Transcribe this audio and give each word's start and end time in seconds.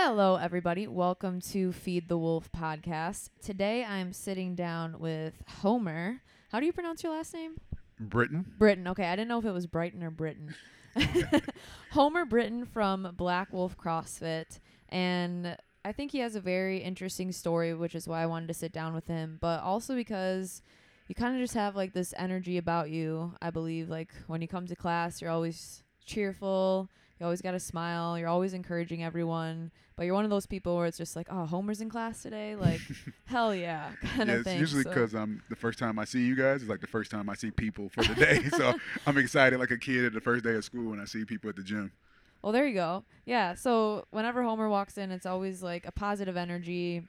Hello, 0.00 0.36
everybody. 0.36 0.86
Welcome 0.86 1.40
to 1.50 1.72
Feed 1.72 2.08
the 2.08 2.16
Wolf 2.16 2.52
podcast. 2.52 3.30
Today 3.42 3.84
I'm 3.84 4.12
sitting 4.12 4.54
down 4.54 5.00
with 5.00 5.42
Homer. 5.48 6.22
How 6.52 6.60
do 6.60 6.66
you 6.66 6.72
pronounce 6.72 7.02
your 7.02 7.12
last 7.12 7.34
name? 7.34 7.56
Britton. 7.98 8.46
Britton. 8.58 8.86
Okay, 8.86 9.06
I 9.06 9.16
didn't 9.16 9.26
know 9.26 9.40
if 9.40 9.44
it 9.44 9.50
was 9.50 9.66
Brighton 9.66 10.04
or 10.04 10.12
Britain. 10.12 10.54
Homer 11.90 12.24
Britton 12.24 12.64
from 12.64 13.12
Black 13.16 13.52
Wolf 13.52 13.76
CrossFit. 13.76 14.60
And 14.88 15.56
I 15.84 15.90
think 15.90 16.12
he 16.12 16.20
has 16.20 16.36
a 16.36 16.40
very 16.40 16.78
interesting 16.78 17.32
story, 17.32 17.74
which 17.74 17.96
is 17.96 18.06
why 18.06 18.22
I 18.22 18.26
wanted 18.26 18.46
to 18.46 18.54
sit 18.54 18.72
down 18.72 18.94
with 18.94 19.08
him, 19.08 19.38
but 19.40 19.62
also 19.62 19.96
because 19.96 20.62
you 21.08 21.16
kind 21.16 21.34
of 21.34 21.42
just 21.42 21.54
have 21.54 21.74
like 21.74 21.92
this 21.92 22.14
energy 22.16 22.56
about 22.56 22.90
you. 22.90 23.32
I 23.42 23.50
believe, 23.50 23.88
like, 23.90 24.10
when 24.28 24.42
you 24.42 24.46
come 24.46 24.68
to 24.68 24.76
class, 24.76 25.20
you're 25.20 25.32
always 25.32 25.82
cheerful. 26.06 26.88
You 27.18 27.24
always 27.26 27.42
got 27.42 27.50
to 27.52 27.60
smile. 27.60 28.18
You're 28.18 28.28
always 28.28 28.54
encouraging 28.54 29.02
everyone. 29.02 29.70
But 29.96 30.04
you're 30.06 30.14
one 30.14 30.22
of 30.24 30.30
those 30.30 30.46
people 30.46 30.76
where 30.76 30.86
it's 30.86 30.96
just 30.98 31.16
like, 31.16 31.26
oh, 31.28 31.44
Homer's 31.44 31.80
in 31.80 31.90
class 31.90 32.22
today. 32.22 32.54
Like, 32.54 32.80
hell 33.26 33.52
yeah, 33.52 33.90
kind 34.14 34.28
yeah, 34.28 34.34
of 34.36 34.40
it's 34.40 34.44
thing. 34.44 34.60
usually 34.60 34.84
So- 34.84 34.90
because 34.90 35.14
I'm 35.14 35.42
the 35.50 35.56
first 35.56 35.78
time 35.80 35.98
I 35.98 36.04
see 36.04 36.24
you 36.24 36.36
guys 36.36 36.62
is 36.62 36.68
like 36.68 36.80
the 36.80 36.86
first 36.86 37.10
time 37.10 37.28
I 37.28 37.34
see 37.34 37.50
people 37.50 37.88
for 37.88 38.04
the 38.04 38.14
day. 38.14 38.48
so 38.56 38.74
I'm 39.06 39.18
excited 39.18 39.58
like 39.58 39.72
a 39.72 39.78
kid 39.78 40.04
at 40.04 40.12
the 40.12 40.20
first 40.20 40.44
day 40.44 40.54
of 40.54 40.64
school 40.64 40.90
when 40.90 41.00
I 41.00 41.04
see 41.04 41.24
people 41.24 41.50
at 41.50 41.56
the 41.56 41.64
gym. 41.64 41.90
Well, 42.42 42.52
there 42.52 42.68
you 42.68 42.74
go. 42.74 43.02
Yeah. 43.26 43.54
So 43.54 44.04
whenever 44.12 44.44
Homer 44.44 44.68
walks 44.68 44.96
in, 44.96 45.10
it's 45.10 45.26
always 45.26 45.60
like 45.60 45.84
a 45.86 45.90
positive 45.90 46.36
energy. 46.36 47.02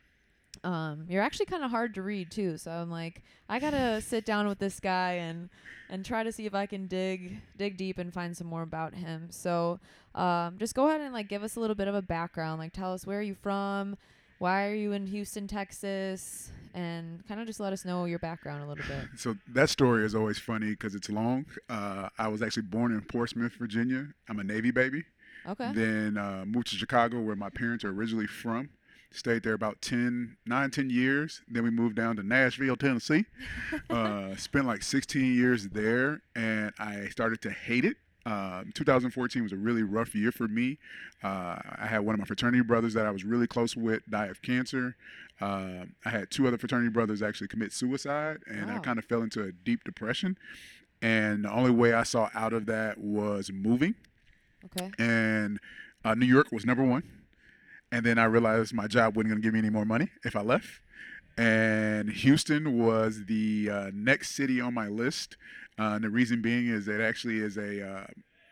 Um, 0.64 1.06
you're 1.08 1.22
actually 1.22 1.46
kind 1.46 1.64
of 1.64 1.72
hard 1.72 1.94
to 1.96 2.02
read 2.02 2.32
too. 2.32 2.58
So 2.58 2.72
I'm 2.72 2.92
like, 2.92 3.24
I 3.48 3.60
gotta 3.60 4.02
sit 4.02 4.26
down 4.26 4.48
with 4.48 4.60
this 4.60 4.80
guy 4.80 5.14
and 5.14 5.50
and 5.90 6.06
try 6.06 6.24
to 6.24 6.32
see 6.32 6.46
if 6.46 6.54
I 6.54 6.66
can 6.66 6.88
dig 6.88 7.42
dig 7.58 7.78
deep 7.78 7.98
and 7.98 8.14
find 8.14 8.36
some 8.36 8.48
more 8.48 8.62
about 8.62 8.94
him. 8.94 9.28
So 9.32 9.80
um, 10.16 10.58
just 10.58 10.76
go 10.76 10.88
ahead 10.88 11.02
and 11.02 11.14
like 11.14 11.30
give 11.30 11.44
us 11.44 11.56
a 11.56 11.60
little 11.60 11.76
bit 11.76 11.88
of 11.88 11.96
a 11.96 12.02
background. 12.02 12.60
Like, 12.60 12.74
tell 12.74 12.94
us 12.94 13.06
where 13.06 13.20
are 13.20 13.24
you 13.24 13.36
from, 13.36 13.98
why 14.40 14.68
are 14.68 14.74
you 14.74 14.92
in 14.94 15.08
Houston, 15.08 15.48
Texas, 15.48 16.52
and 16.74 17.26
kind 17.28 17.40
of 17.40 17.48
just 17.48 17.60
let 17.60 17.74
us 17.74 17.86
know 17.86 18.06
your 18.06 18.20
background 18.20 18.64
a 18.64 18.68
little 18.68 18.86
bit. 18.86 19.08
So 19.18 19.36
that 19.54 19.70
story 19.70 20.06
is 20.06 20.16
always 20.16 20.38
funny 20.38 20.72
because 20.72 20.96
it's 20.96 21.10
long. 21.10 21.46
Uh, 21.70 22.10
I 22.18 22.28
was 22.28 22.42
actually 22.42 22.64
born 22.64 22.92
in 22.92 23.02
Portsmouth, 23.02 23.54
Virginia. 23.54 24.08
I'm 24.30 24.40
a 24.40 24.44
Navy 24.44 24.72
baby. 24.72 25.04
Okay. 25.48 25.72
Then 25.74 26.18
uh, 26.18 26.44
moved 26.46 26.68
to 26.68 26.76
Chicago 26.76 27.20
where 27.22 27.36
my 27.36 27.50
parents 27.50 27.84
are 27.84 27.90
originally 27.90 28.28
from. 28.28 28.70
Stayed 29.12 29.42
there 29.44 29.54
about 29.54 29.82
10, 29.82 30.38
9, 30.46 30.72
10 30.72 30.90
years. 30.92 31.42
Then 31.48 31.64
we 31.64 31.72
moved 31.72 31.96
down 31.96 32.16
to 32.18 32.24
Nashville, 32.24 32.76
Tennessee. 32.76 33.26
uh, 33.90 34.36
spent 34.36 34.66
like 34.68 34.84
16 34.84 35.34
years 35.34 35.70
there, 35.70 36.22
and 36.36 36.72
I 36.78 37.08
started 37.10 37.42
to 37.42 37.50
hate 37.50 37.86
it. 37.86 37.98
Um, 38.26 38.72
2014 38.76 39.42
was 39.42 39.52
a 39.52 39.56
really 39.58 39.82
rough 39.82 40.14
year 40.14 40.32
for 40.32 40.48
me. 40.48 40.78
Uh, 41.24 41.58
I 41.80 41.88
had 41.88 42.00
one 42.02 42.14
of 42.14 42.20
my 42.20 42.26
fraternity 42.26 42.62
brothers 42.62 42.94
that 42.94 43.08
I 43.08 43.12
was 43.12 43.24
really 43.24 43.48
close 43.48 43.76
with 43.76 44.04
die 44.10 44.28
of 44.28 44.42
cancer. 44.42 44.96
Um 45.42 45.96
I 46.06 46.10
had 46.10 46.30
two 46.30 46.46
other 46.46 46.58
fraternity 46.58 46.90
brothers 46.90 47.22
actually 47.24 47.48
commit 47.48 47.72
suicide, 47.72 48.40
and 48.46 48.70
I 48.70 48.78
kind 48.80 49.00
of 49.00 49.06
fell 49.06 49.22
into 49.24 49.42
a 49.42 49.52
deep 49.54 49.86
depression. 49.86 50.38
And 51.02 51.46
the 51.46 51.52
only 51.52 51.72
way 51.72 51.94
I 51.94 52.04
saw 52.04 52.30
out 52.36 52.52
of 52.52 52.66
that 52.68 52.98
was 53.00 53.50
moving 53.52 53.96
Okay. 54.66 54.92
and 55.00 55.60
uh, 56.04 56.14
New 56.14 56.26
York 56.26 56.52
was 56.52 56.66
number 56.66 56.84
one. 56.84 57.04
And 57.92 58.06
then 58.06 58.18
I 58.18 58.26
realized 58.26 58.74
my 58.74 58.88
job 58.88 59.16
wasn't 59.16 59.32
going 59.32 59.42
to 59.42 59.46
give 59.46 59.54
me 59.54 59.60
any 59.60 59.70
more 59.70 59.86
money 59.86 60.10
if 60.24 60.36
I 60.36 60.42
left. 60.42 60.68
And 61.38 62.10
Houston 62.10 62.78
was 62.78 63.26
the 63.26 63.70
uh, 63.72 63.92
next 63.94 64.36
city 64.36 64.60
on 64.60 64.74
my 64.74 64.88
list. 64.88 65.38
Uh, 65.80 65.94
and 65.96 66.04
the 66.04 66.10
reason 66.10 66.42
being 66.42 66.68
is 66.68 66.88
it 66.88 67.02
actually 67.02 67.40
is 67.40 67.58
a 67.58 67.88
uh, 67.88 68.06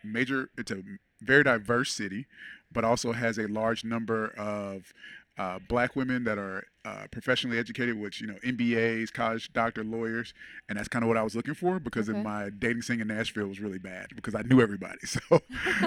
major, 0.03 0.49
it's 0.57 0.71
a 0.71 0.81
very 1.21 1.43
diverse 1.43 1.91
city, 1.91 2.25
but 2.71 2.83
also 2.83 3.11
has 3.11 3.37
a 3.37 3.47
large 3.47 3.83
number 3.83 4.27
of 4.37 4.93
uh, 5.37 5.59
black 5.67 5.95
women 5.95 6.23
that 6.23 6.37
are 6.37 6.63
uh, 6.85 7.05
professionally 7.11 7.57
educated, 7.59 7.99
which, 7.99 8.21
you 8.21 8.27
know, 8.27 8.35
MBAs, 8.43 9.11
college 9.13 9.51
doctor, 9.53 9.83
lawyers. 9.83 10.33
And 10.69 10.77
that's 10.77 10.87
kind 10.87 11.03
of 11.03 11.09
what 11.09 11.17
I 11.17 11.23
was 11.23 11.35
looking 11.35 11.53
for 11.53 11.79
because 11.79 12.09
Okay. 12.09 12.17
of 12.17 12.23
my 12.23 12.49
dating 12.57 12.81
scene 12.81 13.01
in 13.01 13.07
Nashville 13.07 13.47
was 13.47 13.59
really 13.59 13.77
bad 13.77 14.07
because 14.15 14.33
I 14.35 14.41
knew 14.43 14.61
everybody. 14.61 14.97
So 15.05 15.19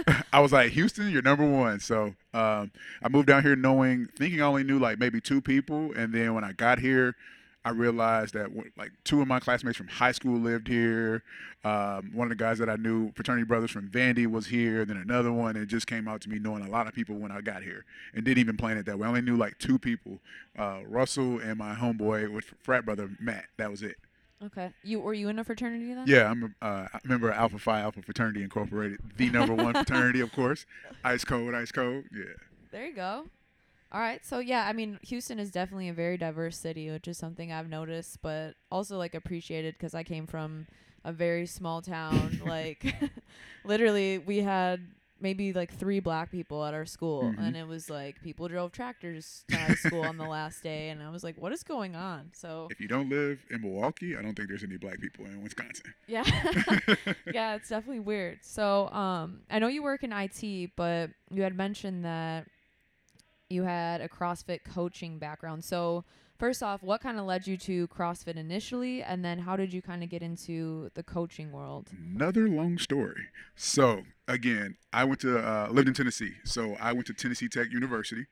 I 0.32 0.40
was 0.40 0.52
like, 0.52 0.72
Houston, 0.72 1.10
you're 1.10 1.22
number 1.22 1.46
one. 1.48 1.80
So 1.80 2.14
um, 2.34 2.70
I 3.02 3.08
moved 3.10 3.26
down 3.28 3.42
here 3.42 3.56
knowing, 3.56 4.08
thinking 4.16 4.40
I 4.40 4.44
only 4.46 4.64
knew 4.64 4.78
like 4.78 4.98
maybe 4.98 5.20
two 5.20 5.40
people. 5.40 5.92
And 5.96 6.12
then 6.12 6.34
when 6.34 6.44
I 6.44 6.52
got 6.52 6.78
here, 6.78 7.16
I 7.64 7.70
realized 7.70 8.34
that 8.34 8.50
like 8.78 8.92
two 9.04 9.20
of 9.20 9.28
my 9.28 9.38
classmates 9.38 9.76
from 9.76 9.88
high 9.88 10.12
school 10.12 10.38
lived 10.38 10.66
here. 10.66 11.22
Um, 11.62 12.10
one 12.14 12.26
of 12.26 12.30
the 12.30 12.42
guys 12.42 12.58
that 12.58 12.70
I 12.70 12.76
knew, 12.76 13.12
fraternity 13.12 13.44
brothers 13.44 13.70
from 13.70 13.88
Vandy, 13.90 14.26
was 14.26 14.46
here. 14.46 14.84
Then 14.86 14.96
another 14.96 15.30
one. 15.30 15.56
And 15.56 15.64
it 15.64 15.66
just 15.66 15.86
came 15.86 16.08
out 16.08 16.22
to 16.22 16.30
me 16.30 16.38
knowing 16.38 16.64
a 16.64 16.70
lot 16.70 16.86
of 16.86 16.94
people 16.94 17.16
when 17.16 17.30
I 17.30 17.42
got 17.42 17.62
here, 17.62 17.84
and 18.14 18.24
didn't 18.24 18.38
even 18.38 18.56
plan 18.56 18.78
it 18.78 18.86
that 18.86 18.98
way. 18.98 19.06
I 19.06 19.08
only 19.08 19.20
knew 19.20 19.36
like 19.36 19.58
two 19.58 19.78
people, 19.78 20.20
uh, 20.58 20.80
Russell 20.86 21.38
and 21.38 21.58
my 21.58 21.74
homeboy, 21.74 22.32
with 22.32 22.46
frat 22.62 22.86
brother 22.86 23.10
Matt. 23.20 23.44
That 23.58 23.70
was 23.70 23.82
it. 23.82 23.96
Okay. 24.42 24.72
You 24.82 25.00
were 25.00 25.12
you 25.12 25.28
in 25.28 25.38
a 25.38 25.44
fraternity 25.44 25.92
then? 25.92 26.04
Yeah, 26.06 26.30
I'm 26.30 26.54
a 26.62 26.64
uh, 26.64 26.88
member 27.04 27.28
of 27.28 27.36
Alpha 27.36 27.58
Phi 27.58 27.80
Alpha 27.80 28.00
Fraternity 28.00 28.42
Incorporated, 28.42 29.00
the 29.18 29.28
number 29.28 29.54
one 29.54 29.74
fraternity, 29.84 30.20
of 30.20 30.32
course. 30.32 30.64
Ice 31.04 31.24
Code, 31.24 31.54
Ice 31.54 31.72
Cold. 31.72 32.04
Yeah. 32.10 32.24
There 32.72 32.86
you 32.86 32.94
go. 32.94 33.26
All 33.92 34.00
right. 34.00 34.24
So 34.24 34.38
yeah, 34.38 34.66
I 34.66 34.72
mean, 34.72 34.98
Houston 35.02 35.38
is 35.38 35.50
definitely 35.50 35.88
a 35.88 35.92
very 35.94 36.16
diverse 36.16 36.56
city, 36.58 36.90
which 36.90 37.08
is 37.08 37.18
something 37.18 37.50
I've 37.52 37.68
noticed, 37.68 38.22
but 38.22 38.54
also 38.70 38.96
like 38.98 39.14
appreciated 39.14 39.74
because 39.74 39.94
I 39.94 40.02
came 40.04 40.26
from 40.26 40.66
a 41.04 41.12
very 41.12 41.46
small 41.46 41.82
town. 41.82 42.40
like, 42.46 42.94
literally, 43.64 44.18
we 44.18 44.38
had 44.38 44.80
maybe 45.22 45.52
like 45.52 45.74
three 45.74 46.00
black 46.00 46.30
people 46.30 46.64
at 46.64 46.72
our 46.72 46.86
school, 46.86 47.24
Mhm. 47.24 47.38
and 47.38 47.56
it 47.56 47.66
was 47.66 47.90
like 47.90 48.22
people 48.22 48.48
drove 48.48 48.72
tractors 48.72 49.44
to 49.48 49.56
high 49.56 49.74
school 49.74 50.02
on 50.02 50.16
the 50.16 50.24
last 50.24 50.62
day, 50.62 50.88
and 50.88 51.02
I 51.02 51.10
was 51.10 51.22
like, 51.22 51.36
what 51.36 51.52
is 51.52 51.62
going 51.62 51.94
on? 51.94 52.30
So 52.32 52.68
If 52.70 52.80
you 52.80 52.88
don't 52.88 53.10
live 53.10 53.44
in 53.50 53.60
Milwaukee, 53.60 54.16
I 54.16 54.22
don't 54.22 54.34
think 54.34 54.48
there's 54.48 54.64
any 54.64 54.78
black 54.78 54.98
people 55.00 55.26
in 55.26 55.42
Wisconsin. 55.42 55.92
yeah. 56.06 56.24
yeah, 57.34 57.54
it's 57.56 57.68
definitely 57.68 58.00
weird. 58.00 58.38
So, 58.42 58.88
um, 58.90 59.40
I 59.50 59.58
know 59.58 59.66
you 59.68 59.82
work 59.82 60.04
in 60.04 60.12
IT, 60.12 60.70
but 60.76 61.10
you 61.30 61.42
had 61.42 61.54
mentioned 61.54 62.04
that 62.06 62.46
you 63.50 63.64
had 63.64 64.00
a 64.00 64.08
CrossFit 64.08 64.60
coaching 64.64 65.18
background. 65.18 65.64
So, 65.64 66.04
first 66.38 66.62
off, 66.62 66.82
what 66.82 67.00
kind 67.00 67.18
of 67.18 67.26
led 67.26 67.46
you 67.46 67.56
to 67.58 67.88
CrossFit 67.88 68.36
initially, 68.36 69.02
and 69.02 69.24
then 69.24 69.40
how 69.40 69.56
did 69.56 69.72
you 69.72 69.82
kind 69.82 70.02
of 70.02 70.08
get 70.08 70.22
into 70.22 70.90
the 70.94 71.02
coaching 71.02 71.50
world? 71.50 71.88
Another 72.14 72.48
long 72.48 72.78
story. 72.78 73.26
So 73.56 74.02
again, 74.28 74.76
I 74.92 75.04
went 75.04 75.20
to 75.20 75.38
uh, 75.38 75.68
lived 75.70 75.88
in 75.88 75.94
Tennessee. 75.94 76.34
So 76.44 76.76
I 76.80 76.92
went 76.92 77.06
to 77.08 77.12
Tennessee 77.12 77.48
Tech 77.48 77.70
University, 77.72 78.26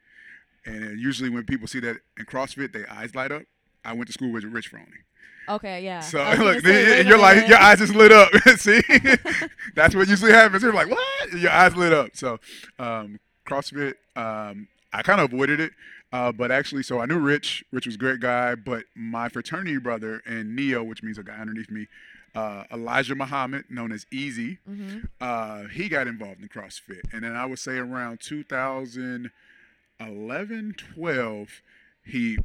and 0.65 0.99
usually 0.99 1.29
when 1.29 1.45
people 1.45 1.67
see 1.67 1.81
that 1.81 1.97
in 2.17 2.25
CrossFit, 2.25 2.73
their 2.73 2.91
eyes 2.91 3.15
light 3.15 3.33
up. 3.33 3.43
I 3.85 3.93
went 3.93 4.07
to 4.07 4.13
school 4.13 4.33
with 4.33 4.45
Rich 4.45 4.73
Froning. 4.73 5.05
Okay, 5.49 5.83
yeah. 5.83 6.01
So 6.01 6.21
I 6.21 6.31
was 6.31 6.39
gonna 6.39 6.53
look, 6.53 6.65
say, 6.65 7.07
you're 7.07 7.19
like, 7.19 7.37
minute. 7.37 7.49
your 7.49 7.59
eyes 7.59 7.79
just 7.79 7.95
lit 7.95 8.13
up. 8.13 8.31
See, 8.57 8.83
that's 9.75 9.95
what 9.95 10.07
usually 10.09 10.33
happens. 10.33 10.63
You're 10.63 10.75
like, 10.75 10.91
what? 10.91 11.33
Your 11.33 11.51
eyes 11.51 11.75
lit 11.75 11.93
up. 11.93 12.11
So, 12.15 12.39
um, 12.79 13.19
CrossFit, 13.47 13.95
um, 14.15 14.69
I 14.93 15.03
kind 15.03 15.21
of 15.21 15.33
avoided 15.33 15.61
it, 15.61 15.73
uh, 16.13 16.33
but 16.33 16.51
actually, 16.51 16.83
so 16.83 17.01
I 17.01 17.07
knew 17.07 17.19
Rich. 17.19 17.65
Rich 17.73 17.87
was 17.87 17.95
a 17.97 17.99
great 17.99 18.21
guy, 18.21 18.55
but 18.55 18.85
my 18.95 19.29
fraternity 19.29 19.77
brother 19.79 20.23
and 20.27 20.57
Neo, 20.57 20.83
which 20.83 21.03
means 21.03 21.19
a 21.19 21.23
guy 21.23 21.37
underneath 21.37 21.71
me, 21.71 21.87
uh, 22.35 22.65
Elijah 22.73 23.15
Muhammad, 23.15 23.65
known 23.71 23.93
as 23.93 24.07
Easy, 24.11 24.59
Mhm. 24.69 25.09
uh, 25.21 25.65
he 25.69 25.89
got 25.89 26.07
involved 26.07 26.41
in 26.41 26.49
CrossFit, 26.49 27.03
and 27.13 27.25
then 27.25 27.35
I 27.37 27.45
would 27.47 27.59
say 27.59 27.77
around 27.79 28.21
2011, 28.21 30.75
12, 30.75 31.63
he 32.05 32.39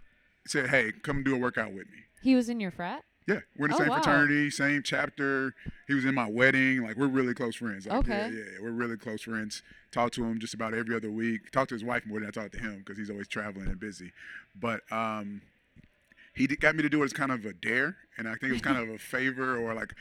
said, 0.45 0.69
"Hey, 0.69 0.91
come 0.91 1.23
do 1.23 1.35
a 1.35 1.37
workout 1.37 1.71
with 1.73 1.89
me." 1.89 2.05
He 2.21 2.35
was 2.35 2.49
in 2.49 2.59
your 2.59 2.71
frat? 2.71 3.03
Yeah, 3.28 3.39
we're 3.57 3.66
in 3.67 3.72
the 3.72 3.75
Oh, 3.78 3.79
same 3.79 3.89
wow. 3.89 3.95
fraternity, 3.95 4.50
same 4.50 4.84
chapter. 4.84 5.53
He 5.88 5.94
was 5.94 6.06
in 6.06 6.13
my 6.13 6.29
wedding. 6.29 6.84
Like 6.84 6.97
we're 6.97 7.07
really 7.07 7.34
close 7.34 7.56
friends. 7.56 7.85
Like, 7.88 8.00
Okay. 8.00 8.11
Yeah, 8.11 8.28
yeah, 8.28 8.44
yeah, 8.53 8.59
we're 8.61 8.72
really 8.72 8.97
close 8.97 9.22
friends. 9.22 9.61
Talk 9.91 10.11
to 10.13 10.23
him 10.23 10.39
just 10.39 10.53
about 10.53 10.73
every 10.73 10.95
other 10.95 11.11
week. 11.11 11.51
Talk 11.51 11.67
to 11.69 11.75
his 11.75 11.83
wife 11.83 12.06
more 12.06 12.19
than 12.19 12.28
I 12.28 12.31
talk 12.31 12.51
to 12.51 12.59
him 12.59 12.79
because 12.79 12.97
he's 12.97 13.09
always 13.09 13.28
traveling 13.28 13.68
and 13.68 13.80
busy. 13.80 14.12
But 14.59 14.81
um, 14.92 15.42
he 16.33 16.47
got 16.47 16.75
me 16.75 16.81
to 16.83 16.89
do 16.89 17.01
it 17.01 17.06
as 17.06 17.13
kind 17.13 17.31
of 17.31 17.45
a 17.45 17.53
dare, 17.53 17.95
and 18.18 18.27
I 18.27 18.31
think 18.31 18.44
it 18.50 18.53
was 18.53 18.62
kind 18.62 18.77
of 18.77 18.89
a 18.89 18.97
favor 19.00 19.57
or 19.57 19.74
like 19.74 19.94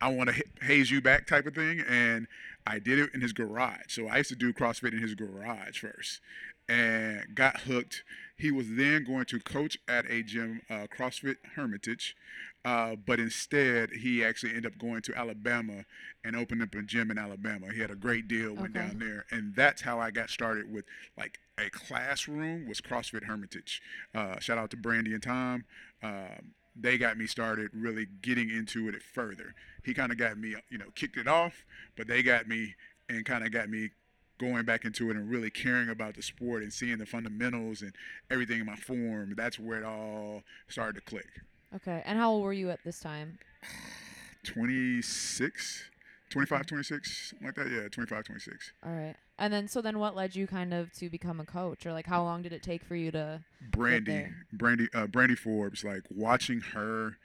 I 0.00 0.08
want 0.08 0.30
to 0.30 0.42
haze 0.62 0.90
you 0.90 1.00
back 1.00 1.26
type 1.26 1.46
of 1.46 1.54
thing. 1.54 1.80
And 1.88 2.26
I 2.66 2.78
did 2.78 2.98
it 2.98 3.10
in 3.14 3.20
his 3.20 3.32
garage. 3.32 3.88
So 3.88 4.08
I 4.08 4.18
used 4.18 4.30
to 4.30 4.36
do 4.36 4.52
CrossFit 4.52 4.92
in 4.92 4.98
his 4.98 5.14
garage 5.14 5.78
first, 5.80 6.20
and 6.68 7.34
got 7.34 7.60
hooked. 7.60 8.02
He 8.36 8.50
was 8.50 8.66
then 8.70 9.04
going 9.04 9.26
to 9.26 9.38
coach 9.38 9.78
at 9.86 10.10
a 10.10 10.22
gym, 10.22 10.62
uh, 10.68 10.86
CrossFit 10.92 11.36
Hermitage, 11.54 12.16
uh, 12.64 12.96
but 12.96 13.20
instead 13.20 13.90
he 13.90 14.24
actually 14.24 14.50
ended 14.50 14.66
up 14.66 14.78
going 14.78 15.02
to 15.02 15.14
Alabama 15.18 15.84
and 16.24 16.34
opened 16.36 16.62
up 16.62 16.74
a 16.74 16.82
gym 16.82 17.10
in 17.10 17.18
Alabama. 17.18 17.66
He 17.72 17.80
had 17.80 17.90
a 17.90 17.94
great 17.96 18.26
deal, 18.28 18.54
went 18.54 18.76
Okay. 18.76 18.86
down 18.86 18.98
there, 18.98 19.26
and 19.30 19.54
that's 19.54 19.82
how 19.82 20.00
I 20.00 20.10
got 20.10 20.30
started 20.30 20.72
with 20.72 20.84
like 21.16 21.38
a 21.58 21.70
classroom 21.70 22.66
was 22.66 22.80
CrossFit 22.80 23.24
Hermitage. 23.24 23.80
Uh, 24.14 24.38
shout 24.40 24.58
out 24.58 24.70
to 24.70 24.76
Brandy 24.76 25.12
and 25.12 25.22
Tom. 25.22 25.64
Um, 26.02 26.52
they 26.76 26.98
got 26.98 27.16
me 27.16 27.26
started 27.26 27.70
really 27.72 28.06
getting 28.22 28.50
into 28.50 28.88
it 28.88 29.00
further. 29.02 29.54
He 29.84 29.94
kind 29.94 30.10
of 30.10 30.18
got 30.18 30.38
me, 30.38 30.56
you 30.70 30.78
know, 30.78 30.90
kicked 30.96 31.16
it 31.16 31.28
off, 31.28 31.64
but 31.96 32.08
they 32.08 32.22
got 32.22 32.48
me 32.48 32.74
and 33.08 33.24
kind 33.24 33.44
of 33.44 33.52
got 33.52 33.68
me 33.68 33.90
going 34.38 34.64
back 34.64 34.84
into 34.84 35.10
it 35.10 35.16
and 35.16 35.30
really 35.30 35.50
caring 35.50 35.88
about 35.88 36.16
the 36.16 36.22
sport 36.22 36.62
and 36.64 36.72
seeing 36.72 36.98
the 36.98 37.06
fundamentals 37.06 37.82
and 37.82 37.92
everything 38.30 38.58
in 38.58 38.66
my 38.66 38.74
form, 38.74 39.34
that's 39.36 39.60
where 39.60 39.78
it 39.78 39.84
all 39.84 40.42
started 40.68 40.96
to 40.96 41.00
click. 41.02 41.28
Okay. 41.74 42.02
And 42.04 42.18
how 42.18 42.30
old 42.30 42.44
were 42.44 42.52
you 42.52 42.70
at 42.70 42.80
this 42.84 43.00
time? 43.00 43.38
26, 44.44 45.90
25, 46.30 46.66
26, 46.66 47.28
something 47.30 47.46
like 47.46 47.54
that. 47.56 47.70
Yeah, 47.70 47.88
25, 47.88 48.24
26. 48.24 48.72
All 48.84 48.92
right. 48.92 49.14
And 49.38 49.52
then 49.52 49.66
so 49.68 49.80
then 49.80 49.98
what 49.98 50.14
led 50.14 50.36
you 50.36 50.46
kind 50.46 50.72
of 50.72 50.92
to 50.94 51.08
become 51.08 51.40
a 51.40 51.44
coach 51.44 51.86
or 51.86 51.92
like 51.92 52.06
how 52.06 52.22
long 52.22 52.42
did 52.42 52.52
it 52.52 52.62
take 52.62 52.84
for 52.84 52.94
you 52.94 53.10
to 53.10 53.42
Brandy. 53.70 54.28
Brandy, 54.52 54.88
uh, 54.94 55.06
Brandy 55.06 55.34
Forbes, 55.34 55.82
like 55.82 56.02
watching 56.10 56.60
her, 56.60 57.16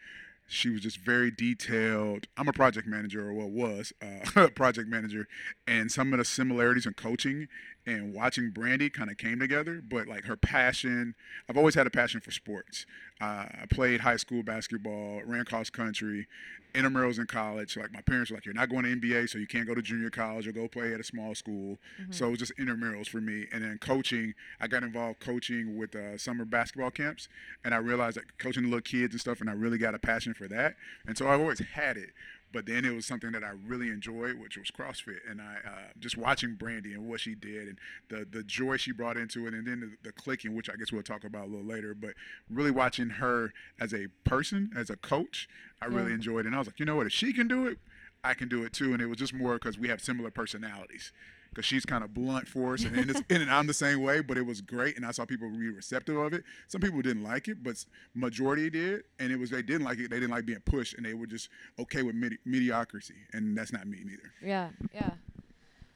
she 0.48 0.70
was 0.70 0.82
just 0.82 0.98
very 0.98 1.30
detailed. 1.30 2.28
I'm 2.36 2.48
a 2.48 2.54
project 2.54 2.88
manager, 2.88 3.30
or 3.30 3.34
well, 3.34 3.50
was 3.50 3.94
uh, 4.02 4.26
a 4.46 4.50
project 4.50 4.90
manager, 4.90 5.28
and 5.68 5.92
some 5.92 6.12
of 6.12 6.18
the 6.18 6.26
similarities 6.26 6.88
in 6.88 6.94
coaching 6.94 7.48
and 7.90 8.14
watching 8.14 8.52
Brandy 8.52 8.90
kind 8.90 9.10
of 9.10 9.18
came 9.18 9.40
together. 9.40 9.82
But 9.88 10.08
like 10.08 10.26
her 10.26 10.38
passion, 10.38 11.16
I've 11.50 11.58
always 11.58 11.76
had 11.76 11.88
a 11.88 11.90
passion 11.90 12.22
for 12.22 12.32
sports. 12.32 12.86
Uh, 13.20 13.46
I 13.62 13.66
played 13.70 14.02
high 14.02 14.18
school 14.18 14.44
basketball, 14.44 15.22
ran 15.26 15.44
cross 15.44 15.70
country, 15.70 16.28
intramurals 16.74 17.20
in 17.20 17.26
college. 17.26 17.76
Like 17.76 17.92
my 17.92 18.02
parents 18.02 18.30
were 18.30 18.38
like, 18.38 18.46
"You're 18.46 18.54
not 18.54 18.70
going 18.70 18.84
to 18.84 18.96
NBA, 18.96 19.28
so 19.30 19.40
you 19.40 19.48
can't 19.48 19.68
go 19.68 19.74
to 19.74 19.82
junior 19.82 20.10
college 20.10 20.48
or 20.48 20.52
go 20.52 20.68
play 20.68 20.94
at 20.94 21.00
a 21.00 21.04
small 21.04 21.34
school." 21.36 21.80
So 22.12 22.28
it 22.28 22.30
was 22.32 22.40
just 22.40 22.56
intramurals 22.58 23.08
for 23.08 23.20
me. 23.20 23.48
And 23.52 23.64
then 23.64 23.78
coaching, 23.80 24.36
I 24.62 24.68
got 24.68 24.84
involved 24.84 25.20
coaching 25.20 25.76
with 25.78 25.96
uh, 25.96 26.18
summer 26.18 26.46
basketball 26.46 26.92
camps, 26.92 27.28
and 27.64 27.74
I 27.74 27.78
realized 27.78 28.18
that 28.18 28.38
coaching 28.38 28.64
the 28.64 28.70
little 28.70 28.82
kids 28.82 29.14
and 29.14 29.20
stuff, 29.22 29.42
and 29.42 29.50
I 29.50 29.54
really 29.54 29.78
got 29.78 29.96
a 29.96 30.00
passion 30.00 30.34
for 30.34 30.48
that. 30.48 30.76
And 31.08 31.18
so 31.18 31.28
I've 31.28 31.42
always 31.42 31.60
had 31.60 31.98
it. 31.98 32.12
But 32.52 32.66
then 32.66 32.84
it 32.84 32.96
was 32.96 33.06
something 33.06 33.32
that 33.34 33.44
I 33.44 33.52
really 33.68 33.90
enjoyed, 33.90 34.40
which 34.40 34.58
was 34.58 34.72
CrossFit, 34.72 35.20
and 35.30 35.40
I 35.40 35.58
uh, 35.66 35.72
just 36.00 36.18
watching 36.18 36.56
Brandy 36.56 36.94
and 36.94 37.08
what 37.08 37.20
she 37.20 37.36
did, 37.36 37.68
and 37.68 37.78
the 38.10 38.26
the 38.30 38.44
joy 38.44 38.78
she 38.78 38.92
brought 38.92 39.18
into 39.18 39.46
it, 39.48 39.54
and 39.54 39.68
then 39.68 39.80
the, 39.82 40.10
the 40.10 40.12
clicking, 40.12 40.56
which 40.56 40.70
I 40.70 40.76
guess 40.76 40.92
we'll 40.92 41.04
talk 41.04 41.24
about 41.24 41.46
a 41.46 41.50
little 41.50 41.66
later. 41.66 41.94
But 41.94 42.16
really 42.50 42.72
watching 42.72 43.10
her 43.10 43.54
as 43.80 43.94
a 43.94 44.08
person, 44.24 44.72
as 44.76 44.90
a 44.90 44.96
coach, 44.96 45.48
I 45.82 45.86
really 45.86 46.10
Yeah. 46.10 46.16
enjoyed 46.16 46.46
it. 46.46 46.48
And 46.48 46.56
I 46.56 46.60
was 46.60 46.68
like, 46.68 46.80
you 46.80 46.86
know 46.86 46.96
what? 46.96 47.06
If 47.08 47.14
she 47.14 47.34
can 47.34 47.48
do 47.48 47.68
it, 47.68 47.78
I 48.24 48.34
can 48.34 48.48
do 48.50 48.64
it 48.64 48.74
too. 48.74 48.94
And 48.94 49.02
it 49.02 49.06
was 49.08 49.18
just 49.20 49.34
more 49.34 49.54
because 49.54 49.78
we 49.78 49.88
have 49.90 50.02
similar 50.02 50.32
personalities. 50.32 51.12
Because 51.50 51.66
she's 51.66 51.86
kind 51.86 52.04
of 52.04 52.14
blunt 52.14 52.48
for 52.48 52.74
us, 52.76 52.84
and, 52.84 52.96
and, 52.96 53.10
it's, 53.10 53.22
and 53.30 53.50
I'm 53.50 53.66
the 53.68 53.74
same 53.74 54.02
way. 54.02 54.22
But 54.22 54.38
it 54.38 54.46
was 54.46 54.62
great, 54.62 54.96
and 54.98 55.06
I 55.06 55.12
saw 55.12 55.26
people 55.26 55.50
be 55.50 55.70
receptive 55.70 56.16
of 56.18 56.34
it. 56.34 56.44
Some 56.68 56.80
people 56.80 57.02
didn't 57.02 57.24
like 57.24 57.48
it, 57.48 57.64
but 57.64 57.84
majority 58.14 58.70
did, 58.70 59.04
and 59.20 59.32
it 59.32 59.38
was 59.40 59.50
they 59.50 59.62
didn't 59.64 59.84
like 59.84 59.98
it. 60.00 60.10
They 60.12 60.20
didn't 60.20 60.32
like 60.32 60.46
being 60.46 60.62
pushed, 60.66 60.94
and 60.96 61.06
they 61.06 61.14
were 61.16 61.26
just 61.28 61.50
okay 61.80 62.04
with 62.04 62.14
medi- 62.16 62.38
mediocrity, 62.46 63.16
and 63.34 63.58
that's 63.58 63.74
not 63.74 63.88
me 63.88 64.00
neither. 64.06 64.32
Yeah, 64.44 64.70
yeah. 64.94 65.12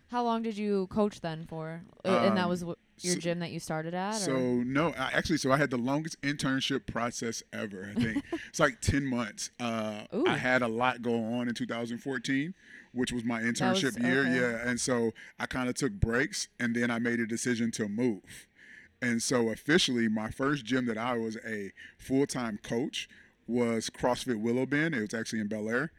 How 0.09 0.23
long 0.23 0.41
did 0.43 0.57
you 0.57 0.87
coach 0.87 1.21
then 1.21 1.45
for? 1.47 1.81
Uh, 2.05 2.23
and 2.25 2.37
that 2.37 2.43
Um, 2.43 2.49
was 2.49 2.59
w- 2.61 2.75
your 2.99 3.15
so- 3.15 3.19
gym 3.19 3.39
that 3.39 3.51
you 3.51 3.59
started 3.59 3.93
at? 3.93 4.15
So 4.15 4.35
or? 4.35 4.65
no, 4.65 4.89
I, 4.97 5.11
actually, 5.13 5.37
so 5.37 5.51
I 5.51 5.57
had 5.57 5.69
the 5.69 5.77
longest 5.77 6.21
internship 6.21 6.85
process 6.85 7.43
ever. 7.51 7.91
I 7.95 7.99
think 7.99 8.23
it's 8.49 8.59
like 8.59 8.81
ten 8.81 9.05
months. 9.05 9.51
Uh. 9.59 10.03
I 10.27 10.37
had 10.37 10.61
a 10.61 10.67
lot 10.67 11.01
go 11.01 11.15
on 11.15 11.47
in 11.47 11.55
2014, 11.55 12.53
which 12.93 13.11
was 13.11 13.23
my 13.23 13.41
internship 13.41 14.01
year. 14.01 14.21
okay. 14.21 14.35
Yeah, 14.35 14.69
and 14.69 14.79
so 14.79 15.11
I 15.39 15.45
kind 15.45 15.69
of 15.69 15.75
took 15.75 15.93
breaks, 15.93 16.47
and 16.59 16.75
then 16.75 16.91
I 16.91 16.99
made 16.99 17.19
a 17.19 17.25
decision 17.25 17.71
to 17.71 17.87
move. 17.87 18.47
And 19.01 19.21
so 19.21 19.49
officially, 19.49 20.07
my 20.07 20.29
first 20.29 20.63
gym 20.63 20.85
that 20.85 20.97
I 20.97 21.17
was 21.17 21.37
a 21.45 21.71
full 21.97 22.25
time 22.25 22.59
coach 22.63 23.09
was 23.47 23.89
CrossFit 23.89 24.39
Willow 24.39 24.65
Bend. 24.65 24.95
It 24.95 25.01
was 25.01 25.13
actually 25.13 25.39
in 25.41 25.49
Bellaire. 25.49 25.89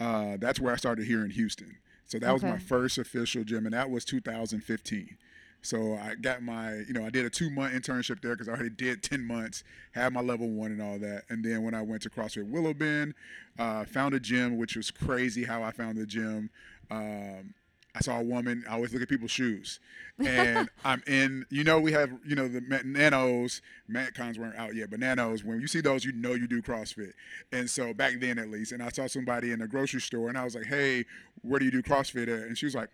Uh, 0.00 0.36
that's 0.38 0.58
where 0.60 0.72
I 0.72 0.76
started 0.76 1.06
here 1.06 1.22
in 1.24 1.30
Houston. 1.30 1.76
So 2.06 2.18
that 2.18 2.32
was 2.32 2.42
my 2.42 2.58
first 2.58 2.98
official 2.98 3.42
gym, 3.44 3.66
and 3.66 3.74
that 3.74 3.90
was 3.90 4.04
2015. 4.04 5.18
So 5.66 5.98
I 6.00 6.14
got 6.14 6.42
my, 6.42 6.74
you 6.74 6.92
know, 6.92 7.04
I 7.04 7.10
did 7.10 7.26
a 7.26 7.30
two 7.30 7.50
month 7.50 7.74
internship 7.74 8.22
there 8.22 8.36
because 8.36 8.48
I 8.48 8.52
already 8.52 8.70
did 8.70 9.02
10 9.02 9.26
months, 9.26 9.64
had 9.92 10.12
my 10.12 10.20
level 10.20 10.48
one 10.48 10.70
and 10.70 10.80
all 10.80 10.98
that. 11.00 11.24
And 11.28 11.44
then 11.44 11.64
when 11.64 11.74
I 11.74 11.82
went 11.82 12.02
to 12.02 12.10
CrossFit 12.10 12.48
Willow 12.48 12.72
Bend, 12.72 13.14
uh, 13.58 13.84
found 13.84 14.14
a 14.14 14.20
gym, 14.20 14.58
which 14.58 14.76
was 14.76 14.92
crazy 14.92 15.44
how 15.44 15.64
I 15.64 15.72
found 15.72 15.98
the 15.98 16.06
gym. 16.06 16.50
Um, 16.88 17.54
I 17.96 18.00
saw 18.00 18.20
a 18.20 18.22
woman. 18.22 18.62
I 18.68 18.74
always 18.74 18.92
look 18.92 19.02
at 19.02 19.08
people's 19.08 19.30
shoes, 19.30 19.80
and 20.18 20.68
I'm 20.84 21.02
in. 21.06 21.46
You 21.48 21.64
know, 21.64 21.80
we 21.80 21.92
have 21.92 22.10
you 22.26 22.36
know 22.36 22.46
the 22.46 22.60
nanos. 22.84 23.62
Metcons 23.90 24.38
weren't 24.38 24.56
out 24.56 24.74
yet, 24.74 24.90
but 24.90 25.00
nanos. 25.00 25.42
When 25.42 25.62
you 25.62 25.66
see 25.66 25.80
those, 25.80 26.04
you 26.04 26.12
know 26.12 26.34
you 26.34 26.46
do 26.46 26.60
CrossFit. 26.60 27.12
And 27.52 27.70
so 27.70 27.94
back 27.94 28.20
then, 28.20 28.38
at 28.38 28.50
least, 28.50 28.72
and 28.72 28.82
I 28.82 28.90
saw 28.90 29.06
somebody 29.06 29.50
in 29.50 29.60
the 29.60 29.66
grocery 29.66 30.02
store, 30.02 30.28
and 30.28 30.36
I 30.36 30.44
was 30.44 30.54
like, 30.54 30.66
"Hey, 30.66 31.06
where 31.40 31.58
do 31.58 31.64
you 31.64 31.70
do 31.70 31.82
CrossFit 31.82 32.24
at?" 32.24 32.46
And 32.46 32.58
she 32.58 32.66
was 32.66 32.74
like, 32.74 32.90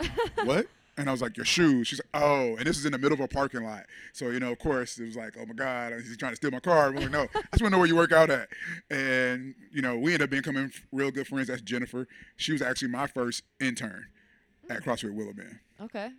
"What?" 0.44 0.66
And 0.98 1.08
I 1.08 1.12
was 1.12 1.22
like, 1.22 1.36
"Your 1.36 1.46
shoes." 1.46 1.86
She's 1.86 2.00
like, 2.00 2.22
"Oh," 2.22 2.56
and 2.56 2.66
this 2.66 2.76
is 2.76 2.84
in 2.84 2.92
the 2.92 2.98
middle 2.98 3.14
of 3.14 3.20
a 3.20 3.28
parking 3.28 3.64
lot. 3.64 3.86
So 4.12 4.30
you 4.30 4.40
know, 4.40 4.52
of 4.52 4.58
course, 4.58 4.98
it 4.98 5.04
was 5.04 5.16
like, 5.16 5.36
"Oh 5.38 5.46
my 5.46 5.54
God, 5.54 5.92
he's 5.94 6.16
trying 6.16 6.32
to 6.32 6.36
steal 6.36 6.50
my 6.50 6.60
car." 6.60 6.88
I'm 6.88 6.96
like, 6.96 7.10
"No, 7.10 7.22
I 7.22 7.42
just 7.52 7.62
want 7.62 7.66
to 7.66 7.70
know 7.70 7.78
where 7.78 7.86
you 7.86 7.96
work 7.96 8.12
out 8.12 8.30
at." 8.30 8.48
And 8.90 9.54
you 9.72 9.80
know, 9.80 9.96
we 9.96 10.12
ended 10.12 10.24
up 10.24 10.30
becoming 10.30 10.72
real 10.92 11.10
good 11.10 11.26
friends. 11.26 11.48
That's 11.48 11.62
Jennifer. 11.62 12.08
She 12.36 12.52
was 12.52 12.60
actually 12.60 12.88
my 12.88 13.06
first 13.06 13.44
intern 13.60 14.08
at 14.68 14.82
mm. 14.82 14.84
CrossFit 14.84 15.14
Willow 15.14 15.32
Bend. 15.32 15.60
Okay. 15.80 16.10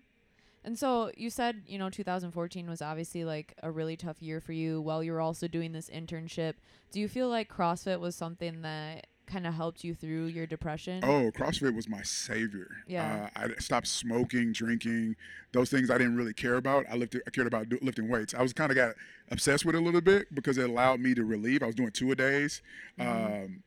And 0.63 0.77
so 0.77 1.11
you 1.15 1.29
said, 1.29 1.63
you 1.67 1.77
know, 1.77 1.89
2014 1.89 2.69
was 2.69 2.81
obviously 2.81 3.23
like 3.23 3.55
a 3.63 3.71
really 3.71 3.95
tough 3.95 4.21
year 4.21 4.41
for 4.41 4.51
you 4.51 4.81
while 4.81 5.03
you 5.03 5.13
were 5.13 5.21
also 5.21 5.47
doing 5.47 5.71
this 5.71 5.89
internship. 5.89 6.55
Do 6.91 6.99
you 6.99 7.07
feel 7.07 7.29
like 7.29 7.49
CrossFit 7.49 7.99
was 7.99 8.15
something 8.15 8.61
that 8.61 9.07
kind 9.29 9.47
of 9.47 9.53
helped 9.53 9.83
you 9.83 9.93
through 9.93 10.25
your 10.25 10.45
depression? 10.45 11.01
Oh, 11.03 11.31
CrossFit 11.31 11.75
was 11.75 11.87
my 11.87 12.01
savior. 12.01 12.67
Yeah. 12.87 13.29
Uh, 13.35 13.47
I 13.55 13.59
stopped 13.59 13.87
smoking, 13.87 14.51
drinking, 14.51 15.15
those 15.51 15.69
things 15.69 15.89
I 15.89 15.97
didn't 15.97 16.15
really 16.15 16.33
care 16.33 16.55
about. 16.55 16.85
I 16.89 16.95
lifted, 16.95 17.21
I 17.27 17.29
cared 17.29 17.47
about 17.47 17.67
lifting 17.81 18.09
weights. 18.09 18.33
I 18.33 18.41
was 18.41 18.53
kind 18.53 18.71
of 18.71 18.75
got 18.75 18.95
obsessed 19.31 19.65
with 19.65 19.75
it 19.75 19.79
a 19.79 19.81
little 19.81 20.01
bit 20.01 20.33
because 20.33 20.57
it 20.57 20.69
allowed 20.69 20.99
me 20.99 21.13
to 21.13 21.23
relieve. 21.23 21.63
I 21.63 21.67
was 21.67 21.75
doing 21.75 21.91
two 21.91 22.11
a 22.11 22.15
days. 22.15 22.61
Um, 22.99 23.63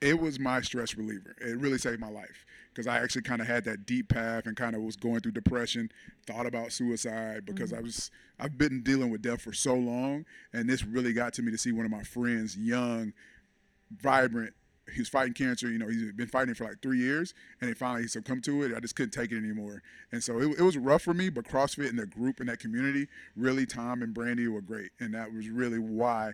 it 0.00 0.20
was 0.20 0.38
my 0.38 0.60
stress 0.60 0.96
reliever. 0.96 1.34
It 1.40 1.58
really 1.58 1.78
saved 1.78 2.00
my 2.00 2.10
life 2.10 2.44
because 2.74 2.86
I 2.86 2.98
actually 2.98 3.22
kind 3.22 3.40
of 3.40 3.46
had 3.46 3.64
that 3.64 3.86
deep 3.86 4.08
path 4.08 4.46
and 4.46 4.56
kind 4.56 4.74
of 4.74 4.82
was 4.82 4.96
going 4.96 5.20
through 5.20 5.32
depression, 5.32 5.90
thought 6.26 6.46
about 6.46 6.72
suicide 6.72 7.46
because 7.46 7.72
I 7.72 7.80
was 7.80 8.10
I've 8.38 8.58
been 8.58 8.82
dealing 8.82 9.10
with 9.10 9.22
death 9.22 9.40
for 9.40 9.52
so 9.52 9.74
long, 9.74 10.24
and 10.52 10.68
this 10.68 10.84
really 10.84 11.12
got 11.12 11.32
to 11.34 11.42
me 11.42 11.52
to 11.52 11.58
see 11.58 11.72
one 11.72 11.84
of 11.84 11.90
my 11.90 12.02
friends, 12.02 12.56
young, 12.56 13.12
vibrant. 13.90 14.54
He 14.92 15.00
was 15.00 15.08
fighting 15.08 15.32
cancer. 15.32 15.70
You 15.70 15.78
know, 15.78 15.88
he's 15.88 16.12
been 16.12 16.26
fighting 16.26 16.54
for 16.54 16.64
like 16.64 16.82
three 16.82 16.98
years, 16.98 17.34
and 17.60 17.68
he 17.68 17.74
finally 17.74 18.06
succumbed 18.06 18.44
to 18.44 18.62
it. 18.62 18.74
I 18.76 18.80
just 18.80 18.96
couldn't 18.96 19.12
take 19.12 19.32
it 19.32 19.38
anymore, 19.38 19.82
and 20.12 20.22
so 20.22 20.38
it, 20.40 20.58
it 20.58 20.62
was 20.62 20.76
rough 20.76 21.02
for 21.02 21.14
me. 21.14 21.30
But 21.30 21.46
CrossFit 21.46 21.88
and 21.88 21.98
the 21.98 22.06
group 22.06 22.40
and 22.40 22.48
that 22.48 22.58
community, 22.58 23.08
really, 23.36 23.66
Tom 23.66 24.02
and 24.02 24.12
Brandy 24.12 24.48
were 24.48 24.60
great, 24.60 24.90
and 25.00 25.14
that 25.14 25.32
was 25.32 25.48
really 25.48 25.78
why 25.78 26.32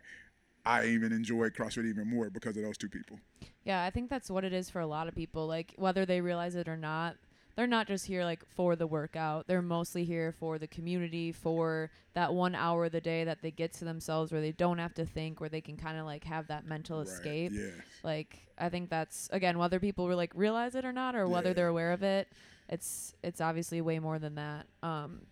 I 0.64 0.87
even 0.87 1.12
enjoyed 1.12 1.54
CrossFit 1.54 1.88
even 1.88 2.09
more 2.09 2.30
because 2.30 2.57
of 2.57 2.62
those 2.62 2.76
two 2.76 2.88
people. 2.88 3.19
Yeah, 3.64 3.85
I 3.85 3.90
think 3.90 4.11
that's 4.11 4.30
what 4.30 4.45
it 4.45 4.52
is 4.52 4.71
for 4.71 4.80
a 4.80 4.87
lot 4.87 5.09
of 5.09 5.14
people. 5.14 5.47
Like 5.47 5.75
whether 5.76 6.04
they 6.04 6.21
realize 6.21 6.54
it 6.54 6.69
or 6.69 6.76
not, 6.76 7.16
they're 7.57 7.66
not 7.66 7.87
just 7.87 8.07
here 8.07 8.25
like 8.25 8.45
for 8.49 8.76
the 8.76 8.87
workout. 8.87 9.47
They're 9.47 9.62
mostly 9.62 10.04
here 10.04 10.33
for 10.33 10.59
the 10.59 10.66
community, 10.66 11.33
for 11.33 11.90
that 12.14 12.33
one 12.35 12.54
hour 12.54 12.87
of 12.87 12.92
the 12.92 13.00
day 13.00 13.25
that 13.25 13.42
they 13.42 13.50
get 13.50 13.73
to 13.75 13.85
themselves 13.85 14.33
where 14.33 14.40
they 14.40 14.52
don't 14.52 14.78
have 14.78 14.95
to 14.95 15.04
think, 15.04 15.40
where 15.40 15.49
they 15.49 15.61
can 15.61 15.76
kind 15.76 15.99
of 15.99 16.07
like 16.07 16.25
have 16.25 16.47
that 16.49 16.64
mental 16.66 16.99
Right, 16.99 17.07
escape. 17.09 17.52
Yeah. 17.54 17.71
Like 18.02 18.38
I 18.59 18.69
think 18.69 18.90
that's 18.90 19.28
again 19.33 19.59
whether 19.59 19.78
people 19.80 20.07
were 20.07 20.14
like 20.14 20.33
realize 20.35 20.75
it 20.75 20.85
or 20.85 20.92
not 20.92 21.14
or 21.14 21.26
whether 21.28 21.52
they're 21.54 21.69
aware 21.69 21.92
of 21.92 22.02
it, 22.02 22.28
it's 22.69 23.14
it's 23.23 23.40
obviously 23.40 23.80
way 23.80 23.99
more 23.99 24.19
than 24.19 24.37
that. 24.37 24.66
Um 24.83 25.23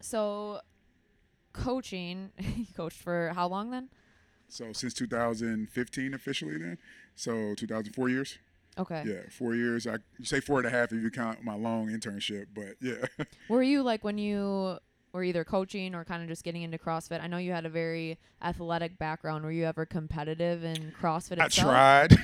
so 0.00 0.60
coaching, 1.52 2.30
you 2.38 2.66
coached 2.76 3.02
for 3.02 3.32
how 3.34 3.48
long 3.48 3.70
then? 3.70 3.88
So 4.48 4.72
since 4.72 4.94
2015 4.94 6.14
officially, 6.14 6.58
then 6.58 6.78
so 7.14 7.54
2004 7.54 8.08
years. 8.08 8.38
Okay. 8.78 9.02
Yeah, 9.06 9.28
four 9.30 9.54
years. 9.54 9.86
I 9.86 9.98
you 10.18 10.24
say 10.24 10.40
four 10.40 10.58
and 10.58 10.66
a 10.66 10.70
half 10.70 10.92
if 10.92 11.02
you 11.02 11.10
count 11.10 11.44
my 11.44 11.54
long 11.54 11.88
internship, 11.88 12.46
but 12.54 12.76
yeah. 12.80 13.06
Were 13.48 13.62
you 13.62 13.82
like 13.82 14.04
when 14.04 14.18
you 14.18 14.78
were 15.12 15.24
either 15.24 15.44
coaching 15.44 15.94
or 15.94 16.04
kind 16.04 16.22
of 16.22 16.28
just 16.28 16.44
getting 16.44 16.62
into 16.62 16.78
CrossFit? 16.78 17.20
I 17.20 17.26
know 17.26 17.38
you 17.38 17.52
had 17.52 17.66
a 17.66 17.68
very 17.68 18.18
athletic 18.42 18.98
background. 18.98 19.44
Were 19.44 19.50
you 19.50 19.64
ever 19.64 19.84
competitive 19.84 20.62
in 20.64 20.92
CrossFit 21.00 21.40
I 21.40 21.48
tried. 21.48 22.16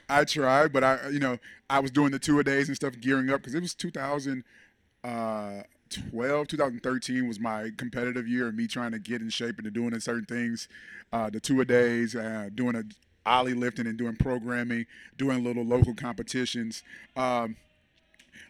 I 0.08 0.24
tried, 0.24 0.72
but 0.72 0.84
I, 0.84 1.08
you 1.08 1.18
know, 1.18 1.38
I 1.68 1.80
was 1.80 1.90
doing 1.90 2.12
the 2.12 2.18
two 2.18 2.38
a 2.38 2.44
days 2.44 2.68
and 2.68 2.76
stuff, 2.76 2.94
gearing 3.00 3.30
up 3.30 3.40
because 3.40 3.54
it 3.54 3.60
was 3.60 3.74
2012, 3.74 6.48
2013 6.48 7.28
was 7.28 7.40
my 7.40 7.70
competitive 7.76 8.28
year 8.28 8.48
of 8.48 8.54
me 8.54 8.66
trying 8.66 8.92
to 8.92 8.98
get 8.98 9.20
in 9.20 9.30
shape 9.30 9.58
and 9.58 9.72
doing 9.72 9.98
certain 10.00 10.24
things. 10.24 10.68
Uh, 11.12 11.30
the 11.30 11.40
two 11.40 11.60
a 11.60 11.64
days, 11.64 12.14
uh, 12.14 12.48
doing 12.54 12.76
a 12.76 12.84
Oly 13.26 13.54
lifting 13.54 13.86
and 13.86 13.98
doing 13.98 14.16
programming, 14.16 14.86
doing 15.18 15.42
little 15.42 15.64
local 15.64 15.94
competitions. 15.94 16.82
Um, 17.16 17.56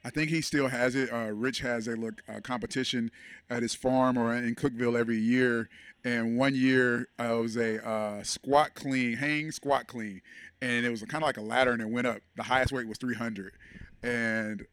I 0.05 0.11
think 0.11 0.31
he 0.31 0.41
still 0.41 0.69
has 0.69 0.95
it. 0.95 1.13
Uh, 1.13 1.33
Rich 1.33 1.61
has 1.61 1.89
a 1.89 1.97
look 1.97 2.23
uh, 2.29 2.41
competition 2.41 3.11
at 3.51 3.63
his 3.63 3.75
farm 3.75 4.17
or 4.17 4.35
in 4.37 4.55
Cookeville 4.55 4.99
every 4.99 5.19
year. 5.19 5.69
And 6.05 6.39
one 6.39 6.55
year 6.55 7.09
uh, 7.19 7.25
it 7.25 7.43
was 7.43 7.57
a 7.57 7.85
uh, 7.85 8.23
squat 8.23 8.75
clean, 8.75 9.17
hang 9.17 9.51
squat 9.51 9.89
clean, 9.89 10.23
and 10.63 10.87
it 10.87 10.91
was 10.91 11.01
kind 11.03 11.25
of 11.25 11.27
like 11.27 11.37
a 11.37 11.43
ladder, 11.43 11.73
and 11.73 11.83
it 11.83 11.89
went 11.89 12.07
up. 12.07 12.19
The 12.37 12.45
highest 12.45 12.73
weight 12.73 12.87
was 12.87 12.99
300, 12.99 13.53
and 14.05 14.65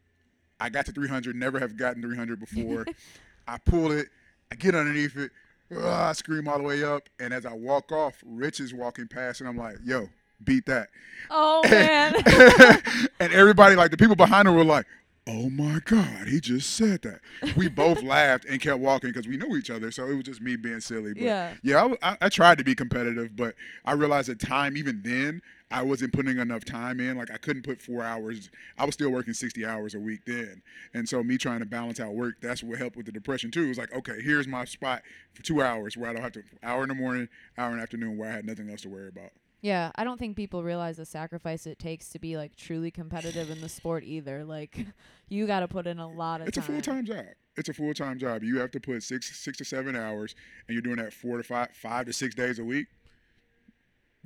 I 0.60 0.70
got 0.70 0.86
to 0.86 0.92
300, 0.92 1.36
never 1.36 1.60
have 1.60 1.76
gotten 1.76 2.04
300 2.04 2.40
before. 2.40 2.86
I 3.48 3.58
pull 3.58 3.92
it, 3.92 4.10
I 4.52 4.56
get 4.56 4.76
underneath 4.76 5.18
it, 5.18 5.32
I 5.72 6.14
scream 6.14 6.48
all 6.48 6.58
the 6.58 6.64
way 6.64 6.84
up, 6.84 7.10
and 7.20 7.34
as 7.34 7.46
I 7.46 7.54
walk 7.54 7.92
off, 7.92 8.16
Rich 8.26 8.60
is 8.60 8.74
walking 8.74 9.08
past, 9.08 9.40
and 9.42 9.50
I'm 9.50 9.58
like, 9.58 9.78
"Yo, 9.84 10.10
beat 10.44 10.66
that!" 10.68 10.90
Oh 11.30 11.62
man. 11.70 12.14
and 13.20 13.34
everybody, 13.34 13.76
like 13.76 13.92
the 13.92 13.98
people 13.98 14.16
behind 14.16 14.48
her, 14.48 14.54
were 14.54 14.64
like, 14.64 14.86
"Oh 15.28 15.50
my 15.50 15.80
God, 15.86 16.28
he 16.28 16.40
just 16.40 16.72
said 16.76 17.02
that." 17.04 17.22
We 17.56 17.70
both 17.70 18.04
laughed 18.04 18.46
and 18.46 18.62
kept 18.62 18.80
walking 18.80 19.10
because 19.12 19.28
we 19.28 19.38
knew 19.38 19.56
each 19.58 19.70
other, 19.72 19.90
so 19.92 20.08
it 20.08 20.14
was 20.16 20.26
just 20.26 20.42
me 20.42 20.56
being 20.58 20.80
silly. 20.80 21.14
But 21.14 21.24
Yeah. 21.24 21.54
yeah, 21.64 21.84
I, 22.02 22.12
I, 22.12 22.18
I 22.22 22.30
tried 22.30 22.60
to 22.60 22.64
be 22.64 22.76
competitive, 22.76 23.36
but 23.36 23.56
I 23.86 23.94
realized 23.94 24.30
at 24.30 24.40
time, 24.40 24.78
even 24.78 25.02
then, 25.04 25.42
I 25.74 25.82
wasn't 25.82 26.14
putting 26.14 26.38
enough 26.38 26.64
time 26.64 27.00
in. 27.00 27.18
Like 27.18 27.32
I 27.32 27.38
couldn't 27.38 27.64
put 27.64 27.82
four 27.82 28.04
hours. 28.04 28.52
I 28.78 28.86
was 28.86 28.94
still 28.94 29.10
working 29.10 29.34
60 29.34 29.66
hours 29.66 29.96
a 29.96 30.00
week 30.00 30.22
then, 30.26 30.62
and 30.94 31.10
so 31.10 31.24
me 31.24 31.38
trying 31.38 31.60
to 31.60 31.66
balance 31.66 32.00
out 32.00 32.14
work, 32.14 32.36
that's 32.42 32.62
what 32.62 32.78
helped 32.78 32.96
with 32.96 33.08
the 33.08 33.12
depression 33.12 33.50
too. 33.50 33.64
It 33.64 33.70
was 33.70 33.78
like, 33.80 33.92
okay, 33.92 34.22
here's 34.22 34.48
my 34.48 34.66
spot 34.66 35.02
for 35.34 35.42
two 35.42 35.64
hours 35.64 35.98
where 35.98 36.12
I 36.12 36.14
don't 36.14 36.22
have 36.22 36.34
to 36.34 36.44
hour 36.62 36.84
in 36.84 36.90
the 36.90 36.96
morning, 36.96 37.28
hour 37.58 37.72
in 37.72 37.78
the 37.78 37.84
afternoon 37.84 38.18
where 38.18 38.30
I 38.30 38.34
had 38.34 38.46
nothing 38.46 38.70
else 38.70 38.82
to 38.82 38.90
worry 38.90 39.08
about. 39.08 39.32
Yeah, 39.62 39.92
I 39.96 40.04
don't 40.04 40.20
think 40.20 40.36
people 40.36 40.62
realize 40.62 40.98
the 40.98 41.06
sacrifice 41.06 41.66
it 41.66 41.80
takes 41.80 42.10
to 42.10 42.20
be 42.20 42.38
like 42.38 42.56
truly 42.56 42.92
competitive 42.92 43.50
in 43.50 43.60
the 43.60 43.70
sport 43.70 44.04
either. 44.04 44.44
Like 44.44 44.86
you 45.30 45.48
got 45.48 45.62
to 45.62 45.68
put 45.68 45.88
in 45.88 45.98
a 45.98 46.08
lot 46.08 46.42
of 46.42 46.50
It's 46.50 46.58
a 46.58 46.62
full 46.62 46.82
time 46.82 47.06
job. 47.06 47.26
It's 47.56 47.70
a 47.70 47.74
full 47.74 47.96
time 47.96 48.20
job. 48.20 48.44
You 48.44 48.60
have 48.60 48.70
to 48.72 48.80
put 48.80 49.02
six 49.02 49.36
six 49.40 49.58
to 49.58 49.66
seven 49.66 49.96
hours, 49.96 50.36
and 50.68 50.76
you're 50.76 50.84
doing 50.84 50.98
that 50.98 51.14
four 51.14 51.38
to 51.38 51.44
five 51.44 51.70
five 51.74 52.06
to 52.06 52.14
six 52.14 52.36
days 52.36 52.60
a 52.60 52.64
week. 52.64 52.88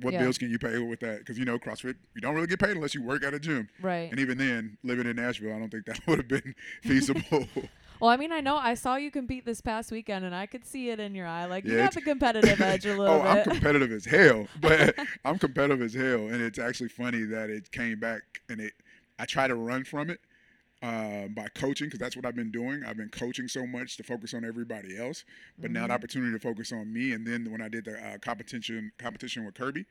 What 0.00 0.12
Yeah. 0.14 0.22
bills 0.22 0.38
can 0.38 0.50
you 0.50 0.58
pay 0.58 0.78
with 0.78 1.00
that? 1.00 1.18
Because 1.20 1.38
you 1.38 1.44
know 1.44 1.58
CrossFit, 1.58 1.96
you 2.14 2.20
don't 2.20 2.34
really 2.34 2.46
get 2.46 2.60
paid 2.60 2.70
unless 2.70 2.94
you 2.94 3.02
work 3.02 3.24
at 3.24 3.34
a 3.34 3.40
gym. 3.40 3.68
Right. 3.80 4.08
And 4.10 4.20
even 4.20 4.38
then, 4.38 4.78
living 4.84 5.06
in 5.06 5.16
Nashville, 5.16 5.54
I 5.54 5.58
don't 5.58 5.70
think 5.70 5.86
that 5.86 6.00
would 6.06 6.18
have 6.18 6.28
been 6.28 6.54
feasible. 6.82 7.48
Well, 8.00 8.10
I 8.10 8.16
mean, 8.16 8.30
I 8.30 8.40
know 8.40 8.56
I 8.56 8.74
saw 8.74 8.94
you 8.94 9.10
compete 9.10 9.44
this 9.44 9.60
past 9.60 9.90
weekend 9.90 10.24
and 10.24 10.32
I 10.34 10.46
could 10.46 10.64
see 10.64 10.90
it 10.90 11.00
in 11.00 11.16
your 11.16 11.26
eye. 11.26 11.46
Like 11.46 11.64
you 11.64 11.76
Yeah, 11.76 11.82
have 11.82 11.96
a 11.96 12.00
competitive 12.12 12.60
edge 12.60 12.86
a 12.86 12.94
little 12.94 13.18
bit. 13.18 13.26
oh, 13.26 13.28
I'm 13.28 13.42
competitive 13.42 13.90
as 13.92 14.04
hell, 14.04 14.46
but 14.60 14.94
I'm 15.24 15.38
competitive 15.38 15.82
as 15.82 15.94
hell, 15.94 16.28
and 16.28 16.40
it's 16.40 16.60
actually 16.60 16.90
funny 16.90 17.24
that 17.24 17.50
it 17.50 17.70
came 17.72 17.98
back 17.98 18.22
and 18.48 18.60
it. 18.60 18.72
I 19.18 19.24
try 19.26 19.48
to 19.48 19.56
run 19.56 19.82
from 19.82 20.10
it 20.10 20.20
uh, 20.82 21.26
by 21.28 21.48
coaching 21.54 21.86
because 21.88 21.98
that's 21.98 22.16
what 22.16 22.24
I've 22.24 22.36
been 22.36 22.50
doing. 22.50 22.84
I've 22.86 22.96
been 22.96 23.08
coaching 23.08 23.48
so 23.48 23.66
much 23.66 23.96
to 23.96 24.02
focus 24.02 24.34
on 24.34 24.44
everybody 24.44 24.96
else, 24.98 25.24
but 25.58 25.70
now 25.70 25.86
the 25.86 25.92
opportunity 25.94 26.32
to 26.32 26.38
focus 26.38 26.72
on 26.72 26.92
me. 26.92 27.12
And 27.12 27.26
then 27.26 27.50
when 27.50 27.60
I 27.60 27.68
did 27.68 27.84
the 27.84 27.98
uh, 27.98 28.18
competition 28.18 28.92
competition 28.98 29.44
with 29.44 29.54
Kirby, 29.54 29.86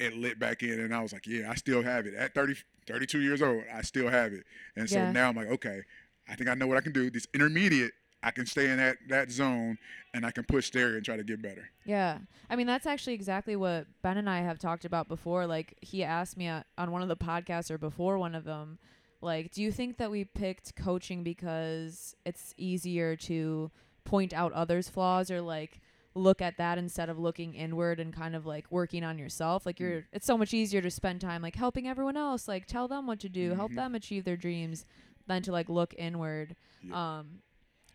it 0.00 0.16
lit 0.16 0.38
back 0.38 0.62
in, 0.62 0.80
and 0.80 0.94
I 0.94 1.00
was 1.00 1.12
like, 1.12 1.26
yeah, 1.26 1.50
I 1.50 1.54
still 1.54 1.82
have 1.82 2.06
it 2.06 2.14
at 2.14 2.34
30, 2.34 2.54
32 2.86 3.20
years 3.20 3.42
old. 3.42 3.62
I 3.72 3.82
still 3.82 4.08
have 4.08 4.32
it, 4.32 4.44
and 4.76 4.88
so 4.90 4.96
Yeah. 4.98 5.12
now 5.12 5.28
I'm 5.28 5.36
like, 5.36 5.48
okay, 5.48 5.82
I 6.28 6.34
think 6.34 6.50
I 6.50 6.54
know 6.54 6.66
what 6.66 6.76
I 6.76 6.80
can 6.80 6.92
do. 6.92 7.10
This 7.10 7.26
intermediate. 7.34 7.92
I 8.24 8.30
can 8.30 8.46
stay 8.46 8.70
in 8.70 8.76
that, 8.76 8.98
that 9.08 9.32
zone 9.32 9.78
and 10.14 10.24
I 10.24 10.30
can 10.30 10.44
push 10.44 10.70
there 10.70 10.94
and 10.94 11.04
try 11.04 11.16
to 11.16 11.24
get 11.24 11.42
better. 11.42 11.68
Yeah. 11.84 12.18
I 12.48 12.54
mean, 12.54 12.68
that's 12.68 12.86
actually 12.86 13.14
exactly 13.14 13.56
what 13.56 13.88
Ben 14.02 14.16
and 14.16 14.30
I 14.30 14.42
have 14.42 14.60
talked 14.60 14.84
about 14.84 15.08
before. 15.08 15.44
Like, 15.44 15.76
he 15.80 16.04
asked 16.04 16.36
me 16.36 16.46
uh, 16.46 16.62
on 16.78 16.92
one 16.92 17.02
of 17.02 17.08
the 17.08 17.16
podcasts 17.16 17.68
or 17.68 17.78
before 17.78 18.18
one 18.18 18.36
of 18.36 18.44
them, 18.44 18.78
like, 19.22 19.52
do 19.52 19.62
you 19.62 19.72
think 19.72 19.96
that 19.98 20.10
we 20.10 20.24
picked 20.24 20.76
coaching 20.76 21.22
because 21.22 22.14
it's 22.26 22.52
easier 22.58 23.16
to 23.16 23.70
point 24.04 24.34
out 24.34 24.52
others' 24.52 24.88
flaws 24.88 25.30
or, 25.30 25.40
like, 25.40 25.80
look 26.14 26.42
at 26.42 26.58
that 26.58 26.76
instead 26.76 27.08
of 27.08 27.18
looking 27.18 27.54
inward 27.54 27.98
and 27.98 28.12
kind 28.12 28.36
of 28.36 28.44
like 28.44 28.66
working 28.70 29.02
on 29.02 29.16
yourself? 29.18 29.64
Like 29.64 29.80
you're 29.80 30.04
it's 30.12 30.26
so 30.26 30.36
much 30.36 30.52
easier 30.52 30.82
to 30.82 30.90
spend 30.90 31.22
time 31.22 31.40
like 31.40 31.56
helping 31.56 31.88
everyone 31.88 32.18
else 32.18 32.46
like 32.46 32.66
tell 32.66 32.86
them 32.86 33.06
what 33.06 33.18
to 33.20 33.30
do 33.30 33.54
help 33.54 33.72
Mhm. 33.72 33.76
them 33.76 33.94
achieve 33.94 34.24
their 34.24 34.36
dreams 34.36 34.84
than 35.26 35.40
to 35.44 35.52
like 35.52 35.70
look 35.70 35.94
inward. 35.96 36.54
Yeah. 36.82 37.18
um 37.20 37.38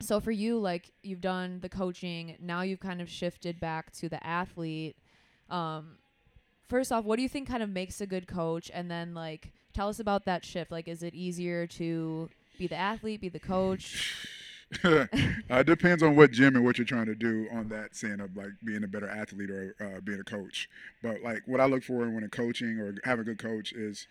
so 0.01 0.19
for 0.19 0.31
you 0.31 0.57
like 0.57 0.89
you've 1.03 1.21
done 1.21 1.59
the 1.59 1.69
coaching 1.69 2.35
now 2.39 2.61
you've 2.61 2.79
kind 2.79 3.01
of 3.03 3.07
shifted 3.09 3.59
back 3.59 3.91
to 3.99 4.09
the 4.09 4.25
athlete. 4.25 4.95
Um 5.51 5.99
first 6.67 6.91
off 6.91 7.05
what 7.05 7.17
do 7.17 7.21
you 7.21 7.29
think 7.29 7.47
kind 7.47 7.61
of 7.61 7.69
makes 7.69 8.01
a 8.01 8.07
good 8.07 8.25
coach? 8.27 8.71
And 8.73 8.89
then 8.89 9.13
like 9.13 9.53
tell 9.73 9.89
us 9.89 9.99
about 9.99 10.25
that 10.25 10.43
shift 10.45 10.71
like 10.71 10.87
is 10.87 11.03
it 11.03 11.13
easier 11.13 11.67
to 11.67 12.29
be 12.57 12.67
the 12.67 12.75
athlete 12.75 13.21
be 13.21 13.29
the 13.29 13.39
coach 13.39 14.15
uh, 14.83 15.05
it 15.13 15.65
depends 15.65 16.03
on 16.03 16.15
what 16.15 16.31
gym 16.31 16.55
and 16.55 16.65
what 16.65 16.77
you're 16.77 16.83
trying 16.85 17.05
to 17.05 17.15
do 17.15 17.47
on 17.53 17.69
that 17.69 17.95
saying 17.95 18.19
of 18.19 18.35
like 18.35 18.49
being 18.65 18.83
a 18.83 18.87
better 18.87 19.07
athlete 19.07 19.49
or 19.49 19.73
uh, 19.79 20.01
being 20.01 20.19
a 20.19 20.25
coach. 20.25 20.69
But 21.01 21.21
like 21.23 21.43
what 21.45 21.61
I 21.61 21.65
look 21.67 21.83
for 21.83 21.99
when 22.09 22.21
in 22.21 22.29
coaching 22.29 22.77
or 22.77 22.93
having 23.05 23.21
a 23.21 23.23
good 23.33 23.39
coach 23.39 23.71
is 23.71 24.07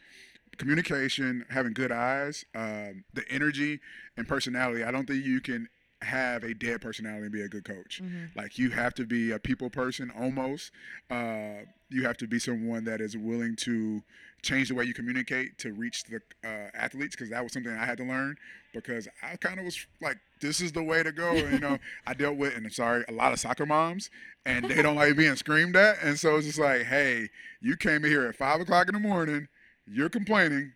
communication, 0.56 1.44
having 1.50 1.74
good 1.74 1.92
eyes, 1.92 2.46
um, 2.54 3.04
the 3.12 3.24
energy 3.30 3.80
and 4.16 4.26
personality. 4.26 4.82
I 4.82 4.90
don't 4.90 5.06
think 5.06 5.26
you 5.26 5.40
can 5.42 5.68
have 6.02 6.42
a 6.42 6.54
dead 6.54 6.80
personality 6.80 7.24
and 7.24 7.32
be 7.32 7.42
a 7.42 7.48
good 7.48 7.64
coach. 7.64 8.00
Mhm. 8.02 8.34
Like 8.34 8.58
you 8.58 8.70
have 8.70 8.94
to 8.94 9.04
be 9.04 9.32
a 9.32 9.38
people 9.38 9.68
person 9.70 10.10
almost. 10.10 10.70
Uh, 11.10 11.64
you 11.90 12.04
have 12.04 12.16
to 12.18 12.26
be 12.26 12.38
someone 12.38 12.84
that 12.84 13.00
is 13.00 13.16
willing 13.16 13.56
to 13.56 14.02
change 14.42 14.68
the 14.68 14.74
way 14.74 14.84
you 14.84 14.94
communicate 14.94 15.58
to 15.58 15.72
reach 15.72 16.04
the 16.04 16.20
uh, 16.44 16.68
athletes 16.74 17.16
because 17.16 17.30
that 17.30 17.42
was 17.42 17.52
something 17.52 17.72
I 17.72 17.84
had 17.84 17.98
to 17.98 18.04
learn 18.04 18.36
because 18.72 19.08
I 19.22 19.36
kind 19.36 19.58
of 19.58 19.64
was 19.64 19.86
like, 20.00 20.18
this 20.40 20.60
is 20.60 20.72
the 20.72 20.82
way 20.82 21.02
to 21.02 21.12
go. 21.12 21.30
And, 21.32 21.52
you 21.52 21.60
know, 21.60 21.78
I 22.06 22.14
dealt 22.14 22.36
with, 22.36 22.54
and 22.56 22.66
I'm 22.66 22.72
sorry, 22.72 23.04
a 23.08 23.12
lot 23.12 23.32
of 23.32 23.40
soccer 23.40 23.66
moms, 23.66 24.10
and 24.44 24.68
they 24.68 24.82
don't 24.82 24.96
like 24.96 25.16
being 25.16 25.34
screamed 25.36 25.76
at. 25.76 26.02
And 26.02 26.18
so 26.18 26.36
it's 26.36 26.46
just 26.46 26.58
like, 26.58 26.82
hey, 26.82 27.28
you 27.60 27.76
came 27.76 28.04
in 28.04 28.10
here 28.10 28.26
at 28.26 28.36
five 28.36 28.60
o'clock 28.60 28.88
in 28.88 28.94
the 28.94 29.00
morning, 29.00 29.48
you're 29.86 30.10
complaining. 30.10 30.72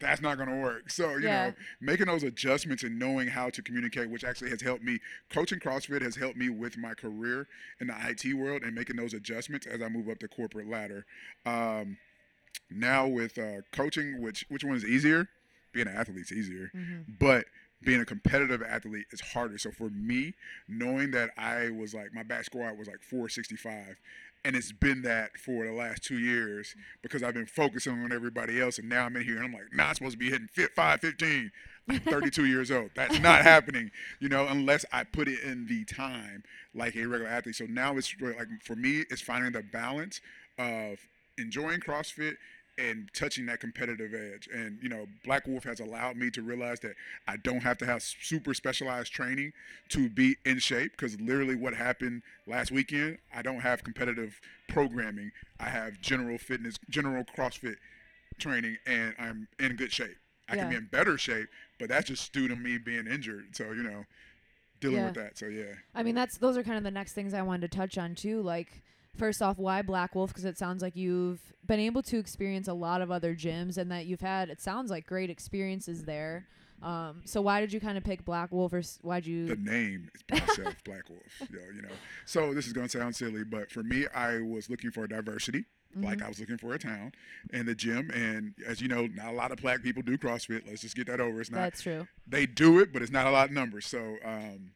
That's 0.00 0.20
not 0.20 0.36
going 0.36 0.48
to 0.48 0.54
work. 0.56 0.90
So, 0.90 1.16
you 1.16 1.26
Yeah. 1.28 1.46
know, 1.46 1.54
making 1.80 2.06
those 2.06 2.22
adjustments 2.22 2.84
and 2.84 3.00
knowing 3.00 3.26
how 3.26 3.50
to 3.50 3.60
communicate, 3.62 4.08
which 4.10 4.22
actually 4.22 4.50
has 4.50 4.60
helped 4.60 4.84
me. 4.84 5.00
Coaching 5.28 5.58
CrossFit 5.58 6.02
has 6.02 6.14
helped 6.14 6.36
me 6.36 6.48
with 6.50 6.76
my 6.76 6.94
career 6.94 7.48
in 7.80 7.88
the 7.88 7.94
IT 8.08 8.32
world 8.34 8.62
and 8.62 8.76
making 8.76 8.94
those 8.94 9.12
adjustments 9.12 9.66
as 9.66 9.82
I 9.82 9.88
move 9.88 10.08
up 10.08 10.20
the 10.20 10.28
corporate 10.28 10.68
ladder. 10.68 11.04
Um, 11.44 11.96
now 12.70 13.06
with 13.06 13.38
uh, 13.38 13.62
coaching, 13.72 14.20
which 14.20 14.44
which 14.48 14.64
one 14.64 14.76
is 14.76 14.84
easier? 14.84 15.28
Being 15.72 15.88
an 15.88 15.94
athlete's 15.96 16.32
easier, 16.32 16.70
Mhm. 16.74 17.18
but 17.18 17.46
being 17.82 18.00
a 18.00 18.04
competitive 18.04 18.60
athlete 18.62 19.06
is 19.12 19.20
harder. 19.20 19.56
So 19.58 19.70
for 19.70 19.88
me, 19.90 20.34
knowing 20.66 21.12
that 21.12 21.30
I 21.38 21.70
was 21.70 21.94
like 21.94 22.12
my 22.12 22.22
back 22.24 22.44
squat 22.44 22.76
was 22.76 22.88
like 22.88 23.02
465, 23.02 23.96
and 24.44 24.56
it's 24.56 24.72
been 24.72 25.02
that 25.02 25.38
for 25.38 25.64
the 25.64 25.72
last 25.72 26.02
two 26.02 26.18
years 26.18 26.74
because 27.02 27.22
I've 27.22 27.34
been 27.34 27.46
focusing 27.46 27.92
on 28.02 28.12
everybody 28.12 28.60
else, 28.60 28.78
and 28.78 28.88
now 28.88 29.04
I'm 29.04 29.14
in 29.16 29.22
here 29.24 29.36
and 29.36 29.44
I'm 29.44 29.52
like, 29.52 29.72
nah, 29.72 29.88
I'm 29.88 29.94
supposed 29.94 30.14
to 30.14 30.18
be 30.18 30.30
hitting 30.30 30.48
515. 30.48 31.52
I'm 31.90 32.00
32 32.00 32.44
years 32.46 32.70
old. 32.70 32.90
That's 32.96 33.20
not 33.20 33.42
happening, 33.42 33.90
you 34.20 34.28
know, 34.28 34.46
unless 34.48 34.84
I 34.92 35.04
put 35.04 35.28
it 35.28 35.40
in 35.44 35.66
the 35.66 35.84
time 35.84 36.42
like 36.74 36.96
a 36.96 37.06
regular 37.06 37.30
athlete. 37.30 37.56
So 37.56 37.66
now 37.66 37.96
it's 37.96 38.14
like 38.20 38.48
for 38.64 38.74
me, 38.74 39.04
it's 39.10 39.22
finding 39.22 39.52
the 39.52 39.62
balance 39.62 40.20
of 40.58 40.98
enjoying 41.38 41.78
CrossFit 41.80 42.36
and 42.78 43.10
touching 43.12 43.46
that 43.46 43.60
competitive 43.60 44.14
edge. 44.14 44.48
And 44.52 44.78
you 44.82 44.88
know, 44.88 45.06
Black 45.24 45.46
Wolf 45.46 45.64
has 45.64 45.80
allowed 45.80 46.16
me 46.16 46.30
to 46.30 46.42
realize 46.42 46.80
that 46.80 46.94
I 47.26 47.36
don't 47.36 47.62
have 47.62 47.76
to 47.78 47.86
have 47.86 48.02
super 48.02 48.54
specialized 48.54 49.12
training 49.12 49.52
to 49.90 50.08
be 50.08 50.36
in 50.44 50.58
shape. 50.58 50.92
Because 50.92 51.20
literally, 51.20 51.56
what 51.56 51.74
happened 51.74 52.22
last 52.46 52.70
weekend, 52.70 53.18
I 53.34 53.42
don't 53.42 53.60
have 53.60 53.82
competitive 53.84 54.40
programming. 54.68 55.32
I 55.58 55.70
have 55.70 56.00
general 56.00 56.38
fitness, 56.38 56.76
general 56.88 57.24
CrossFit 57.24 57.76
training, 58.38 58.76
and 58.86 59.14
I'm 59.18 59.48
in 59.58 59.76
good 59.76 59.92
shape. 59.92 60.16
I 60.48 60.56
can 60.56 60.70
be 60.70 60.76
in 60.76 60.88
better 60.90 61.18
shape, 61.18 61.48
but 61.78 61.90
that's 61.90 62.08
just 62.08 62.32
due 62.32 62.48
to 62.48 62.56
me 62.56 62.78
being 62.78 63.06
injured. 63.06 63.54
So 63.54 63.72
you 63.72 63.82
know, 63.82 64.04
dealing 64.80 64.98
Yeah. 64.98 65.06
with 65.06 65.14
that. 65.16 65.36
So 65.36 65.46
yeah. 65.46 65.74
I 65.94 66.02
mean, 66.02 66.14
that's 66.14 66.38
those 66.38 66.56
are 66.56 66.62
kind 66.62 66.78
of 66.78 66.84
the 66.84 66.90
next 66.90 67.12
things 67.12 67.34
I 67.34 67.42
wanted 67.42 67.70
to 67.70 67.76
touch 67.76 67.98
on 67.98 68.14
too. 68.14 68.40
Like, 68.40 68.82
first 69.18 69.42
off, 69.42 69.58
why 69.58 69.82
Black 69.82 70.14
Wolf? 70.14 70.30
Because 70.30 70.44
it 70.44 70.56
sounds 70.58 70.82
like 70.82 70.96
you've 70.96 71.40
been 71.66 71.80
able 71.80 72.02
to 72.04 72.18
experience 72.18 72.68
a 72.68 72.72
lot 72.74 73.02
of 73.02 73.10
other 73.10 73.34
gyms, 73.34 73.76
and 73.76 73.90
that 73.90 74.06
you've 74.06 74.20
had 74.20 74.48
it 74.48 74.60
sounds 74.60 74.90
like 74.90 75.06
great 75.06 75.28
experiences 75.30 76.04
there. 76.04 76.46
Um, 76.80 77.22
so 77.24 77.42
why 77.42 77.60
did 77.60 77.72
you 77.72 77.80
kind 77.80 77.98
of 77.98 78.04
pick 78.04 78.24
Black 78.24 78.52
Wolf, 78.52 78.72
or 78.72 78.78
s- 78.78 78.98
why'd 79.02 79.26
you? 79.26 79.46
the 79.46 79.56
name 79.56 80.10
itself, 80.28 80.76
Black 80.84 81.08
Wolf. 81.10 81.22
You 81.50 81.58
know, 81.58 81.64
you 81.74 81.82
know. 81.82 81.88
So 82.24 82.54
this 82.54 82.66
is 82.68 82.72
gonna 82.72 82.88
sound 82.88 83.16
silly, 83.16 83.42
but 83.44 83.70
for 83.70 83.82
me, 83.82 84.06
I 84.14 84.38
was 84.40 84.70
looking 84.70 84.90
for 84.92 85.06
diversity. 85.08 85.64
Like 85.96 86.18
Mhm. 86.18 86.24
I 86.26 86.28
was 86.28 86.38
looking 86.38 86.58
for 86.58 86.74
a 86.74 86.78
town 86.78 87.12
and 87.52 87.66
the 87.66 87.74
gym, 87.74 88.10
and 88.10 88.54
as 88.66 88.80
you 88.82 88.88
know, 88.88 89.06
not 89.06 89.28
a 89.28 89.32
lot 89.32 89.50
of 89.52 89.58
black 89.58 89.82
people 89.82 90.02
do 90.02 90.18
CrossFit. 90.18 90.68
Let's 90.68 90.82
just 90.82 90.94
get 90.94 91.06
that 91.08 91.18
over. 91.18 91.40
It's 91.40 91.50
not 91.50 91.60
That's 91.60 91.80
true. 91.82 92.06
they 92.26 92.44
do 92.46 92.78
it, 92.78 92.92
but 92.92 93.00
it's 93.02 93.10
not 93.10 93.26
a 93.26 93.30
lot 93.30 93.48
of 93.48 93.54
numbers. 93.54 93.86
So 93.86 94.16
um, 94.22 94.72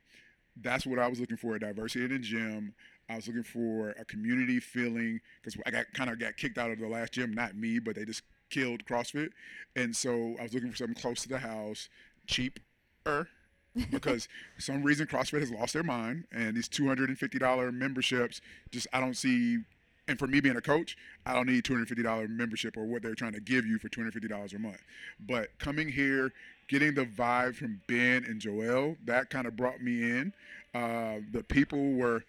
that's 0.57 0.87
what 0.87 0.99
I 0.99 1.07
was 1.09 1.21
looking 1.21 1.37
for: 1.37 1.55
a 1.55 1.61
diversity 1.61 2.07
in 2.07 2.13
the 2.13 2.19
gym. 2.19 2.75
I 3.09 3.17
was 3.17 3.27
looking 3.27 3.43
for 3.43 3.91
a 3.91 4.05
community 4.05 4.61
feeling 4.61 5.21
because 5.43 5.61
I 5.67 5.71
got 5.71 5.93
kind 5.93 6.11
of 6.11 6.19
got 6.19 6.37
kicked 6.37 6.59
out 6.59 6.71
of 6.71 6.79
the 6.79 6.89
last 6.89 7.13
gym. 7.13 7.33
Not 7.33 7.55
me, 7.57 7.79
but 7.79 7.97
they 7.97 8.05
just 8.05 8.23
killed 8.51 8.85
CrossFit, 8.85 9.31
and 9.77 9.95
so 9.95 10.35
I 10.39 10.43
was 10.43 10.55
looking 10.55 10.71
for 10.71 10.77
something 10.77 10.95
close 10.95 11.23
to 11.23 11.29
the 11.29 11.39
house, 11.39 11.89
cheaper. 12.27 13.29
because 13.91 14.29
for 14.55 14.61
some 14.61 14.83
reason 14.83 15.07
CrossFit 15.07 15.41
has 15.41 15.51
lost 15.51 15.73
their 15.73 15.83
mind, 15.83 16.25
and 16.33 16.57
these 16.57 16.69
two 16.69 16.87
hundred 16.87 17.09
and 17.09 17.19
fifty 17.19 17.39
dollar 17.39 17.73
memberships 17.73 18.41
just 18.71 18.87
I 18.93 19.01
don't 19.01 19.17
see. 19.17 19.59
And 20.09 20.19
for 20.19 20.27
me 20.27 20.41
being 20.41 20.57
a 20.57 20.61
coach, 20.61 20.97
I 21.25 21.33
don't 21.33 21.47
need 21.47 21.65
two 21.65 21.75
hundred 21.75 21.89
fifty 21.89 22.03
dollar 22.03 22.27
membership 22.29 22.77
or 22.77 22.85
what 22.85 23.03
they're 23.03 23.15
trying 23.15 23.33
to 23.35 23.41
give 23.41 23.65
you 23.67 23.79
for 23.79 23.89
two 23.89 24.01
hundred 24.01 24.15
fifty 24.15 24.29
dollars 24.29 24.53
a 24.53 24.59
month. 24.59 24.83
But 25.21 25.57
coming 25.59 25.89
here, 25.89 26.33
getting 26.69 26.95
the 26.95 27.05
vibe 27.05 27.55
from 27.55 27.81
Ben 27.87 28.25
and 28.25 28.41
Joel, 28.41 28.97
that 29.05 29.31
kind 29.31 29.47
of 29.47 29.57
brought 29.57 29.81
me 29.81 30.03
in. 30.03 30.33
Uh, 30.75 31.19
the 31.31 31.45
people 31.45 31.93
were 31.93 32.25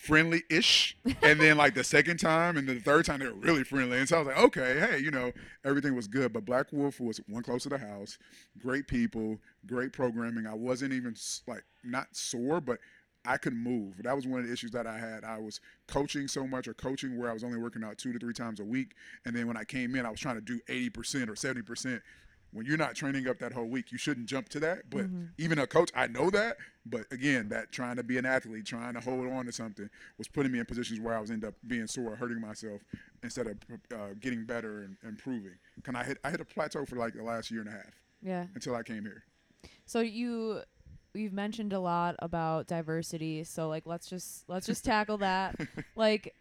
friendly-ish 0.00 0.96
and 1.22 1.38
then 1.38 1.58
like 1.58 1.74
the 1.74 1.84
second 1.84 2.18
time 2.18 2.56
and 2.56 2.66
the 2.66 2.80
third 2.80 3.04
time 3.04 3.20
they 3.20 3.26
were 3.26 3.34
really 3.34 3.62
friendly. 3.62 3.98
And 3.98 4.08
so 4.08 4.16
i 4.16 4.18
was 4.20 4.28
like 4.28 4.38
okay 4.38 4.80
hey 4.80 4.98
you 4.98 5.10
know 5.10 5.30
everything 5.62 5.94
was 5.94 6.06
good. 6.08 6.32
But 6.32 6.46
black 6.46 6.72
wolf 6.72 7.00
was 7.00 7.20
one 7.28 7.42
close 7.42 7.64
to 7.64 7.68
the 7.68 7.78
house 7.78 8.16
great 8.58 8.86
people 8.86 9.38
great 9.66 9.92
programming. 9.92 10.46
I 10.46 10.54
wasn't 10.54 10.94
even 10.94 11.14
like 11.46 11.64
not 11.84 12.08
sore 12.12 12.62
but 12.62 12.78
i 13.26 13.36
could 13.36 13.52
move. 13.52 14.02
That 14.02 14.16
was 14.16 14.26
one 14.26 14.40
of 14.40 14.46
the 14.46 14.52
issues 14.52 14.70
that 14.70 14.86
i 14.86 14.98
had. 14.98 15.22
I 15.22 15.38
was 15.38 15.60
coaching 15.86 16.28
so 16.28 16.46
much 16.46 16.66
or 16.66 16.72
coaching 16.72 17.18
where 17.18 17.28
i 17.28 17.34
was 17.34 17.44
only 17.44 17.58
working 17.58 17.84
out 17.84 17.98
two 17.98 18.14
to 18.14 18.18
three 18.18 18.32
times 18.32 18.58
a 18.58 18.64
week 18.64 18.94
and 19.26 19.36
then 19.36 19.46
when 19.46 19.58
i 19.58 19.64
came 19.64 19.94
in 19.94 20.06
i 20.06 20.10
was 20.10 20.20
trying 20.20 20.36
to 20.36 20.40
do 20.40 20.60
80% 20.66 21.28
or 21.28 21.34
70% 21.34 22.00
when 22.52 22.66
you're 22.66 22.76
not 22.76 22.94
training 22.94 23.28
up 23.28 23.38
that 23.38 23.52
whole 23.52 23.66
week, 23.66 23.92
you 23.92 23.98
shouldn't 23.98 24.26
jump 24.26 24.48
to 24.50 24.60
that. 24.60 24.90
But 24.90 25.06
even 25.38 25.58
a 25.58 25.66
coach, 25.66 25.90
I 25.94 26.06
know 26.08 26.30
that. 26.30 26.56
But 26.86 27.02
again, 27.12 27.48
that 27.50 27.70
trying 27.72 27.96
to 27.96 28.02
be 28.02 28.18
an 28.18 28.26
athlete, 28.26 28.66
trying 28.66 28.94
to 28.94 29.00
hold 29.00 29.26
on 29.28 29.46
to 29.46 29.52
something, 29.52 29.88
was 30.18 30.26
putting 30.28 30.50
me 30.50 30.58
in 30.58 30.64
positions 30.66 30.98
where 31.00 31.16
I 31.16 31.20
was 31.20 31.30
end 31.30 31.44
up 31.44 31.54
being 31.66 31.86
sore, 31.86 32.16
hurting 32.16 32.40
myself 32.40 32.80
instead 33.22 33.46
of 33.46 33.56
uh, 33.94 34.14
getting 34.18 34.44
better 34.46 34.82
and 34.82 34.96
improving. 35.04 35.52
Can 35.84 35.94
I 35.94 36.04
hit? 36.04 36.18
I 36.24 36.30
hit 36.30 36.40
a 36.40 36.44
plateau 36.44 36.84
for 36.84 36.96
like 36.96 37.14
the 37.14 37.22
last 37.22 37.50
year 37.50 37.60
and 37.60 37.68
a 37.68 37.72
half 37.72 37.92
Yeah. 38.22 38.46
until 38.54 38.74
I 38.74 38.82
came 38.82 39.02
here. 39.02 39.22
So 39.86 40.00
you 40.00 40.62
you've 41.12 41.32
mentioned 41.32 41.72
a 41.72 41.80
lot 41.80 42.14
about 42.20 42.66
diversity. 42.66 43.44
So 43.44 43.68
like 43.68 43.84
let's 43.86 44.08
just 44.08 44.48
let's 44.48 44.66
just 44.66 44.84
tackle 44.84 45.18
that. 45.18 45.56
like 45.96 46.34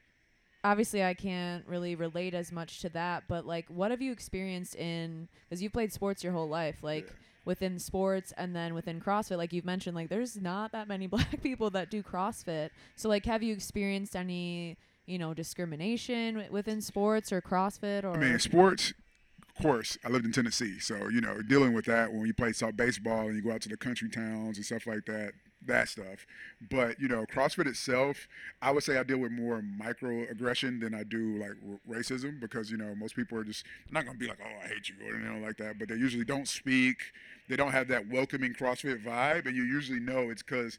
obviously 0.63 1.03
I 1.03 1.13
can't 1.13 1.65
really 1.67 1.95
relate 1.95 2.33
as 2.33 2.51
much 2.51 2.81
to 2.81 2.89
that, 2.89 3.23
but 3.27 3.45
like 3.45 3.65
what 3.69 3.91
have 3.91 4.01
you 4.01 4.11
experienced 4.11 4.75
in 4.75 5.27
cuz 5.49 5.61
you've 5.61 5.73
played 5.73 5.93
sports 5.93 6.23
your 6.23 6.33
whole 6.33 6.49
life, 6.49 6.83
like 6.83 7.05
Yeah. 7.07 7.13
within 7.45 7.79
sports 7.79 8.33
and 8.37 8.55
then 8.55 8.73
within 8.73 8.99
CrossFit, 8.99 9.37
like 9.37 9.53
you've 9.53 9.65
mentioned 9.65 9.95
like 9.95 10.09
there's 10.09 10.35
not 10.37 10.71
that 10.73 10.87
many 10.87 11.07
black 11.15 11.41
people 11.41 11.69
that 11.71 11.89
do 11.89 12.03
CrossFit. 12.03 12.69
So 12.95 13.07
like 13.09 13.25
have 13.25 13.41
you 13.43 13.53
experienced 13.53 14.15
any, 14.15 14.77
you 15.05 15.17
know, 15.17 15.33
discrimination 15.33 16.35
wi- 16.35 16.51
within 16.51 16.81
sports 16.81 17.31
or 17.31 17.41
CrossFit 17.41 18.03
or 18.03 18.11
I 18.11 18.17
mean, 18.17 18.39
sports. 18.39 18.93
Of 19.57 19.63
course, 19.63 19.97
I 20.05 20.09
lived 20.09 20.23
in 20.25 20.31
Tennessee, 20.31 20.79
so 20.79 21.09
you 21.09 21.19
know, 21.19 21.41
dealing 21.41 21.73
with 21.73 21.83
that 21.85 22.13
when 22.13 22.25
you 22.27 22.33
play 22.33 22.53
soft 22.53 22.77
baseball 22.77 23.27
and 23.27 23.35
you 23.35 23.41
go 23.41 23.51
out 23.51 23.59
to 23.61 23.69
the 23.69 23.75
country 23.75 24.07
towns 24.09 24.55
and 24.57 24.65
stuff 24.65 24.87
like 24.87 25.03
that, 25.05 25.33
that 25.65 25.89
stuff. 25.89 26.25
But 26.69 26.99
you 26.99 27.07
know, 27.07 27.25
CrossFit 27.25 27.67
itself, 27.67 28.27
I 28.61 28.71
would 28.71 28.83
say 28.83 28.97
I 28.97 29.03
deal 29.03 29.17
with 29.17 29.31
more 29.31 29.61
microaggression 29.61 30.81
than 30.81 30.93
I 30.93 31.03
do 31.03 31.37
like 31.37 31.51
r- 31.67 31.97
racism 31.97 32.39
because 32.39 32.71
you 32.71 32.77
know 32.77 32.95
most 32.95 33.15
people 33.15 33.37
are 33.37 33.43
just 33.43 33.65
not 33.91 34.05
gonna 34.05 34.17
be 34.17 34.27
like, 34.27 34.39
oh, 34.43 34.63
I 34.63 34.67
hate 34.67 34.89
you 34.89 34.95
or 35.05 35.15
anything 35.15 35.43
like 35.43 35.57
that, 35.57 35.79
but 35.79 35.89
they 35.89 35.95
usually 35.95 36.25
don't 36.25 36.47
speak. 36.47 36.97
They 37.47 37.55
don't 37.55 37.71
have 37.71 37.87
that 37.87 38.07
welcoming 38.07 38.53
CrossFit 38.53 39.03
vibe, 39.03 39.45
and 39.45 39.55
you 39.55 39.63
usually 39.63 39.99
know 39.99 40.29
it's 40.29 40.43
because 40.43 40.77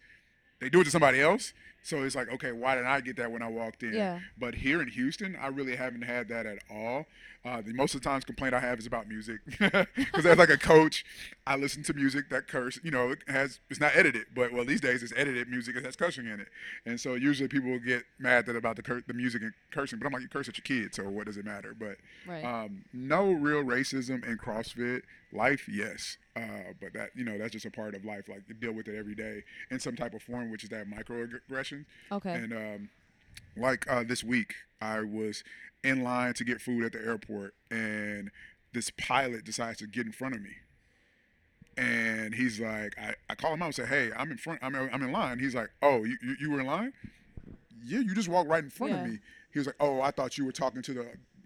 they 0.60 0.68
do 0.68 0.80
it 0.80 0.84
to 0.84 0.90
somebody 0.90 1.20
else. 1.20 1.52
So 1.82 2.02
it's 2.02 2.14
like, 2.14 2.30
okay, 2.32 2.52
why 2.52 2.74
didn't 2.74 2.88
I 2.90 3.00
get 3.00 3.16
that 3.16 3.32
when 3.32 3.42
I 3.42 3.48
walked 3.48 3.82
in? 3.82 3.94
Yeah. 3.94 4.20
But 4.38 4.54
here 4.56 4.82
in 4.82 4.88
Houston, 4.88 5.36
I 5.40 5.46
really 5.48 5.76
haven't 5.76 6.02
had 6.02 6.28
that 6.28 6.46
at 6.46 6.58
all. 6.70 7.06
Uh, 7.42 7.62
the 7.62 7.72
most 7.72 7.94
of 7.94 8.02
the 8.02 8.04
times 8.06 8.22
complaint 8.22 8.52
I 8.52 8.60
have 8.60 8.78
is 8.78 8.84
about 8.86 9.08
music 9.08 9.38
because 9.58 10.26
as 10.26 10.36
like 10.36 10.50
a 10.50 10.58
coach, 10.58 11.06
I 11.46 11.56
listen 11.56 11.82
to 11.84 11.94
music 11.94 12.28
that 12.28 12.48
curse. 12.48 12.78
You 12.84 12.90
know, 12.90 13.12
it 13.12 13.20
has 13.28 13.60
it's 13.70 13.80
not 13.80 13.92
edited, 13.96 14.26
but 14.34 14.52
well 14.52 14.66
these 14.66 14.82
days 14.82 15.02
it's 15.02 15.14
edited 15.16 15.48
music 15.48 15.74
that 15.76 15.84
has 15.86 15.96
cursing 15.96 16.26
in 16.26 16.38
it, 16.40 16.48
and 16.84 17.00
so 17.00 17.14
usually 17.14 17.48
people 17.48 17.70
will 17.70 17.78
get 17.78 18.02
mad 18.18 18.44
that 18.44 18.56
about 18.56 18.76
the 18.76 18.82
cur- 18.82 19.02
the 19.06 19.14
music 19.14 19.40
and 19.40 19.54
cursing. 19.70 19.98
But 19.98 20.06
I'm 20.06 20.12
like, 20.12 20.20
you 20.20 20.28
curse 20.28 20.50
at 20.50 20.58
your 20.58 20.64
kids, 20.82 20.96
so 20.98 21.04
what 21.08 21.24
does 21.24 21.38
it 21.38 21.46
matter? 21.46 21.74
But 21.78 21.96
Right. 22.26 22.44
um, 22.44 22.84
no 22.92 23.32
real 23.32 23.62
racism 23.64 24.22
in 24.26 24.36
CrossFit 24.36 25.00
life, 25.32 25.66
yes, 25.66 26.18
uh, 26.36 26.40
but 26.78 26.92
that 26.92 27.08
you 27.14 27.24
know 27.24 27.38
that's 27.38 27.52
just 27.52 27.64
a 27.64 27.70
part 27.70 27.94
of 27.94 28.04
life. 28.04 28.28
Like 28.28 28.42
you 28.48 28.54
deal 28.54 28.72
with 28.72 28.86
it 28.86 28.98
every 28.98 29.14
day 29.14 29.44
in 29.70 29.80
some 29.80 29.96
type 29.96 30.12
of 30.12 30.22
form, 30.22 30.50
which 30.50 30.62
is 30.62 30.68
that 30.68 30.86
microaggression. 30.90 31.69
Okay. 32.12 32.32
And 32.32 32.52
um, 32.52 32.90
like 33.56 33.90
uh, 33.90 34.04
this 34.04 34.22
week, 34.24 34.54
I 34.80 35.00
was 35.00 35.42
in 35.84 36.02
line 36.02 36.34
to 36.34 36.44
get 36.44 36.60
food 36.60 36.84
at 36.84 36.92
the 36.92 36.98
airport, 37.04 37.54
and 37.70 38.30
this 38.72 38.90
pilot 38.90 39.44
decides 39.44 39.78
to 39.78 39.86
get 39.86 40.06
in 40.06 40.12
front 40.12 40.34
of 40.34 40.42
me. 40.42 40.50
And 41.76 42.34
he's 42.34 42.60
like, 42.60 42.94
I, 42.98 43.14
I 43.28 43.34
call 43.34 43.54
him 43.54 43.62
out 43.62 43.66
and 43.66 43.74
say, 43.74 43.86
Hey, 43.86 44.10
I'm 44.16 44.30
in 44.30 44.36
front, 44.36 44.58
I'm, 44.62 44.74
I'm 44.74 45.02
in 45.02 45.12
line. 45.12 45.38
He's 45.38 45.54
like, 45.54 45.70
Oh, 45.82 46.04
you, 46.04 46.16
you, 46.22 46.36
you 46.40 46.50
were 46.50 46.60
in 46.60 46.66
line? 46.66 46.92
Yeah, 47.84 48.00
you 48.00 48.14
just 48.14 48.28
walked 48.28 48.48
right 48.50 48.62
in 48.62 48.70
front 48.70 48.92
Yeah. 48.92 49.02
of 49.04 49.08
me. 49.10 49.18
He 49.52 49.58
was 49.58 49.66
like, 49.66 49.76
Oh, 49.80 50.00
I 50.00 50.10
thought 50.10 50.36
you 50.36 50.44
were 50.44 50.52
talking 50.52 50.82
to 50.82 50.92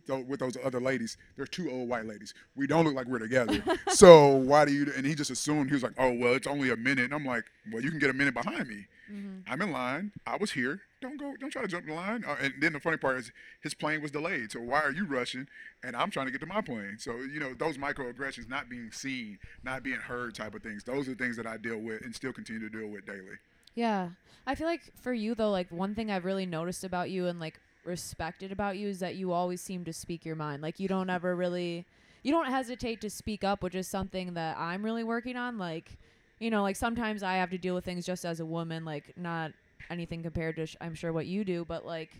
the, 0.09 0.18
with 0.27 0.40
those 0.40 0.57
other 0.64 0.81
ladies. 0.81 1.16
They're 1.37 1.46
two 1.46 1.70
old 1.70 1.88
white 1.88 2.07
ladies. 2.07 2.35
We 2.57 2.66
don't 2.66 2.85
look 2.85 2.94
like 2.94 3.07
we're 3.07 3.20
together. 3.20 3.62
so 3.88 4.29
why 4.37 4.64
do 4.64 4.72
you? 4.72 4.92
And 4.96 5.07
he 5.07 5.14
just 5.14 5.31
assumed 5.31 5.68
he 5.68 5.75
was 5.75 5.83
like, 5.83 5.94
Oh, 5.98 6.12
well, 6.12 6.35
it's 6.35 6.46
only 6.46 6.70
a 6.70 6.77
minute. 6.77 7.05
And 7.05 7.14
I'm 7.14 7.25
like, 7.25 7.44
Well, 7.72 7.83
you 7.83 7.90
can 7.90 7.98
get 8.01 8.11
a 8.11 8.14
minute 8.14 8.35
behind 8.35 8.66
me. 8.68 8.87
Mm-hmm. 9.12 9.53
I'm 9.53 9.62
in 9.62 9.73
line. 9.73 10.12
I 10.27 10.37
was 10.37 10.53
here. 10.53 10.81
Don't 11.01 11.19
go. 11.19 11.35
Don't 11.38 11.51
try 11.51 11.62
to 11.62 11.69
jump 11.69 11.87
the 11.87 11.93
line. 11.93 12.25
Uh, 12.27 12.37
and 12.40 12.55
then 12.61 12.73
the 12.73 12.81
funny 12.81 12.97
part 12.97 13.19
is 13.19 13.33
his 13.62 13.75
plane 13.75 14.01
was 14.03 14.11
delayed. 14.11 14.53
So 14.53 14.61
why 14.61 14.81
are 14.81 14.93
you 14.93 15.05
rushing? 15.05 15.47
And 15.83 15.95
I'm 15.95 16.11
trying 16.11 16.27
to 16.27 16.33
get 16.33 16.40
to 16.40 16.47
my 16.47 16.61
plane. 16.61 16.97
So 16.99 17.17
you 17.17 17.40
know 17.40 17.55
those 17.55 17.77
microaggressions, 17.77 18.49
not 18.49 18.69
being 18.69 18.90
seen, 18.93 19.38
not 19.62 19.83
being 19.83 19.99
heard, 19.99 20.35
type 20.35 20.55
of 20.55 20.62
things. 20.62 20.85
Those 20.85 21.09
are 21.09 21.14
things 21.14 21.37
that 21.37 21.47
I 21.47 21.57
deal 21.57 21.79
with 21.79 22.03
and 22.03 22.14
still 22.14 22.33
continue 22.33 22.69
to 22.69 22.79
deal 22.79 22.88
with 22.88 23.07
daily. 23.07 23.38
Yeah. 23.75 24.11
I 24.47 24.55
feel 24.55 24.67
like 24.67 24.93
for 25.01 25.12
you 25.12 25.35
though, 25.35 25.51
like 25.51 25.71
one 25.71 25.95
thing 25.95 26.11
I've 26.11 26.25
really 26.25 26.47
noticed 26.47 26.85
about 26.85 27.11
you 27.11 27.27
and 27.27 27.40
like 27.40 27.61
respected 27.85 28.53
about 28.53 28.79
you 28.79 28.88
is 28.88 29.01
that 29.01 29.17
you 29.17 29.33
always 29.33 29.61
seem 29.61 29.85
to 29.85 29.93
speak 29.93 30.25
your 30.25 30.37
mind. 30.37 30.62
Like 30.62 30.81
you 30.81 30.88
don't 30.88 31.11
ever 31.11 31.35
really 31.35 31.87
you 32.25 32.33
don't 32.33 32.47
hesitate 32.47 33.01
to 33.03 33.11
speak 33.11 33.45
up, 33.45 33.62
which 33.62 33.75
is 33.75 33.87
something 33.87 34.35
that 34.35 34.57
I'm 34.59 34.83
really 34.83 35.05
working 35.05 35.37
on. 35.37 35.59
Like, 35.59 35.99
you 36.44 36.50
know, 36.50 36.62
like 36.62 36.76
sometimes 36.76 37.22
I 37.22 37.37
have 37.37 37.50
to 37.50 37.59
deal 37.59 37.74
with 37.74 37.87
things 37.87 38.04
just 38.04 38.24
as 38.26 38.38
a 38.38 38.44
woman, 38.44 38.85
like 38.85 39.14
not 39.16 39.52
anything 39.88 40.22
compared 40.22 40.57
to 40.57 40.66
sh- 40.66 40.76
I'm 40.80 40.94
sure 40.94 41.12
what 41.12 41.26
you 41.26 41.42
do, 41.44 41.64
but 41.64 41.87
like 41.87 42.11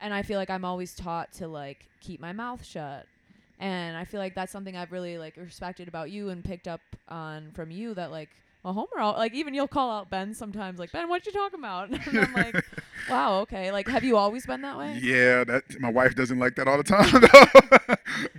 and 0.00 0.14
I 0.14 0.22
feel 0.22 0.38
like 0.38 0.48
I'm 0.48 0.64
always 0.64 0.94
taught 0.94 1.32
to 1.34 1.48
like 1.48 1.86
keep 2.00 2.18
my 2.20 2.32
mouth 2.32 2.64
shut. 2.64 3.06
And 3.60 3.96
I 3.96 4.04
feel 4.04 4.20
like 4.20 4.34
that's 4.34 4.52
something 4.52 4.76
I've 4.76 4.92
really 4.92 5.18
like 5.18 5.36
respected 5.36 5.86
about 5.88 6.10
you 6.10 6.30
and 6.30 6.42
picked 6.44 6.68
up 6.68 6.80
on 7.08 7.50
from 7.52 7.70
you 7.70 7.92
that 7.94 8.10
like 8.10 8.30
well, 8.64 8.74
Homer, 8.74 8.98
al- 8.98 9.12
like 9.12 9.34
even 9.34 9.54
you'll 9.54 9.68
call 9.68 9.90
out 9.90 10.10
Ben 10.10 10.34
sometimes, 10.34 10.78
like 10.78 10.90
Ben, 10.90 11.08
what 11.08 11.24
you 11.26 11.32
talking 11.32 11.60
about? 11.60 11.90
and 12.06 12.18
I'm 12.18 12.32
like, 12.32 12.64
wow, 13.10 13.40
okay. 13.40 13.70
Like, 13.70 13.86
have 13.88 14.02
you 14.02 14.16
always 14.16 14.46
been 14.46 14.62
that 14.62 14.76
way? 14.76 14.98
Yeah, 15.00 15.44
that 15.44 15.62
my 15.80 15.90
wife 15.90 16.16
doesn't 16.16 16.38
like 16.38 16.56
that 16.56 16.66
all 16.66 16.76
the 16.76 16.82
time 16.82 17.08
though. 17.20 17.94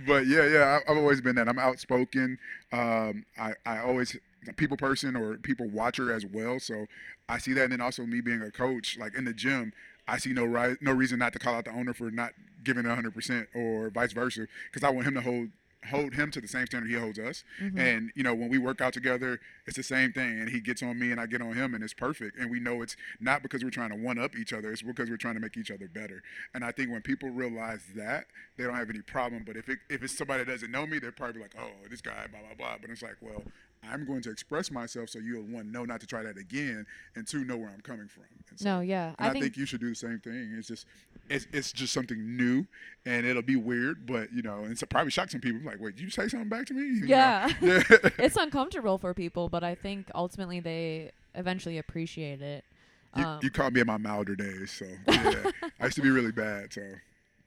but 0.06 0.26
yeah, 0.26 0.46
yeah, 0.46 0.80
I, 0.86 0.90
I've 0.92 0.98
always 0.98 1.20
been 1.22 1.36
that. 1.36 1.48
I'm 1.48 1.58
outspoken. 1.58 2.38
Um, 2.72 3.24
I 3.38 3.54
I 3.64 3.78
always 3.78 4.16
people 4.56 4.76
person 4.76 5.16
or 5.16 5.36
people 5.36 5.68
watcher 5.68 6.12
as 6.12 6.24
well. 6.24 6.58
So 6.60 6.86
I 7.28 7.38
see 7.38 7.52
that, 7.54 7.64
and 7.64 7.72
then 7.72 7.80
also 7.80 8.04
me 8.06 8.20
being 8.20 8.42
a 8.42 8.50
coach, 8.50 8.98
like 8.98 9.14
in 9.14 9.24
the 9.24 9.34
gym. 9.34 9.72
I 10.08 10.18
see 10.18 10.32
no 10.32 10.44
right, 10.44 10.76
no 10.80 10.92
reason 10.92 11.20
not 11.20 11.32
to 11.34 11.38
call 11.38 11.54
out 11.54 11.66
the 11.66 11.72
owner 11.72 11.92
for 11.92 12.10
not 12.10 12.32
giving 12.64 12.84
100% 12.84 13.46
or 13.54 13.90
vice 13.90 14.12
versa, 14.12 14.46
because 14.64 14.82
I 14.82 14.90
want 14.90 15.06
him 15.06 15.14
to 15.14 15.20
hold 15.20 15.50
hold 15.88 16.12
him 16.14 16.30
to 16.30 16.40
the 16.40 16.48
same 16.48 16.66
standard 16.66 16.90
he 16.90 16.96
holds 16.96 17.18
us. 17.18 17.42
Mm-hmm. 17.60 17.78
And 17.78 18.12
you 18.14 18.22
know, 18.22 18.34
when 18.34 18.48
we 18.48 18.58
work 18.58 18.80
out 18.80 18.92
together, 18.92 19.40
it's 19.66 19.76
the 19.76 19.82
same 19.82 20.12
thing. 20.12 20.40
And 20.40 20.48
he 20.50 20.60
gets 20.60 20.82
on 20.82 20.98
me, 20.98 21.10
and 21.10 21.20
I 21.20 21.26
get 21.26 21.40
on 21.40 21.54
him, 21.54 21.74
and 21.74 21.82
it's 21.82 21.94
perfect. 21.94 22.38
And 22.38 22.50
we 22.50 22.60
know 22.60 22.82
it's 22.82 22.96
not 23.18 23.42
because 23.42 23.64
we're 23.64 23.70
trying 23.70 23.90
to 23.90 23.96
one 23.96 24.18
up 24.18 24.36
each 24.36 24.52
other; 24.52 24.72
it's 24.72 24.82
because 24.82 25.08
we're 25.08 25.16
trying 25.16 25.34
to 25.34 25.40
make 25.40 25.56
each 25.56 25.70
other 25.70 25.88
better. 25.88 26.22
And 26.54 26.64
I 26.64 26.72
think 26.72 26.90
when 26.90 27.02
people 27.02 27.30
realize 27.30 27.82
that, 27.96 28.26
they 28.56 28.64
don't 28.64 28.74
have 28.74 28.90
any 28.90 29.02
problem. 29.02 29.44
But 29.46 29.56
if 29.56 29.68
it, 29.68 29.78
if 29.88 30.02
it's 30.02 30.16
somebody 30.16 30.44
that 30.44 30.50
doesn't 30.50 30.70
know 30.70 30.86
me, 30.86 30.98
they're 30.98 31.12
probably 31.12 31.40
like, 31.42 31.54
"Oh, 31.58 31.70
this 31.88 32.00
guy, 32.00 32.26
blah 32.30 32.40
blah 32.40 32.56
blah." 32.56 32.76
But 32.80 32.90
it's 32.90 33.02
like, 33.02 33.16
well. 33.20 33.42
I'm 33.88 34.04
going 34.04 34.20
to 34.22 34.30
express 34.30 34.70
myself 34.70 35.08
so 35.08 35.18
you'll 35.18 35.42
one 35.44 35.72
know 35.72 35.84
not 35.84 36.00
to 36.00 36.06
try 36.06 36.22
that 36.22 36.36
again, 36.36 36.86
and 37.16 37.26
two 37.26 37.44
know 37.44 37.56
where 37.56 37.68
I'm 37.70 37.80
coming 37.80 38.08
from. 38.08 38.24
So- 38.56 38.64
No, 38.64 38.80
yeah. 38.80 39.08
and 39.08 39.14
I, 39.18 39.28
I 39.28 39.32
think, 39.32 39.44
think, 39.44 39.56
you 39.56 39.64
should 39.66 39.80
do 39.80 39.88
the 39.88 39.94
same 39.94 40.18
thing. 40.20 40.54
It's 40.58 40.68
just, 40.68 40.86
it's, 41.28 41.46
it's 41.52 41.72
just 41.72 41.92
something 41.92 42.36
new, 42.36 42.66
and 43.06 43.24
it'll 43.24 43.42
be 43.42 43.56
weird, 43.56 44.04
but 44.06 44.32
you 44.32 44.42
know, 44.42 44.62
and 44.62 44.72
it's 44.72 44.82
probably 44.90 45.10
shock 45.10 45.30
some 45.30 45.40
people. 45.40 45.60
Like, 45.64 45.80
wait, 45.80 45.96
did 45.96 46.02
you 46.02 46.10
say 46.10 46.28
something 46.28 46.48
back 46.48 46.66
to 46.66 46.74
me? 46.74 46.82
You? 46.82 47.06
Yeah. 47.06 47.48
yeah. 47.60 47.82
it's 48.18 48.36
uncomfortable 48.36 48.98
for 48.98 49.14
people, 49.14 49.48
but 49.48 49.64
I 49.64 49.74
think 49.74 50.10
ultimately 50.14 50.60
they 50.60 51.12
eventually 51.34 51.78
appreciate 51.78 52.42
it. 52.42 52.64
you, 53.16 53.24
Um, 53.24 53.40
you 53.42 53.50
caught 53.50 53.72
me 53.72 53.80
in 53.80 53.86
my 53.86 53.96
milder 53.96 54.36
days, 54.36 54.70
so 54.72 54.86
yeah. 55.08 55.50
I 55.80 55.84
used 55.86 55.96
to 55.96 56.02
be 56.02 56.10
really 56.10 56.32
bad, 56.32 56.72
so 56.72 56.82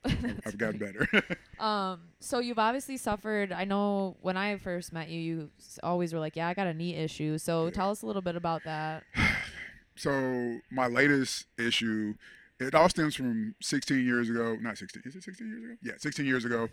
I've, 0.46 0.58
gotten 0.58 0.80
better. 0.80 1.08
Um, 1.60 2.02
so 2.20 2.40
you've 2.40 2.60
obviously 2.60 2.98
suffered. 2.98 3.54
I 3.54 3.64
know 3.64 4.18
when 4.22 4.36
I 4.36 4.58
first 4.58 4.92
met 4.92 5.08
you, 5.10 5.20
you 5.22 5.50
always 5.82 6.14
were 6.14 6.20
like, 6.20 6.36
"Yeah, 6.36 6.50
I 6.50 6.54
got 6.54 6.68
a 6.68 6.74
knee 6.74 6.94
issue." 6.96 7.38
So 7.38 7.66
Yeah. 7.66 7.72
tell 7.72 7.90
us 7.92 8.02
a 8.02 8.06
little 8.06 8.22
bit 8.22 8.36
about 8.36 8.64
that. 8.66 9.04
so 9.96 10.60
my 10.72 10.88
latest 10.88 11.46
issue, 11.58 12.16
it 12.60 12.76
all 12.76 12.90
stems 12.90 13.16
from 13.16 13.56
16 13.62 14.04
years 14.06 14.30
ago. 14.30 14.58
Not 14.60 14.78
16. 14.78 15.04
Is 15.06 15.16
it 15.16 15.24
16 15.24 15.48
years 15.48 15.64
ago? 15.64 15.74
Yeah, 15.84 15.94
16 15.98 16.26
years 16.26 16.44
ago. 16.46 16.68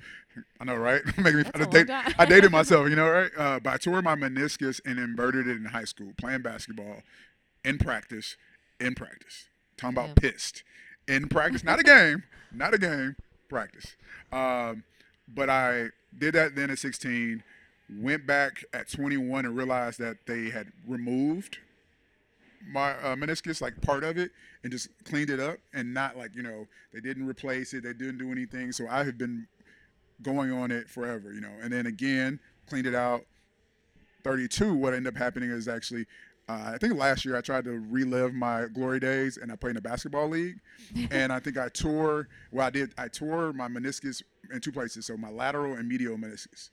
I 0.61 0.65
know, 0.65 0.77
right? 0.77 1.03
Making 1.19 1.39
me. 1.41 1.45
I, 1.55 1.65
date- 1.67 1.91
I 2.19 2.25
dated 2.25 2.51
myself, 2.51 2.89
you 2.89 2.97
know, 2.97 3.09
right? 3.09 3.31
Uh, 3.37 3.61
but 3.61 3.75
I 3.75 3.77
tore 3.77 4.03
my 4.03 4.17
meniscus 4.17 4.81
and 4.85 4.99
inverted 4.99 5.47
it 5.47 5.57
in 5.57 5.67
high 5.67 5.85
school, 5.85 6.13
playing 6.19 6.43
basketball, 6.43 7.03
in 7.65 7.79
practice, 7.79 8.37
in 8.81 8.95
practice. 8.95 9.47
Talking 9.77 9.95
about 9.97 10.17
Damn. 10.21 10.33
pissed. 10.33 10.65
In 11.09 11.29
practice, 11.29 11.65
not 11.65 11.81
a 11.81 11.83
game, 11.83 12.23
not 12.53 12.75
a 12.75 12.79
game, 12.79 13.17
practice. 13.49 13.97
Um, 14.33 14.85
but 15.29 15.51
I 15.51 15.89
did 16.17 16.35
that 16.35 16.55
then 16.55 16.71
at 16.71 16.79
16. 16.79 17.43
went 17.99 18.27
back 18.27 18.65
at 18.73 18.91
21 18.91 19.45
and 19.45 19.57
realized 19.57 19.99
that 19.99 20.19
they 20.27 20.51
had 20.51 20.69
removed 20.87 21.59
my 22.69 22.93
uh, 22.99 23.17
meniscus, 23.17 23.61
like 23.61 23.81
part 23.81 24.05
of 24.05 24.19
it, 24.19 24.31
and 24.63 24.73
just 24.73 24.89
cleaned 25.05 25.31
it 25.31 25.41
up, 25.41 25.57
and 25.73 25.93
not 25.95 26.17
like 26.17 26.35
you 26.35 26.43
know 26.43 26.67
they 26.93 27.01
didn't 27.01 27.27
replace 27.27 27.73
it, 27.75 27.85
they 27.85 27.93
didn't 27.93 28.19
do 28.19 28.31
anything. 28.31 28.73
So 28.73 28.87
I 28.89 29.05
have 29.05 29.19
been 29.19 29.47
going 30.23 30.53
on 30.53 30.71
it 30.71 30.89
forever, 30.89 31.33
you 31.33 31.41
know. 31.41 31.53
And 31.63 31.73
then 31.73 31.87
again, 31.87 32.39
cleaned 32.69 32.87
it 32.87 32.95
out. 32.95 33.23
32. 34.23 34.75
What 34.75 34.93
ended 34.93 35.15
up 35.15 35.19
happening 35.19 35.51
is 35.51 35.69
actually. 35.69 36.07
Uh, 36.51 36.73
I 36.75 36.79
think 36.79 36.95
last 36.95 37.25
year 37.25 37.37
I 37.37 37.41
tried 37.41 37.65
to 37.65 37.79
relive 37.91 38.35
my 38.35 38.67
glory 38.67 38.99
days 38.99 39.37
and 39.37 39.53
I 39.53 39.57
played 39.57 39.73
in 39.73 39.77
a 39.77 39.81
basketball 39.81 40.29
league. 40.29 40.57
and 41.11 41.33
I 41.33 41.39
think 41.39 41.57
I 41.57 41.69
tore, 41.69 42.29
well, 42.51 42.67
I 42.67 42.71
did, 42.71 42.93
I 42.99 43.07
tore 43.09 43.53
my 43.53 43.69
meniscus 43.69 44.23
in 44.53 44.61
two 44.61 44.73
places. 44.73 45.07
So 45.07 45.17
my 45.17 45.31
lateral 45.31 45.75
and 45.75 45.89
medial 45.89 46.17
meniscus 46.17 46.71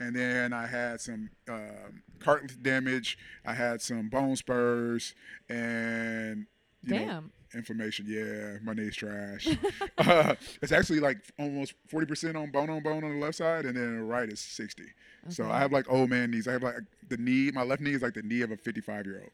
and 0.00 0.14
then 0.14 0.52
I 0.52 0.66
had 0.66 1.00
some 1.00 1.30
uh, 1.50 1.90
cartilage 2.20 2.62
damage. 2.62 3.18
I 3.44 3.54
had 3.54 3.82
some 3.82 4.08
bone 4.08 4.36
spurs, 4.36 5.14
and 5.48 6.46
you 6.84 6.94
Damn. 6.94 7.06
know, 7.06 7.22
inflammation. 7.54 8.06
Yeah, 8.08 8.58
my 8.62 8.72
knee's 8.74 8.96
trash. 8.96 9.48
uh, 9.98 10.34
it's 10.62 10.72
actually 10.72 11.00
like 11.00 11.18
almost 11.38 11.74
forty 11.88 12.06
percent 12.06 12.36
on 12.36 12.50
bone 12.50 12.70
on 12.70 12.82
bone 12.82 13.04
on 13.04 13.18
the 13.18 13.24
left 13.24 13.36
side, 13.36 13.64
and 13.66 13.76
then 13.76 13.96
the 13.96 14.02
right 14.02 14.28
is 14.28 14.40
sixty. 14.40 14.84
So 15.28 15.50
I 15.50 15.58
have 15.58 15.72
like 15.72 15.90
old 15.90 16.10
man 16.10 16.30
knees. 16.30 16.48
I 16.48 16.52
have 16.52 16.62
like 16.62 16.76
the 17.08 17.16
knee. 17.16 17.50
My 17.52 17.62
left 17.62 17.82
knee 17.82 17.92
is 17.92 18.02
like 18.02 18.14
the 18.14 18.22
knee 18.22 18.42
of 18.42 18.50
a 18.50 18.56
fifty-five 18.56 19.06
year 19.06 19.20
old. 19.20 19.30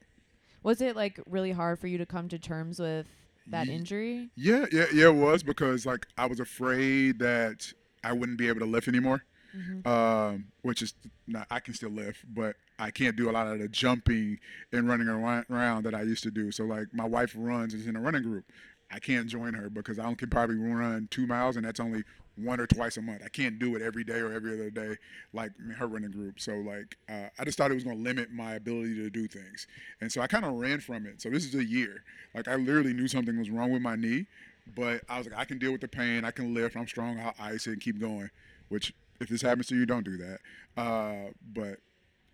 Was 0.62 0.80
it 0.80 0.96
like 0.96 1.20
really 1.28 1.52
hard 1.52 1.78
for 1.78 1.86
you 1.86 1.98
to 1.98 2.06
come 2.06 2.28
to 2.28 2.38
terms 2.38 2.80
with 2.80 3.06
that 3.48 3.66
Ye- 3.66 3.74
injury? 3.74 4.30
Yeah, 4.36 4.66
yeah, 4.72 4.86
yeah. 4.92 5.06
It 5.08 5.14
was 5.14 5.42
because 5.42 5.84
like 5.86 6.06
I 6.16 6.26
was 6.26 6.40
afraid 6.40 7.18
that 7.18 7.72
I 8.02 8.12
wouldn't 8.12 8.38
be 8.38 8.48
able 8.48 8.60
to 8.60 8.66
lift 8.66 8.88
anymore. 8.88 9.22
Mhm. 9.56 9.86
um, 9.86 10.46
which 10.62 10.82
is 10.82 10.94
not, 11.28 11.46
I 11.48 11.60
can 11.60 11.74
still 11.74 11.90
lift, 11.90 12.24
but 12.34 12.56
I 12.78 12.90
can't 12.90 13.16
do 13.16 13.30
a 13.30 13.32
lot 13.32 13.46
of 13.46 13.58
the 13.58 13.68
jumping 13.68 14.38
and 14.72 14.88
running 14.88 15.08
around 15.08 15.84
that 15.84 15.94
I 15.94 16.02
used 16.02 16.22
to 16.24 16.30
do. 16.30 16.50
So 16.50 16.64
like 16.64 16.92
my 16.92 17.06
wife 17.06 17.34
runs 17.36 17.74
is 17.74 17.86
in 17.86 17.96
a 17.96 18.00
running 18.00 18.22
group. 18.22 18.44
I 18.90 18.98
can't 18.98 19.26
join 19.26 19.54
her 19.54 19.70
because 19.70 19.98
I 19.98 20.12
can 20.14 20.28
probably 20.28 20.56
run 20.56 21.08
two 21.10 21.26
miles 21.26 21.56
and 21.56 21.64
that's 21.64 21.80
only 21.80 22.04
one 22.36 22.60
or 22.60 22.66
twice 22.66 22.96
a 22.96 23.02
month. 23.02 23.22
I 23.24 23.28
can't 23.28 23.58
do 23.58 23.76
it 23.76 23.82
every 23.82 24.04
day 24.04 24.18
or 24.18 24.32
every 24.32 24.54
other 24.54 24.70
day 24.70 24.96
like 25.32 25.52
her 25.76 25.86
running 25.86 26.10
group. 26.10 26.40
So 26.40 26.56
like 26.56 26.96
uh, 27.08 27.28
I 27.38 27.44
just 27.44 27.58
thought 27.58 27.70
it 27.70 27.74
was 27.74 27.84
going 27.84 27.96
to 27.96 28.02
limit 28.02 28.32
my 28.32 28.54
ability 28.54 28.96
to 28.96 29.10
do 29.10 29.26
things, 29.28 29.66
and 30.00 30.10
so 30.10 30.20
I 30.20 30.26
kind 30.26 30.44
of 30.44 30.54
ran 30.54 30.80
from 30.80 31.06
it. 31.06 31.22
So 31.22 31.30
this 31.30 31.44
is 31.44 31.54
a 31.54 31.64
year. 31.64 32.02
Like 32.34 32.48
I 32.48 32.56
literally 32.56 32.92
knew 32.92 33.08
something 33.08 33.38
was 33.38 33.50
wrong 33.50 33.70
with 33.70 33.82
my 33.82 33.96
knee, 33.96 34.26
but 34.74 35.02
I 35.08 35.18
was 35.18 35.28
like 35.28 35.38
I 35.38 35.44
can 35.44 35.58
deal 35.58 35.72
with 35.72 35.80
the 35.80 35.88
pain. 35.88 36.24
I 36.24 36.30
can 36.30 36.54
lift. 36.54 36.76
I'm 36.76 36.88
strong. 36.88 37.20
I'll 37.20 37.34
ice 37.38 37.66
it 37.66 37.72
and 37.72 37.80
keep 37.80 38.00
going. 38.00 38.30
Which 38.68 38.92
if 39.20 39.28
this 39.28 39.42
happens 39.42 39.68
to 39.68 39.76
you, 39.76 39.86
don't 39.86 40.04
do 40.04 40.16
that. 40.16 40.38
Uh, 40.76 41.30
but 41.52 41.78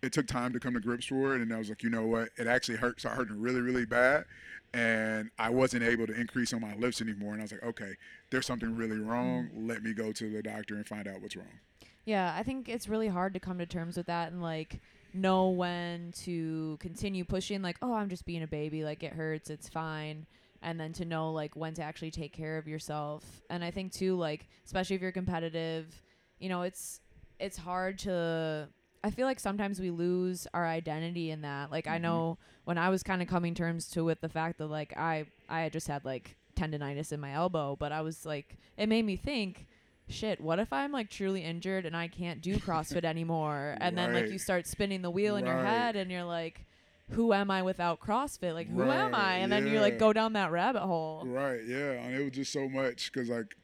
it 0.01 0.11
took 0.11 0.27
time 0.27 0.53
to 0.53 0.59
come 0.59 0.73
to 0.73 0.79
grips 0.79 1.05
for 1.05 1.35
it, 1.35 1.41
and 1.41 1.53
I 1.53 1.57
was 1.57 1.69
like, 1.69 1.83
you 1.83 1.89
know 1.89 2.05
what? 2.05 2.29
It 2.37 2.47
actually 2.47 2.77
hurt. 2.77 2.99
Started 2.99 3.17
hurting 3.17 3.41
really, 3.41 3.61
really 3.61 3.85
bad, 3.85 4.25
and 4.73 5.29
I 5.37 5.49
wasn't 5.49 5.83
able 5.83 6.07
to 6.07 6.13
increase 6.13 6.53
on 6.53 6.61
my 6.61 6.75
lifts 6.75 7.01
anymore. 7.01 7.33
And 7.33 7.41
I 7.41 7.43
was 7.43 7.51
like, 7.51 7.63
okay, 7.63 7.93
there's 8.29 8.45
something 8.45 8.75
really 8.75 8.99
wrong. 8.99 9.49
Mm. 9.55 9.67
Let 9.67 9.83
me 9.83 9.93
go 9.93 10.11
to 10.11 10.29
the 10.29 10.41
doctor 10.41 10.75
and 10.75 10.87
find 10.87 11.07
out 11.07 11.21
what's 11.21 11.35
wrong. 11.35 11.59
Yeah, 12.05 12.33
I 12.35 12.43
think 12.43 12.67
it's 12.67 12.89
really 12.89 13.07
hard 13.07 13.33
to 13.35 13.39
come 13.39 13.59
to 13.59 13.65
terms 13.65 13.95
with 13.95 14.07
that 14.07 14.31
and 14.31 14.41
like 14.41 14.79
know 15.13 15.49
when 15.49 16.11
to 16.23 16.77
continue 16.79 17.23
pushing 17.23 17.61
like, 17.61 17.77
oh, 17.81 17.93
I'm 17.93 18.09
just 18.09 18.25
being 18.25 18.43
a 18.43 18.47
baby, 18.47 18.83
like 18.83 19.03
it 19.03 19.13
hurts, 19.13 19.49
it's 19.49 19.69
fine. 19.69 20.25
And 20.63 20.79
then 20.79 20.93
to 20.93 21.05
know 21.05 21.31
like 21.31 21.55
when 21.55 21.73
to 21.75 21.83
actually 21.83 22.11
take 22.11 22.33
care 22.33 22.57
of 22.57 22.67
yourself. 22.67 23.41
And 23.49 23.63
I 23.63 23.71
think 23.71 23.91
too 23.91 24.15
like 24.15 24.47
especially 24.65 24.95
if 24.95 25.01
you're 25.01 25.11
competitive, 25.11 26.01
you 26.39 26.49
know, 26.49 26.63
it's 26.63 27.01
it's 27.39 27.57
hard 27.57 27.99
to 27.99 28.69
I 29.03 29.09
feel 29.09 29.25
like 29.25 29.39
sometimes 29.39 29.79
we 29.79 29.89
lose 29.89 30.47
our 30.53 30.67
identity 30.67 31.31
in 31.31 31.41
that. 31.41 31.71
Like 31.71 31.87
I 31.87 31.97
Mhm. 31.97 32.01
know 32.01 32.37
when 32.65 32.77
I 32.77 32.89
was 32.89 33.01
kind 33.03 33.21
of 33.21 33.27
coming 33.27 33.55
terms 33.55 33.89
to 33.91 34.03
with 34.03 34.21
the 34.21 34.29
fact 34.29 34.57
that 34.59 34.67
like 34.67 34.95
I 34.97 35.25
I 35.49 35.69
just 35.69 35.87
had 35.87 36.05
like 36.05 36.37
tendonitis 36.55 37.11
in 37.11 37.19
my 37.19 37.33
elbow, 37.33 37.75
but 37.75 37.91
I 37.91 38.01
was 38.01 38.25
like 38.25 38.57
it 38.77 38.87
made 38.87 39.05
me 39.05 39.15
think 39.15 39.67
shit, 40.07 40.41
what 40.41 40.59
if 40.59 40.73
I'm 40.73 40.91
like 40.91 41.09
truly 41.09 41.41
injured 41.43 41.85
and 41.85 41.95
I 41.95 42.07
can't 42.09 42.41
do 42.41 42.57
CrossFit 42.57 43.03
anymore? 43.05 43.75
And 43.81 43.97
then 43.97 44.13
like 44.13 44.29
you 44.29 44.37
start 44.37 44.67
spinning 44.67 45.01
the 45.01 45.09
wheel 45.11 45.35
in 45.37 45.45
your 45.45 45.63
head 45.63 45.95
and 45.95 46.11
you're 46.11 46.25
like, 46.25 46.65
who 47.11 47.33
am 47.33 47.49
I 47.49 47.61
without 47.63 47.99
CrossFit? 48.01 48.53
Like, 48.53 48.67
who 48.69 48.83
am 48.83 49.15
I? 49.15 49.19
Right, 49.19 49.35
And 49.37 49.51
then 49.51 49.67
you 49.67 49.79
like 49.79 49.97
go 49.99 50.13
down 50.13 50.33
that 50.33 50.51
rabbit 50.51 50.81
hole. 50.81 51.23
Right. 51.25 51.61
Yeah. 51.65 51.93
And 51.93 52.13
it 52.15 52.21
was 52.23 52.31
just 52.33 52.51
so 52.53 52.67
much 52.69 53.11
because 53.11 53.29
like 53.29 53.55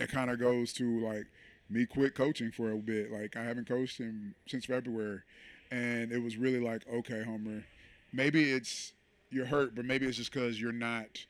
it 0.00 0.10
kind 0.10 0.30
of 0.30 0.38
goes 0.40 0.72
to 0.74 1.00
like 1.00 1.26
me 1.70 1.86
quit 1.86 2.14
coaching 2.14 2.50
for 2.50 2.70
a 2.72 2.76
bit. 2.76 3.10
Like 3.10 3.36
I 3.36 3.42
haven't 3.42 3.68
coached 3.68 3.98
him 3.98 4.34
since 4.46 4.66
February, 4.66 5.20
and 5.70 6.12
it 6.12 6.18
was 6.22 6.36
really 6.36 6.60
like, 6.60 6.82
okay, 6.92 7.22
Homer, 7.24 7.64
maybe 8.12 8.50
it's 8.50 8.92
you're 9.30 9.46
hurt, 9.46 9.74
but 9.74 9.84
maybe 9.84 10.06
it's 10.06 10.16
just 10.18 10.32
because 10.32 10.60
you're 10.60 10.72
not 10.72 11.24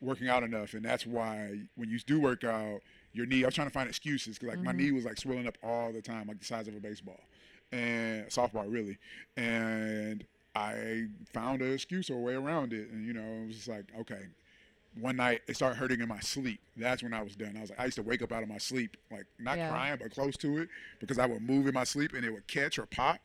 working 0.00 0.28
out 0.28 0.42
enough, 0.44 0.74
and 0.74 0.84
that's 0.84 1.04
why 1.06 1.60
when 1.76 1.88
you 1.88 1.98
do 2.00 2.20
work 2.20 2.44
out, 2.44 2.80
your 3.12 3.26
knee. 3.26 3.42
I 3.42 3.46
was 3.46 3.54
trying 3.54 3.66
to 3.68 3.72
find 3.72 3.88
excuses 3.88 4.38
because 4.38 4.54
like 4.56 4.62
my 4.64 4.72
Mhm. 4.72 4.76
knee 4.76 4.92
was 4.92 5.04
like 5.04 5.18
swelling 5.18 5.46
up 5.48 5.58
all 5.62 5.92
the 5.92 6.02
time, 6.02 6.28
like 6.28 6.38
the 6.38 6.44
size 6.44 6.68
of 6.68 6.76
a 6.76 6.80
baseball, 6.80 7.20
and 7.72 8.26
softball 8.28 8.70
really, 8.72 8.98
and. 9.36 10.24
I 10.54 11.06
found 11.32 11.62
an 11.62 11.72
excuse 11.72 12.10
or 12.10 12.14
a 12.14 12.20
way 12.20 12.32
around 12.34 12.72
it, 12.72 12.90
and 12.90 13.06
you 13.06 13.12
know, 13.12 13.20
it 13.22 13.46
was 13.46 13.56
just 13.56 13.68
like, 13.68 13.84
okay, 14.00 14.22
one 15.00 15.16
night 15.16 15.42
it 15.46 15.56
started 15.56 15.76
hurting 15.76 16.00
in 16.00 16.08
my 16.08 16.20
sleep. 16.20 16.60
That's 16.76 17.02
when 17.02 17.12
I 17.14 17.22
was 17.22 17.36
done. 17.36 17.56
I 17.56 17.60
was 17.60 17.70
like, 17.70 17.80
I 17.80 17.84
used 17.84 17.96
to 17.96 18.02
wake 18.02 18.22
up 18.22 18.32
out 18.32 18.42
of 18.42 18.48
my 18.48 18.58
sleep, 18.58 18.96
like 19.10 19.26
not 19.38 19.56
Yeah. 19.58 19.68
crying, 19.70 19.98
but 20.00 20.10
close 20.12 20.36
to 20.38 20.58
it, 20.58 20.68
because 21.00 21.18
I 21.18 21.26
would 21.26 21.42
move 21.42 21.66
in 21.66 21.74
my 21.74 21.84
sleep 21.84 22.12
and 22.14 22.24
it 22.24 22.30
would 22.30 22.46
catch 22.46 22.78
or 22.78 22.86
pop. 22.86 23.18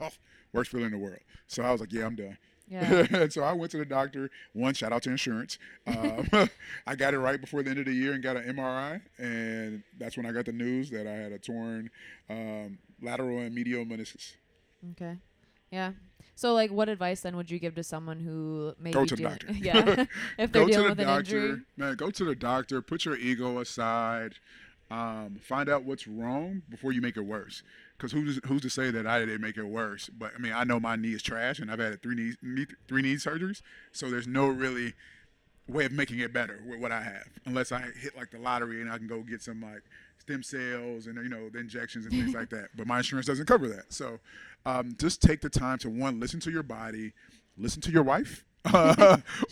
Oh, 0.00 0.10
worst 0.52 0.70
feeling 0.70 0.86
in 0.86 0.92
the 0.92 0.98
world. 0.98 1.20
So 1.46 1.62
I 1.62 1.70
was 1.72 1.80
like, 1.80 1.92
yeah, 1.92 2.06
I'm 2.06 2.16
done. 2.16 2.36
Yeah. 2.66 3.28
so 3.28 3.42
I 3.42 3.52
went 3.52 3.70
to 3.72 3.76
the 3.78 3.84
doctor. 3.84 4.30
One, 4.54 4.72
shout 4.74 4.92
out 4.92 5.02
to 5.02 5.10
insurance. 5.10 5.58
Um, 5.86 6.26
I 6.86 6.94
got 6.96 7.12
it 7.14 7.18
right 7.18 7.40
before 7.40 7.62
the 7.62 7.70
end 7.70 7.78
of 7.80 7.84
the 7.86 7.92
year 7.92 8.12
and 8.14 8.22
got 8.22 8.36
an 8.36 8.44
MRI, 8.56 9.02
and 9.18 9.82
that's 9.98 10.16
when 10.16 10.24
I 10.26 10.32
got 10.32 10.46
the 10.46 10.52
news 10.52 10.90
that 10.90 11.06
I 11.06 11.12
had 11.12 11.32
a 11.32 11.38
torn 11.38 11.90
um, 12.30 12.78
lateral 13.02 13.38
and 13.40 13.54
medial 13.54 13.84
meniscus. 13.84 14.32
okay. 14.92 15.16
Yeah. 15.70 15.92
So 16.36 16.52
like 16.52 16.70
what 16.70 16.88
advice 16.88 17.20
then 17.20 17.36
would 17.36 17.50
you 17.50 17.58
give 17.58 17.74
to 17.76 17.82
someone 17.84 18.20
who 18.20 18.74
maybe 18.78 18.94
Go 18.94 19.04
to 19.04 19.16
the 19.16 19.22
doctor. 19.22 19.52
yeah. 19.52 20.04
if 20.38 20.52
they're 20.52 20.62
go 20.62 20.66
to 20.66 20.72
dealing 20.72 20.84
the 20.84 20.90
with 20.90 21.00
an 21.00 21.06
doctor, 21.06 21.36
injury. 21.36 21.62
man. 21.76 21.94
Go 21.96 22.10
to 22.10 22.24
the 22.24 22.34
doctor. 22.34 22.82
Put 22.82 23.04
your 23.04 23.16
ego 23.16 23.58
aside. 23.60 24.34
Um, 24.90 25.36
find 25.40 25.68
out 25.68 25.84
what's 25.84 26.06
wrong 26.06 26.62
before 26.68 26.92
you 26.92 27.00
make 27.00 27.16
it 27.16 27.22
worse. 27.24 27.62
Because 27.96 28.12
who's 28.12 28.40
who's 28.46 28.62
to 28.62 28.70
say 28.70 28.90
that 28.90 29.06
I 29.06 29.20
didn't 29.20 29.40
make 29.40 29.56
it 29.56 29.64
worse? 29.64 30.10
But 30.16 30.32
I 30.36 30.38
mean, 30.38 30.52
I 30.52 30.64
know 30.64 30.78
my 30.80 30.96
knee 30.96 31.12
is 31.12 31.22
trash, 31.22 31.58
and 31.58 31.70
I've 31.70 31.78
had 31.78 32.02
three 32.02 32.14
knee, 32.14 32.34
knee 32.42 32.66
three 32.86 33.02
knee 33.02 33.14
surgeries. 33.14 33.62
So 33.92 34.10
there's 34.10 34.26
no 34.26 34.48
really 34.48 34.94
way 35.68 35.86
of 35.86 35.92
making 35.92 36.18
it 36.20 36.32
better 36.32 36.62
with 36.68 36.78
what 36.80 36.92
I 36.92 37.02
have, 37.02 37.26
unless 37.46 37.72
I 37.72 37.80
hit 38.00 38.16
like 38.16 38.30
the 38.30 38.38
lottery 38.38 38.80
and 38.80 38.90
I 38.90 38.98
can 38.98 39.06
go 39.06 39.20
get 39.22 39.42
some 39.42 39.62
like 39.62 39.82
stem 40.18 40.42
cells 40.42 41.06
and 41.06 41.16
you 41.16 41.28
know 41.28 41.48
the 41.48 41.58
injections 41.58 42.06
and 42.06 42.14
things 42.14 42.34
like 42.34 42.50
that. 42.50 42.68
But 42.76 42.86
my 42.86 42.98
insurance 42.98 43.26
doesn't 43.26 43.46
cover 43.46 43.68
that. 43.68 43.92
So 43.92 44.18
um, 44.66 44.96
just 44.98 45.22
take 45.22 45.40
the 45.40 45.50
time 45.50 45.78
to 45.78 45.90
one 45.90 46.20
listen 46.20 46.40
to 46.40 46.50
your 46.50 46.62
body, 46.62 47.12
listen 47.56 47.80
to 47.82 47.90
your 47.90 48.02
wife. 48.02 48.44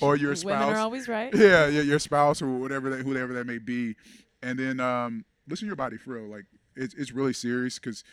or 0.01 0.16
your 0.16 0.35
spouse 0.35 0.44
Women 0.44 0.75
are 0.75 0.79
always 0.79 1.07
right. 1.07 1.35
yeah, 1.35 1.66
yeah, 1.66 1.83
your 1.83 1.98
spouse 1.98 2.40
or 2.40 2.48
whatever 2.48 2.88
that, 2.88 3.05
whoever 3.05 3.35
that 3.35 3.46
may 3.46 3.59
be, 3.59 3.94
and 4.42 4.59
then 4.59 4.81
um, 4.81 5.27
listen 5.46 5.66
to 5.66 5.68
your 5.68 5.77
body 5.77 5.98
for 5.98 6.14
real. 6.14 6.31
Like 6.31 6.46
it's 6.77 6.94
it's 6.94 7.12
really 7.12 7.35
serious 7.35 7.79
because 7.79 8.05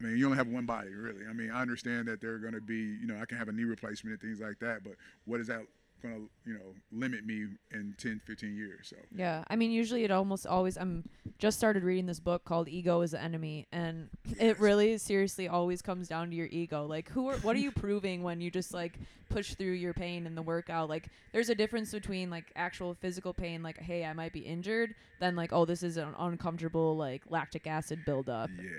I 0.00 0.04
mean 0.04 0.16
you 0.16 0.24
only 0.24 0.38
have 0.38 0.48
one 0.48 0.64
body, 0.64 0.94
really. 0.94 1.26
I 1.28 1.34
mean 1.34 1.50
I 1.50 1.60
understand 1.60 2.08
that 2.08 2.22
they're 2.22 2.38
gonna 2.38 2.62
be, 2.62 2.74
you 2.74 3.06
know, 3.06 3.18
I 3.20 3.26
can 3.26 3.36
have 3.36 3.48
a 3.48 3.52
knee 3.52 3.64
replacement 3.64 4.12
and 4.12 4.20
things 4.22 4.40
like 4.40 4.58
that, 4.60 4.82
but 4.82 4.94
what 5.26 5.40
is 5.40 5.48
that 5.48 5.60
gonna, 6.02 6.26
you 6.44 6.54
know, 6.54 6.74
limit 6.92 7.24
me 7.24 7.46
in 7.72 7.94
10, 7.98 8.20
15 8.24 8.56
years? 8.56 8.88
So 8.90 8.96
Yeah, 9.14 9.44
I 9.48 9.56
mean, 9.56 9.70
usually 9.70 10.04
it 10.04 10.10
almost 10.10 10.46
always. 10.46 10.76
I'm 10.76 11.08
just 11.38 11.58
started 11.58 11.82
reading 11.82 12.06
this 12.06 12.20
book 12.20 12.44
called 12.44 12.68
"Ego 12.68 13.00
is 13.02 13.10
the 13.12 13.20
Enemy," 13.22 13.66
and 13.72 14.08
Yes. 14.26 14.36
it 14.38 14.60
really 14.60 14.98
seriously 14.98 15.48
always 15.48 15.82
comes 15.82 16.08
down 16.08 16.30
to 16.30 16.36
your 16.36 16.48
ego. 16.50 16.86
Like, 16.86 17.08
who 17.10 17.28
are 17.28 17.36
what 17.38 17.56
are 17.56 17.60
you 17.60 17.70
proving 17.84 18.22
when 18.22 18.40
you 18.40 18.50
just 18.50 18.72
like 18.74 18.98
push 19.28 19.54
through 19.54 19.72
your 19.72 19.92
pain 19.94 20.26
in 20.26 20.34
the 20.34 20.42
workout? 20.42 20.88
Like, 20.88 21.08
there's 21.32 21.48
a 21.48 21.54
difference 21.54 21.90
between 21.92 22.30
like 22.30 22.52
actual 22.56 22.94
physical 22.94 23.32
pain, 23.34 23.62
like, 23.62 23.78
hey, 23.78 24.04
I 24.04 24.12
might 24.12 24.32
be 24.32 24.40
injured, 24.40 24.94
then 25.20 25.36
like, 25.36 25.52
oh, 25.52 25.64
this 25.64 25.82
is 25.82 25.96
an 25.96 26.14
uncomfortable 26.18 26.96
like 26.96 27.22
lactic 27.28 27.66
acid 27.66 28.04
buildup. 28.04 28.50
yeah, 28.56 28.70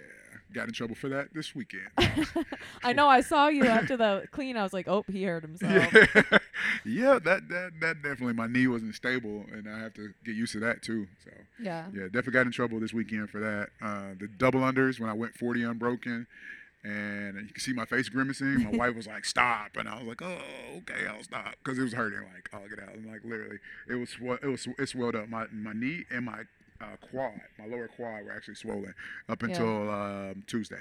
got 0.53 0.67
in 0.67 0.73
trouble 0.73 0.95
for 0.95 1.09
that 1.09 1.33
this 1.33 1.53
weekend. 1.55 1.87
I 2.83 2.93
know. 2.93 3.07
I 3.07 3.21
saw 3.21 3.47
you 3.47 3.65
after 3.65 3.97
the 3.97 4.23
clean. 4.31 4.57
I 4.57 4.63
was 4.63 4.73
like, 4.73 4.87
oh, 4.87 5.03
he 5.11 5.23
hurt 5.23 5.43
himself. 5.43 5.93
yeah, 5.93 6.05
yeah, 6.85 7.19
that 7.19 7.49
that 7.49 7.71
that 7.81 8.01
definitely 8.01 8.33
my 8.33 8.47
knee 8.47 8.67
wasn't 8.67 8.95
stable, 8.95 9.45
and 9.51 9.67
I 9.69 9.79
have 9.79 9.93
to 9.95 10.13
get 10.25 10.35
used 10.35 10.53
to 10.53 10.59
that 10.61 10.81
too. 10.81 11.07
So. 11.23 11.31
Yeah. 11.61 11.85
Yeah, 11.93 12.05
definitely 12.05 12.33
got 12.33 12.45
in 12.45 12.51
trouble 12.51 12.79
this 12.79 12.93
weekend 12.93 13.29
for 13.29 13.39
that. 13.39 13.69
Uh, 13.81 14.13
the 14.19 14.27
double 14.27 14.61
unders 14.61 14.99
when 14.99 15.09
I 15.09 15.13
went 15.13 15.35
40 15.35 15.63
unbroken, 15.63 16.27
and 16.83 17.35
you 17.35 17.53
can 17.53 17.59
see 17.59 17.73
my 17.73 17.85
face 17.85 18.09
grimacing. 18.09 18.63
My 18.63 18.71
wife 18.71 18.95
was 18.95 19.07
like, 19.07 19.25
"Stop," 19.25 19.75
and 19.77 19.89
I 19.89 19.97
was 19.97 20.07
like, 20.07 20.21
"Oh, 20.21 20.39
okay, 20.77 21.07
I'll 21.07 21.23
stop," 21.23 21.55
because 21.63 21.77
it 21.77 21.83
was 21.83 21.93
hurting. 21.93 22.19
Like, 22.19 22.49
I'll 22.53 22.67
get 22.69 22.79
out. 22.79 22.95
And 22.95 23.05
like 23.05 23.21
literally, 23.23 23.57
it 23.89 23.95
was 23.95 24.15
it 24.41 24.47
was 24.47 24.67
it 24.77 24.89
swelled 24.89 25.15
up. 25.15 25.27
My 25.27 25.47
my 25.51 25.73
knee 25.73 26.05
and 26.09 26.25
my 26.25 26.43
uh, 26.81 26.85
quad, 27.11 27.39
my 27.59 27.65
lower 27.65 27.87
quad, 27.87 28.25
were 28.25 28.31
actually 28.31 28.55
swollen 28.55 28.93
up 29.29 29.41
Yeah. 29.41 29.49
until 29.49 29.89
um, 29.91 30.43
Tuesday. 30.47 30.79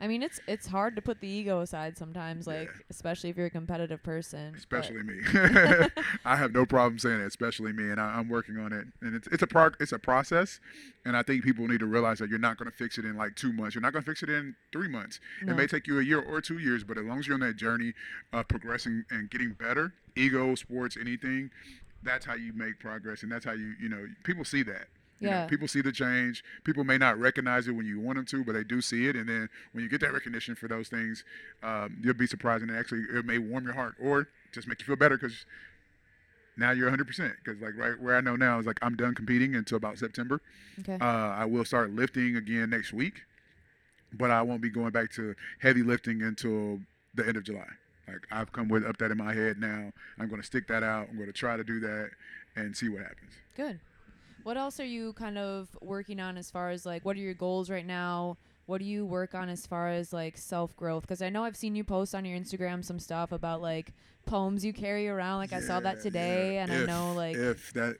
I 0.00 0.06
mean, 0.06 0.22
it's 0.22 0.38
it's 0.46 0.68
hard 0.68 0.94
to 0.94 1.02
put 1.02 1.20
the 1.20 1.26
ego 1.26 1.60
aside 1.60 1.98
sometimes, 1.98 2.46
Yeah. 2.46 2.60
like 2.60 2.70
especially 2.88 3.30
if 3.30 3.36
you're 3.36 3.46
a 3.46 3.50
competitive 3.50 4.00
person. 4.00 4.54
especially 4.56 5.02
me. 5.02 5.14
I 6.24 6.36
have 6.36 6.52
no 6.52 6.64
problem 6.64 7.00
saying 7.00 7.20
it, 7.20 7.24
especially 7.26 7.72
me, 7.72 7.90
and 7.90 8.00
I, 8.00 8.16
I'm 8.16 8.28
working 8.28 8.58
on 8.58 8.72
it. 8.72 8.86
And 9.02 9.16
it's 9.16 9.26
it's 9.26 9.42
a 9.42 9.46
prog- 9.48 9.76
it's 9.80 9.90
a 9.90 9.98
process, 9.98 10.60
and 11.04 11.16
I 11.16 11.24
think 11.24 11.42
people 11.42 11.66
need 11.66 11.80
to 11.80 11.86
realize 11.86 12.20
that 12.20 12.30
you're 12.30 12.38
not 12.38 12.58
going 12.58 12.70
to 12.70 12.76
fix 12.76 12.96
it 12.98 13.04
in 13.06 13.16
like 13.16 13.34
two 13.34 13.52
months. 13.52 13.74
You're 13.74 13.82
not 13.82 13.92
going 13.92 14.04
to 14.04 14.08
fix 14.08 14.22
it 14.22 14.30
in 14.30 14.54
three 14.72 14.86
months. 14.88 15.18
No. 15.42 15.52
It 15.52 15.56
may 15.56 15.66
take 15.66 15.88
you 15.88 15.98
a 15.98 16.02
year 16.04 16.20
or 16.22 16.40
two 16.40 16.58
years, 16.58 16.84
but 16.84 16.96
as 16.96 17.04
long 17.04 17.18
as 17.18 17.26
you're 17.26 17.34
on 17.34 17.40
that 17.40 17.56
journey 17.56 17.92
of 18.32 18.46
progressing 18.46 19.04
and 19.10 19.28
getting 19.28 19.54
better, 19.54 19.94
ego, 20.14 20.54
sports, 20.54 20.96
anything, 20.96 21.50
that's 22.04 22.24
how 22.24 22.34
you 22.34 22.52
make 22.52 22.78
progress, 22.78 23.24
and 23.24 23.32
that's 23.32 23.44
how 23.44 23.52
you 23.52 23.74
you 23.80 23.88
know 23.88 24.06
people 24.22 24.44
see 24.44 24.62
that. 24.62 24.86
You 25.20 25.28
know, 25.28 25.32
Yeah. 25.34 25.46
people 25.46 25.66
see 25.68 25.80
the 25.80 25.90
change. 25.92 26.44
People 26.64 26.84
may 26.84 26.96
not 26.98 27.18
recognize 27.18 27.66
it 27.66 27.72
when 27.72 27.86
you 27.86 27.98
want 27.98 28.16
them 28.16 28.24
to, 28.26 28.44
but 28.44 28.52
they 28.52 28.64
do 28.64 28.80
see 28.80 29.06
it. 29.08 29.16
And 29.16 29.28
then 29.28 29.48
when 29.72 29.82
you 29.82 29.90
get 29.90 30.00
that 30.02 30.12
recognition 30.12 30.54
for 30.54 30.68
those 30.68 30.88
things, 30.88 31.24
um, 31.62 31.96
you'll 32.02 32.14
be 32.14 32.26
surprised. 32.26 32.62
And 32.62 32.70
actually, 32.70 33.02
it 33.12 33.24
may 33.24 33.38
warm 33.38 33.64
your 33.64 33.74
heart 33.74 33.94
or 34.00 34.28
just 34.52 34.68
make 34.68 34.80
you 34.80 34.86
feel 34.86 34.96
better 34.96 35.16
because 35.18 35.44
now 36.56 36.70
you're 36.70 36.88
100%. 36.90 37.34
Because, 37.44 37.60
like, 37.60 37.76
right 37.76 37.98
where 38.00 38.16
I 38.16 38.20
know 38.20 38.36
now 38.36 38.58
is 38.58 38.66
like 38.66 38.78
I'm 38.82 38.96
done 38.96 39.14
competing 39.14 39.54
until 39.54 39.76
about 39.76 39.98
September. 39.98 40.40
Okay. 40.80 40.98
Uh, 41.00 41.04
I 41.04 41.44
will 41.44 41.64
start 41.64 41.90
lifting 41.90 42.36
again 42.36 42.70
next 42.70 42.92
week, 42.92 43.22
but 44.12 44.30
I 44.30 44.42
won't 44.42 44.60
be 44.62 44.70
going 44.70 44.90
back 44.90 45.10
to 45.12 45.34
heavy 45.60 45.82
lifting 45.82 46.22
until 46.22 46.80
the 47.14 47.26
end 47.26 47.36
of 47.36 47.44
July. 47.44 47.68
Like, 48.06 48.26
I've 48.30 48.52
come 48.52 48.68
with 48.68 48.84
up 48.86 48.96
that 48.98 49.10
in 49.10 49.18
my 49.18 49.34
head 49.34 49.58
now. 49.58 49.92
I'm 50.18 50.28
going 50.28 50.40
to 50.40 50.46
stick 50.46 50.66
that 50.68 50.82
out. 50.82 51.08
I'm 51.10 51.16
going 51.16 51.26
to 51.26 51.32
try 51.32 51.56
to 51.56 51.64
do 51.64 51.78
that 51.80 52.10
and 52.56 52.74
see 52.76 52.88
what 52.88 53.02
happens. 53.02 53.32
Good. 53.56 53.80
What 54.48 54.56
else 54.56 54.80
are 54.80 54.84
you 54.86 55.12
kind 55.12 55.36
of 55.36 55.68
working 55.82 56.20
on 56.20 56.38
as 56.38 56.50
far 56.50 56.70
as 56.70 56.86
like 56.86 57.04
what 57.04 57.16
are 57.16 57.20
your 57.20 57.34
goals 57.34 57.68
right 57.68 57.84
now? 57.84 58.38
What 58.64 58.78
do 58.78 58.86
you 58.86 59.04
work 59.04 59.34
on 59.34 59.50
as 59.50 59.66
far 59.66 59.90
as 59.90 60.10
like 60.10 60.38
self 60.38 60.74
growth? 60.74 61.02
Because 61.02 61.20
I 61.20 61.28
know 61.28 61.44
I've 61.44 61.54
seen 61.54 61.76
you 61.76 61.84
post 61.84 62.14
on 62.14 62.24
your 62.24 62.38
Instagram 62.38 62.82
some 62.82 62.98
stuff 62.98 63.30
about 63.30 63.60
like 63.60 63.92
poems 64.24 64.64
you 64.64 64.72
carry 64.72 65.06
around. 65.06 65.36
Like 65.36 65.52
I 65.52 65.60
saw 65.60 65.80
that 65.80 66.00
today, 66.00 66.54
yeah. 66.54 66.62
and 66.62 66.72
If- 66.72 66.82
I 66.84 66.86
know 66.86 67.12
like 67.12 67.36
if 67.36 67.74
that 67.74 67.96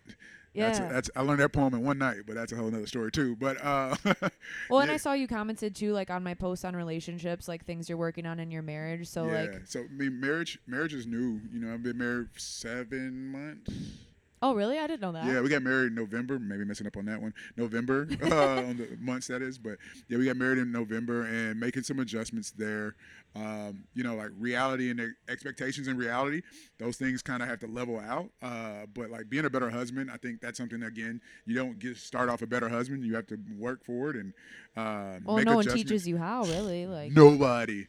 yeah. 0.54 0.68
that's, 0.68 0.78
that's 0.78 1.10
I 1.14 1.20
learned 1.20 1.40
that 1.40 1.52
poem 1.52 1.74
in 1.74 1.84
one 1.84 1.98
night, 1.98 2.20
but 2.26 2.34
that's 2.34 2.50
a 2.52 2.56
whole 2.56 2.68
other 2.68 2.86
story 2.86 3.12
too. 3.12 3.36
But 3.36 3.62
uh, 3.62 3.94
well, 4.70 4.80
and 4.80 4.88
yeah. 4.88 4.94
I 4.94 4.96
saw 4.96 5.12
you 5.12 5.28
commented 5.28 5.76
too, 5.76 5.92
like 5.92 6.08
on 6.08 6.22
my 6.22 6.32
post 6.32 6.64
on 6.64 6.74
relationships, 6.74 7.46
like 7.46 7.66
things 7.66 7.90
you're 7.90 7.98
working 7.98 8.24
on 8.24 8.40
in 8.40 8.50
your 8.50 8.62
marriage. 8.62 9.06
So 9.06 9.26
yeah. 9.26 9.40
like, 9.42 9.66
so 9.66 9.80
I 9.80 9.92
mean, 9.92 10.18
marriage 10.18 10.58
marriage 10.66 10.94
is 10.94 11.06
new. 11.06 11.42
You 11.52 11.60
know, 11.60 11.74
I've 11.74 11.82
been 11.82 11.98
married 11.98 12.28
seven 12.38 13.32
months. 13.32 14.07
Oh 14.42 14.54
really? 14.54 14.78
I 14.78 14.86
didn't 14.86 15.00
know 15.00 15.12
that. 15.12 15.24
Yeah, 15.24 15.40
we 15.40 15.48
got 15.48 15.62
married 15.62 15.88
in 15.88 15.94
November. 15.94 16.38
Maybe 16.38 16.64
messing 16.64 16.86
up 16.86 16.96
on 16.96 17.06
that 17.06 17.20
one. 17.20 17.34
November 17.56 18.08
uh, 18.22 18.62
on 18.62 18.76
the 18.76 18.96
months 19.00 19.26
that 19.28 19.42
is, 19.42 19.58
but 19.58 19.78
yeah, 20.08 20.18
we 20.18 20.26
got 20.26 20.36
married 20.36 20.58
in 20.58 20.72
November 20.72 21.24
and 21.24 21.58
making 21.58 21.82
some 21.82 21.98
adjustments 21.98 22.50
there. 22.52 22.96
Um, 23.36 23.84
you 23.94 24.02
know, 24.02 24.16
like 24.16 24.30
reality 24.38 24.90
and 24.90 25.14
expectations 25.28 25.86
and 25.86 25.98
reality, 25.98 26.42
those 26.78 26.96
things 26.96 27.22
kind 27.22 27.42
of 27.42 27.48
have 27.48 27.60
to 27.60 27.66
level 27.66 28.00
out. 28.00 28.30
Uh, 28.42 28.86
but 28.94 29.10
like 29.10 29.28
being 29.28 29.44
a 29.44 29.50
better 29.50 29.70
husband, 29.70 30.10
I 30.10 30.16
think 30.16 30.40
that's 30.40 30.58
something 30.58 30.82
again 30.82 31.20
you 31.44 31.54
don't 31.54 31.78
get 31.78 31.96
start 31.96 32.28
off 32.28 32.42
a 32.42 32.46
better 32.46 32.68
husband. 32.68 33.04
You 33.04 33.14
have 33.14 33.26
to 33.28 33.38
work 33.56 33.84
for 33.84 34.10
it 34.10 34.16
and 34.16 34.32
uh, 34.76 35.18
Well, 35.24 35.44
no 35.44 35.56
one 35.56 35.66
teaches 35.66 36.06
you 36.06 36.16
how, 36.16 36.44
really. 36.44 36.86
Like, 36.86 37.12
Nobody. 37.12 37.86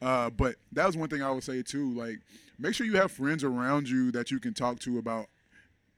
Uh, 0.00 0.30
but 0.30 0.56
that 0.72 0.86
was 0.86 0.96
one 0.96 1.08
thing 1.08 1.22
I 1.22 1.30
would 1.30 1.44
say 1.44 1.62
too. 1.62 1.92
Like, 1.92 2.18
make 2.58 2.74
sure 2.74 2.86
you 2.86 2.96
have 2.96 3.12
friends 3.12 3.44
around 3.44 3.88
you 3.88 4.10
that 4.12 4.30
you 4.30 4.40
can 4.40 4.54
talk 4.54 4.80
to 4.80 4.98
about 4.98 5.26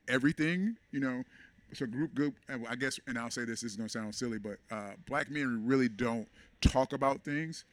everything. 0.08 0.76
You 0.90 1.00
know, 1.00 1.22
So 1.74 1.86
group. 1.86 2.14
Group. 2.14 2.34
I 2.68 2.76
guess, 2.76 3.00
and 3.06 3.18
I'll 3.18 3.30
say 3.30 3.44
this. 3.44 3.60
This 3.62 3.72
is 3.72 3.76
gonna 3.76 3.88
sound 3.88 4.14
silly, 4.14 4.38
but 4.38 4.58
uh, 4.70 4.92
black 5.06 5.30
men 5.30 5.62
really 5.66 5.88
don't 5.88 6.28
talk 6.60 6.92
about 6.92 7.24
things. 7.24 7.64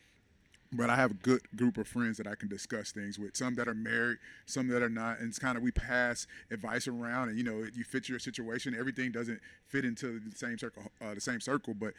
But 0.72 0.92
I 0.92 0.96
have 0.96 1.10
a 1.10 1.15
good 1.15 1.42
group 1.56 1.80
of 1.80 1.88
friends 1.88 2.18
that 2.18 2.28
I 2.28 2.36
can 2.36 2.48
discuss 2.48 2.92
things 2.92 3.18
with. 3.18 3.36
Some 3.36 3.56
that 3.56 3.68
are 3.68 3.74
married, 3.74 4.20
some 4.46 4.68
that 4.68 4.84
are 4.84 4.89
not, 4.89 5.18
and 5.20 5.30
it's 5.30 5.39
kind 5.39 5.58
of 5.58 5.63
we 5.63 5.72
pass 5.72 6.28
advice 6.52 6.88
around, 6.88 7.30
and 7.30 7.38
you 7.39 7.44
know, 7.44 7.65
you 7.74 7.84
fit 7.84 8.08
your 8.08 8.20
situation. 8.20 8.76
Everything 8.78 9.12
doesn't 9.12 9.39
fit 9.68 9.84
into 9.84 10.20
the 10.20 10.36
same 10.36 10.60
circle, 10.60 10.84
uh, 11.02 11.15
the 11.15 11.22
same 11.22 11.39
circle, 11.42 11.74
but 11.74 11.94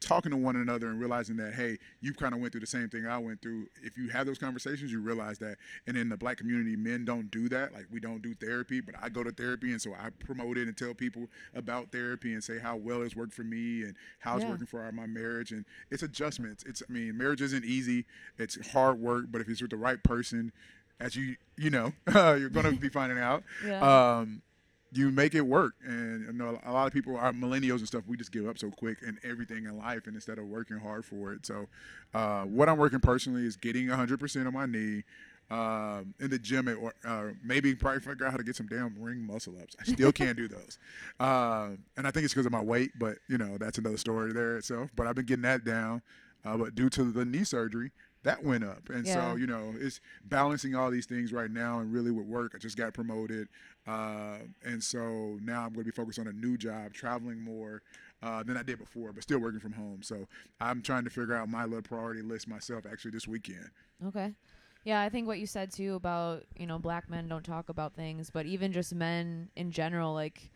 talking 0.00 0.30
to 0.30 0.36
one 0.36 0.54
another 0.56 0.86
and 0.88 1.00
realizing 1.00 1.36
that 1.36 1.54
hey 1.54 1.76
you 2.00 2.14
kind 2.14 2.32
of 2.32 2.40
went 2.40 2.52
through 2.52 2.60
the 2.60 2.66
same 2.66 2.88
thing 2.88 3.06
i 3.06 3.18
went 3.18 3.42
through. 3.42 3.66
If 3.82 3.98
you 3.98 4.08
have 4.10 4.26
those 4.26 4.38
conversations 4.38 4.92
you 4.92 5.00
realize 5.00 5.38
that. 5.38 5.56
And 5.86 5.96
in 5.96 6.08
the 6.08 6.16
black 6.16 6.36
community 6.36 6.76
men 6.76 7.04
don't 7.04 7.30
do 7.30 7.48
that. 7.48 7.72
Like 7.74 7.86
we 7.90 7.98
don't 7.98 8.22
do 8.22 8.32
therapy 8.34 8.80
but 8.80 8.94
i 9.02 9.08
go 9.08 9.24
to 9.24 9.32
therapy 9.32 9.72
and 9.72 9.82
so 9.82 9.92
i 9.94 10.10
promote 10.24 10.56
it 10.56 10.68
and 10.68 10.76
tell 10.76 10.94
people 10.94 11.26
about 11.54 11.90
therapy 11.90 12.32
and 12.32 12.42
say 12.44 12.58
how 12.58 12.76
well 12.76 13.02
it's 13.02 13.16
worked 13.16 13.34
for 13.34 13.42
me 13.42 13.82
and 13.82 13.94
how 14.20 14.36
it's 14.36 14.44
Yeah. 14.44 14.50
working 14.50 14.66
for 14.66 14.82
our, 14.82 14.92
my 14.92 15.06
marriage. 15.06 15.50
And 15.52 15.64
it's 15.90 16.02
adjustments. 16.02 16.62
It's 16.66 16.82
i 16.88 16.92
mean 16.92 17.16
marriage 17.18 17.42
isn't 17.42 17.64
easy. 17.64 18.04
It's 18.38 18.68
hard 18.72 19.00
work 19.00 19.26
but 19.30 19.40
if 19.40 19.48
it's 19.48 19.60
with 19.60 19.70
the 19.72 19.76
right 19.76 20.02
person 20.02 20.52
as 21.00 21.16
you 21.16 21.36
you 21.56 21.70
know 21.70 21.92
you're 22.14 22.48
going 22.50 22.66
to 22.66 22.72
be 22.80 22.88
finding 22.88 23.18
out. 23.18 23.42
Yeah. 23.66 23.80
um, 24.18 24.42
you 24.92 25.10
make 25.10 25.34
it 25.34 25.42
work. 25.42 25.74
And 25.84 26.26
you 26.26 26.32
know, 26.32 26.58
a 26.64 26.72
lot 26.72 26.86
of 26.86 26.92
people 26.92 27.16
are 27.16 27.32
millennials 27.32 27.78
and 27.78 27.86
stuff. 27.86 28.04
We 28.06 28.16
just 28.16 28.32
give 28.32 28.46
up 28.46 28.58
so 28.58 28.70
quick 28.70 28.98
in 29.02 29.18
everything 29.24 29.64
in 29.66 29.78
life, 29.78 30.06
and 30.06 30.14
instead 30.14 30.38
of 30.38 30.46
working 30.46 30.78
hard 30.78 31.04
for 31.04 31.32
it. 31.32 31.46
So, 31.46 31.68
uh, 32.14 32.42
what 32.44 32.68
I'm 32.68 32.78
working 32.78 33.00
personally 33.00 33.44
is 33.44 33.56
getting 33.56 33.86
100% 33.86 34.46
on 34.46 34.52
my 34.52 34.66
knee. 34.66 35.04
Um, 35.50 36.12
in 36.20 36.28
the 36.28 36.38
gym, 36.38 36.68
or 36.68 36.92
uh, 37.06 37.32
maybe 37.42 37.74
probably 37.74 38.00
figure 38.00 38.26
out 38.26 38.32
how 38.32 38.36
to 38.36 38.44
get 38.44 38.54
some 38.54 38.66
damn 38.66 38.94
ring 39.00 39.26
muscle 39.26 39.54
ups. 39.58 39.74
I 39.80 39.84
still 39.84 40.12
can't 40.12 40.36
do 40.36 40.46
those, 40.46 40.78
um, 41.20 41.78
and 41.96 42.06
I 42.06 42.10
think 42.10 42.26
it's 42.26 42.34
because 42.34 42.44
of 42.44 42.52
my 42.52 42.60
weight. 42.60 42.90
But 42.98 43.16
you 43.30 43.38
know, 43.38 43.56
that's 43.56 43.78
another 43.78 43.96
story 43.96 44.34
there 44.34 44.58
itself. 44.58 44.90
But 44.94 45.06
I've 45.06 45.14
been 45.14 45.24
getting 45.24 45.44
that 45.44 45.64
down. 45.64 46.02
Uh, 46.44 46.58
but 46.58 46.74
due 46.74 46.90
to 46.90 47.10
the 47.10 47.24
knee 47.24 47.44
surgery, 47.44 47.92
that 48.24 48.42
went 48.42 48.64
up, 48.64 48.88
and 48.90 49.06
Yeah. 49.06 49.32
so 49.32 49.36
you 49.36 49.46
know, 49.46 49.74
it's 49.78 50.00
balancing 50.24 50.74
all 50.74 50.90
these 50.90 51.06
things 51.06 51.32
right 51.32 51.50
now. 51.50 51.80
And 51.80 51.92
really, 51.92 52.10
with 52.10 52.26
work, 52.26 52.52
I 52.54 52.58
just 52.58 52.76
got 52.76 52.94
promoted. 52.94 53.48
Uh, 53.86 54.38
and 54.64 54.82
so 54.82 55.38
now 55.42 55.62
I'm 55.64 55.72
going 55.72 55.84
to 55.84 55.84
be 55.84 55.90
focused 55.90 56.18
on 56.18 56.26
a 56.26 56.32
new 56.32 56.56
job, 56.58 56.92
traveling 56.92 57.40
more 57.40 57.82
uh, 58.22 58.42
than 58.42 58.56
I 58.56 58.62
did 58.62 58.78
before, 58.78 59.12
but 59.12 59.22
still 59.22 59.38
working 59.38 59.60
from 59.60 59.72
home. 59.72 60.02
So 60.02 60.26
I'm 60.60 60.82
trying 60.82 61.04
to 61.04 61.10
figure 61.10 61.34
out 61.34 61.48
my 61.48 61.64
little 61.64 61.82
priority 61.82 62.22
list 62.22 62.48
myself 62.48 62.84
actually 62.90 63.12
this 63.12 63.26
weekend. 63.26 63.70
Okay. 64.06 64.34
Yeah, 64.84 65.02
I 65.02 65.08
think 65.08 65.26
what 65.26 65.38
you 65.38 65.46
said 65.46 65.70
too 65.72 65.94
about, 65.94 66.44
you 66.56 66.66
know, 66.66 66.78
black 66.78 67.10
men 67.10 67.28
don't 67.28 67.44
talk 67.44 67.68
about 67.68 67.94
things, 67.94 68.30
but 68.30 68.46
even 68.46 68.72
just 68.72 68.94
men 68.94 69.50
in 69.56 69.70
general, 69.70 70.14
like 70.14 70.50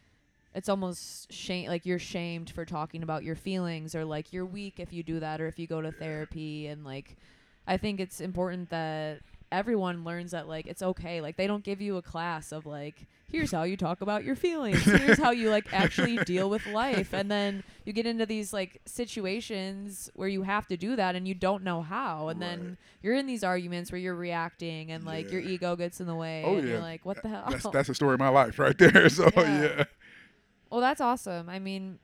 it's 0.55 0.69
almost 0.69 1.33
shame 1.33 1.69
like 1.69 1.87
you're 1.87 1.99
shamed 1.99 2.51
for 2.51 2.65
talking 2.65 3.03
about 3.03 3.25
your 3.25 3.37
feelings 3.37 3.95
or 3.95 4.05
like 4.05 4.33
you're 4.33 4.47
weak 4.47 4.81
if 4.81 4.93
you 4.93 5.03
do 5.03 5.21
that 5.21 5.41
or 5.41 5.49
if 5.49 5.59
you 5.59 5.67
go 5.67 5.81
to 5.83 5.93
therapy 5.93 6.67
and 6.69 6.85
like 6.85 7.17
I 7.67 7.77
think 7.77 8.01
it's 8.01 8.21
important 8.21 8.71
that 8.71 9.21
everyone 9.51 10.03
learns 10.03 10.31
that 10.31 10.49
like 10.49 10.67
it's 10.67 10.83
okay. 10.83 11.21
Like 11.21 11.37
they 11.37 11.47
don't 11.47 11.63
give 11.63 11.81
you 11.81 11.97
a 11.97 12.03
class 12.03 12.53
of 12.53 12.65
like 12.67 13.07
here's 13.31 13.51
how 13.53 13.63
you 13.63 13.77
talk 13.77 14.01
about 14.03 14.25
your 14.25 14.35
feelings. 14.37 14.83
Here's 14.83 15.19
how 15.19 15.31
you 15.31 15.49
like 15.51 15.67
actually 15.73 16.17
deal 16.25 16.51
with 16.51 16.67
life. 16.67 17.13
And 17.15 17.31
then 17.31 17.63
you 17.85 17.93
get 17.93 18.05
into 18.07 18.27
these 18.27 18.53
like 18.53 18.81
situations 18.85 20.11
where 20.15 20.29
you 20.29 20.43
have 20.43 20.67
to 20.69 20.77
do 20.77 20.97
that 20.97 21.15
and 21.17 21.27
you 21.27 21.35
don't 21.35 21.63
know 21.63 21.83
how. 21.83 22.29
And 22.29 22.41
then 22.43 22.77
you're 23.03 23.15
in 23.15 23.27
these 23.27 23.43
arguments 23.45 23.91
where 23.93 23.99
you're 23.99 24.15
reacting 24.15 24.91
and 24.91 25.05
like 25.05 25.31
your 25.31 25.41
ego 25.41 25.77
gets 25.77 26.01
in 26.01 26.07
the 26.07 26.15
way 26.15 26.43
Oh, 26.45 26.57
and 26.57 26.67
you're 26.69 26.77
yeah. 26.79 26.83
like, 26.83 27.05
what 27.07 27.23
the 27.23 27.29
hell? 27.29 27.47
That's 27.49 27.67
that's 27.71 27.89
the 27.89 27.95
story 27.95 28.15
of 28.15 28.21
my 28.21 28.29
life 28.29 28.59
right 28.59 28.77
there. 28.77 29.09
So 29.09 29.29
Yeah. 29.35 29.63
yeah, 29.63 29.85
Well, 30.71 30.81
that's 30.81 31.01
awesome. 31.01 31.49
I 31.49 31.59
mean, 31.59 31.99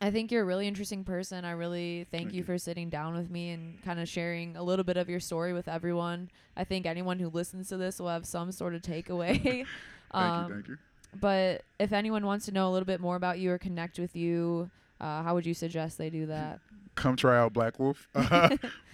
I 0.00 0.10
think 0.10 0.32
you're 0.32 0.42
a 0.42 0.46
really 0.46 0.66
interesting 0.66 1.04
person. 1.04 1.44
I 1.44 1.50
really 1.50 2.06
thank, 2.10 2.24
Thank 2.24 2.32
you, 2.32 2.38
you. 2.38 2.44
for 2.44 2.56
sitting 2.56 2.88
down 2.88 3.14
with 3.14 3.30
me 3.30 3.50
and 3.50 3.82
kind 3.82 4.00
of 4.00 4.08
sharing 4.08 4.56
a 4.56 4.62
little 4.62 4.84
bit 4.84 4.96
of 4.96 5.10
your 5.10 5.20
story 5.20 5.52
with 5.52 5.68
everyone. 5.68 6.30
I 6.56 6.64
think 6.64 6.86
anyone 6.86 7.18
who 7.18 7.28
listens 7.28 7.68
to 7.68 7.76
this 7.76 7.98
will 7.98 8.08
have 8.08 8.24
some 8.24 8.50
sort 8.50 8.74
of 8.74 8.80
takeaway. 8.80 9.42
thank 9.42 9.66
um, 10.12 10.48
you, 10.48 10.54
thank 10.54 10.68
you. 10.68 10.78
But 11.20 11.62
if 11.78 11.92
anyone 11.92 12.24
wants 12.24 12.46
to 12.46 12.52
know 12.52 12.68
a 12.68 12.72
little 12.72 12.86
bit 12.86 13.00
more 13.00 13.16
about 13.16 13.38
you 13.38 13.50
or 13.50 13.58
connect 13.58 13.98
with 13.98 14.16
you, 14.16 14.70
uh, 15.00 15.22
how 15.22 15.34
would 15.34 15.44
you 15.44 15.54
suggest 15.54 15.98
they 15.98 16.08
do 16.08 16.26
that? 16.26 16.60
Come 16.94 17.16
try 17.16 17.38
out 17.38 17.52
Black 17.52 17.78
Wolf. 17.78 18.08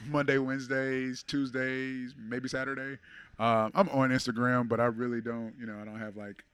Monday, 0.08 0.38
Wednesdays, 0.38 1.22
Tuesdays, 1.22 2.14
maybe 2.18 2.48
Saturday. 2.48 2.98
Um, 3.38 3.70
I'm 3.74 3.88
on 3.90 4.10
Instagram, 4.10 4.68
but 4.68 4.80
I 4.80 4.86
really 4.86 5.20
don't. 5.20 5.54
You 5.58 5.66
know, 5.66 5.78
I 5.80 5.84
don't 5.84 5.98
have 5.98 6.16
like 6.16 6.44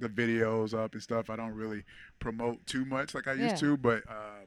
the 0.00 0.08
videos 0.08 0.74
up 0.74 0.94
and 0.94 1.02
stuff. 1.02 1.30
I 1.30 1.36
don't 1.36 1.54
really 1.54 1.84
promote 2.18 2.66
too 2.66 2.84
much 2.84 3.14
like 3.14 3.26
I 3.28 3.34
Yeah. 3.34 3.50
used 3.50 3.58
to. 3.58 3.76
But 3.76 4.02
um, 4.08 4.46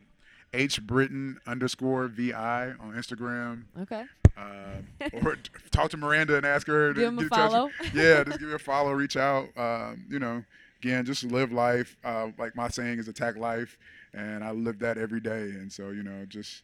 H 0.53 0.81
Britton 0.85 1.39
underscore 1.47 2.07
Vi 2.07 2.33
on 2.79 2.93
Instagram. 2.93 3.63
Okay. 3.81 4.03
Um, 4.35 4.87
or 5.23 5.37
talk 5.71 5.91
to 5.91 5.97
Miranda 5.97 6.35
and 6.37 6.45
ask 6.45 6.65
her. 6.67 6.93
to 6.93 6.99
Give 6.99 7.13
a 7.17 7.21
get 7.21 7.29
touch. 7.29 7.51
follow. 7.51 7.69
yeah, 7.93 8.23
just 8.23 8.39
give 8.39 8.47
me 8.49 8.55
a 8.55 8.59
follow, 8.59 8.91
reach 8.91 9.15
out. 9.17 9.47
Um, 9.57 10.05
you 10.09 10.19
know, 10.19 10.43
again, 10.81 11.05
just 11.05 11.23
live 11.23 11.51
life. 11.51 11.95
Uh, 12.03 12.27
like 12.37 12.55
my 12.55 12.67
saying 12.67 12.99
is 12.99 13.07
attack 13.07 13.37
life, 13.37 13.77
and 14.13 14.43
I 14.43 14.51
live 14.51 14.79
that 14.79 14.97
every 14.97 15.19
day. 15.19 15.41
And 15.51 15.71
so, 15.71 15.89
you 15.91 16.03
know, 16.03 16.25
just 16.27 16.63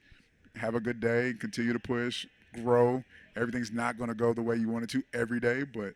have 0.56 0.73
a 0.75 0.80
good 0.80 0.99
day, 0.99 1.34
continue 1.39 1.73
to 1.73 1.80
push, 1.80 2.25
grow. 2.63 3.04
Everything's 3.36 3.71
not 3.71 3.97
going 3.97 4.10
to 4.10 4.15
go 4.15 4.34
the 4.34 4.41
way 4.41 4.56
you 4.56 4.67
want 4.67 4.84
it 4.84 4.89
to 4.89 5.04
every 5.13 5.39
day, 5.39 5.63
but 5.63 5.93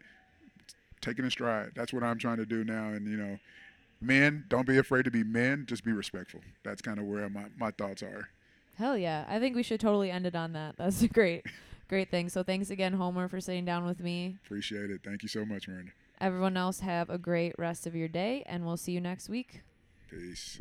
take 1.04 1.20
it 1.20 1.26
in 1.26 1.32
stride. 1.32 1.72
That's 1.76 1.94
what 1.94 2.04
I'm 2.04 2.18
trying 2.18 2.38
to 2.38 2.46
do 2.46 2.64
now. 2.64 2.90
And, 2.90 3.08
you 3.08 3.18
know, 3.18 3.38
men, 4.02 4.46
don't 4.48 4.68
be 4.68 4.78
afraid 4.78 5.06
to 5.06 5.12
be 5.12 5.24
men, 5.24 5.66
just 5.68 5.84
be 5.84 5.92
respectful. 5.92 6.42
That's 6.64 6.82
kind 6.82 7.00
of 7.00 7.06
where 7.06 7.30
my, 7.30 7.46
my 7.58 7.72
thoughts 7.72 8.04
are. 8.04 8.30
Hell 8.78 8.98
yeah. 8.98 9.26
I 9.28 9.40
think 9.40 9.56
we 9.56 9.64
should 9.64 9.80
totally 9.80 10.12
end 10.12 10.26
it 10.26 10.36
on 10.36 10.54
that. 10.54 10.76
That's 10.78 11.02
a 11.02 11.08
great, 11.08 11.46
great 11.88 12.10
thing. 12.10 12.30
So 12.30 12.44
thanks 12.44 12.70
again, 12.70 12.94
Homer, 12.94 13.28
for 13.28 13.40
sitting 13.40 13.66
down 13.66 13.86
with 13.86 14.00
me. 14.00 14.38
Appreciate 14.46 14.90
it. 14.90 15.02
Thank 15.04 15.24
you 15.24 15.30
so 15.30 15.46
much, 15.46 15.68
Miranda. 15.68 15.92
Everyone 16.22 16.56
else 16.56 16.80
have 16.80 17.10
a 17.10 17.18
great 17.18 17.54
rest 17.58 17.86
of 17.86 17.96
your 17.96 18.08
day, 18.08 18.44
and 18.46 18.66
we'll 18.66 18.78
see 18.78 18.94
you 18.94 19.02
next 19.02 19.30
week. 19.30 19.62
Peace. 20.10 20.60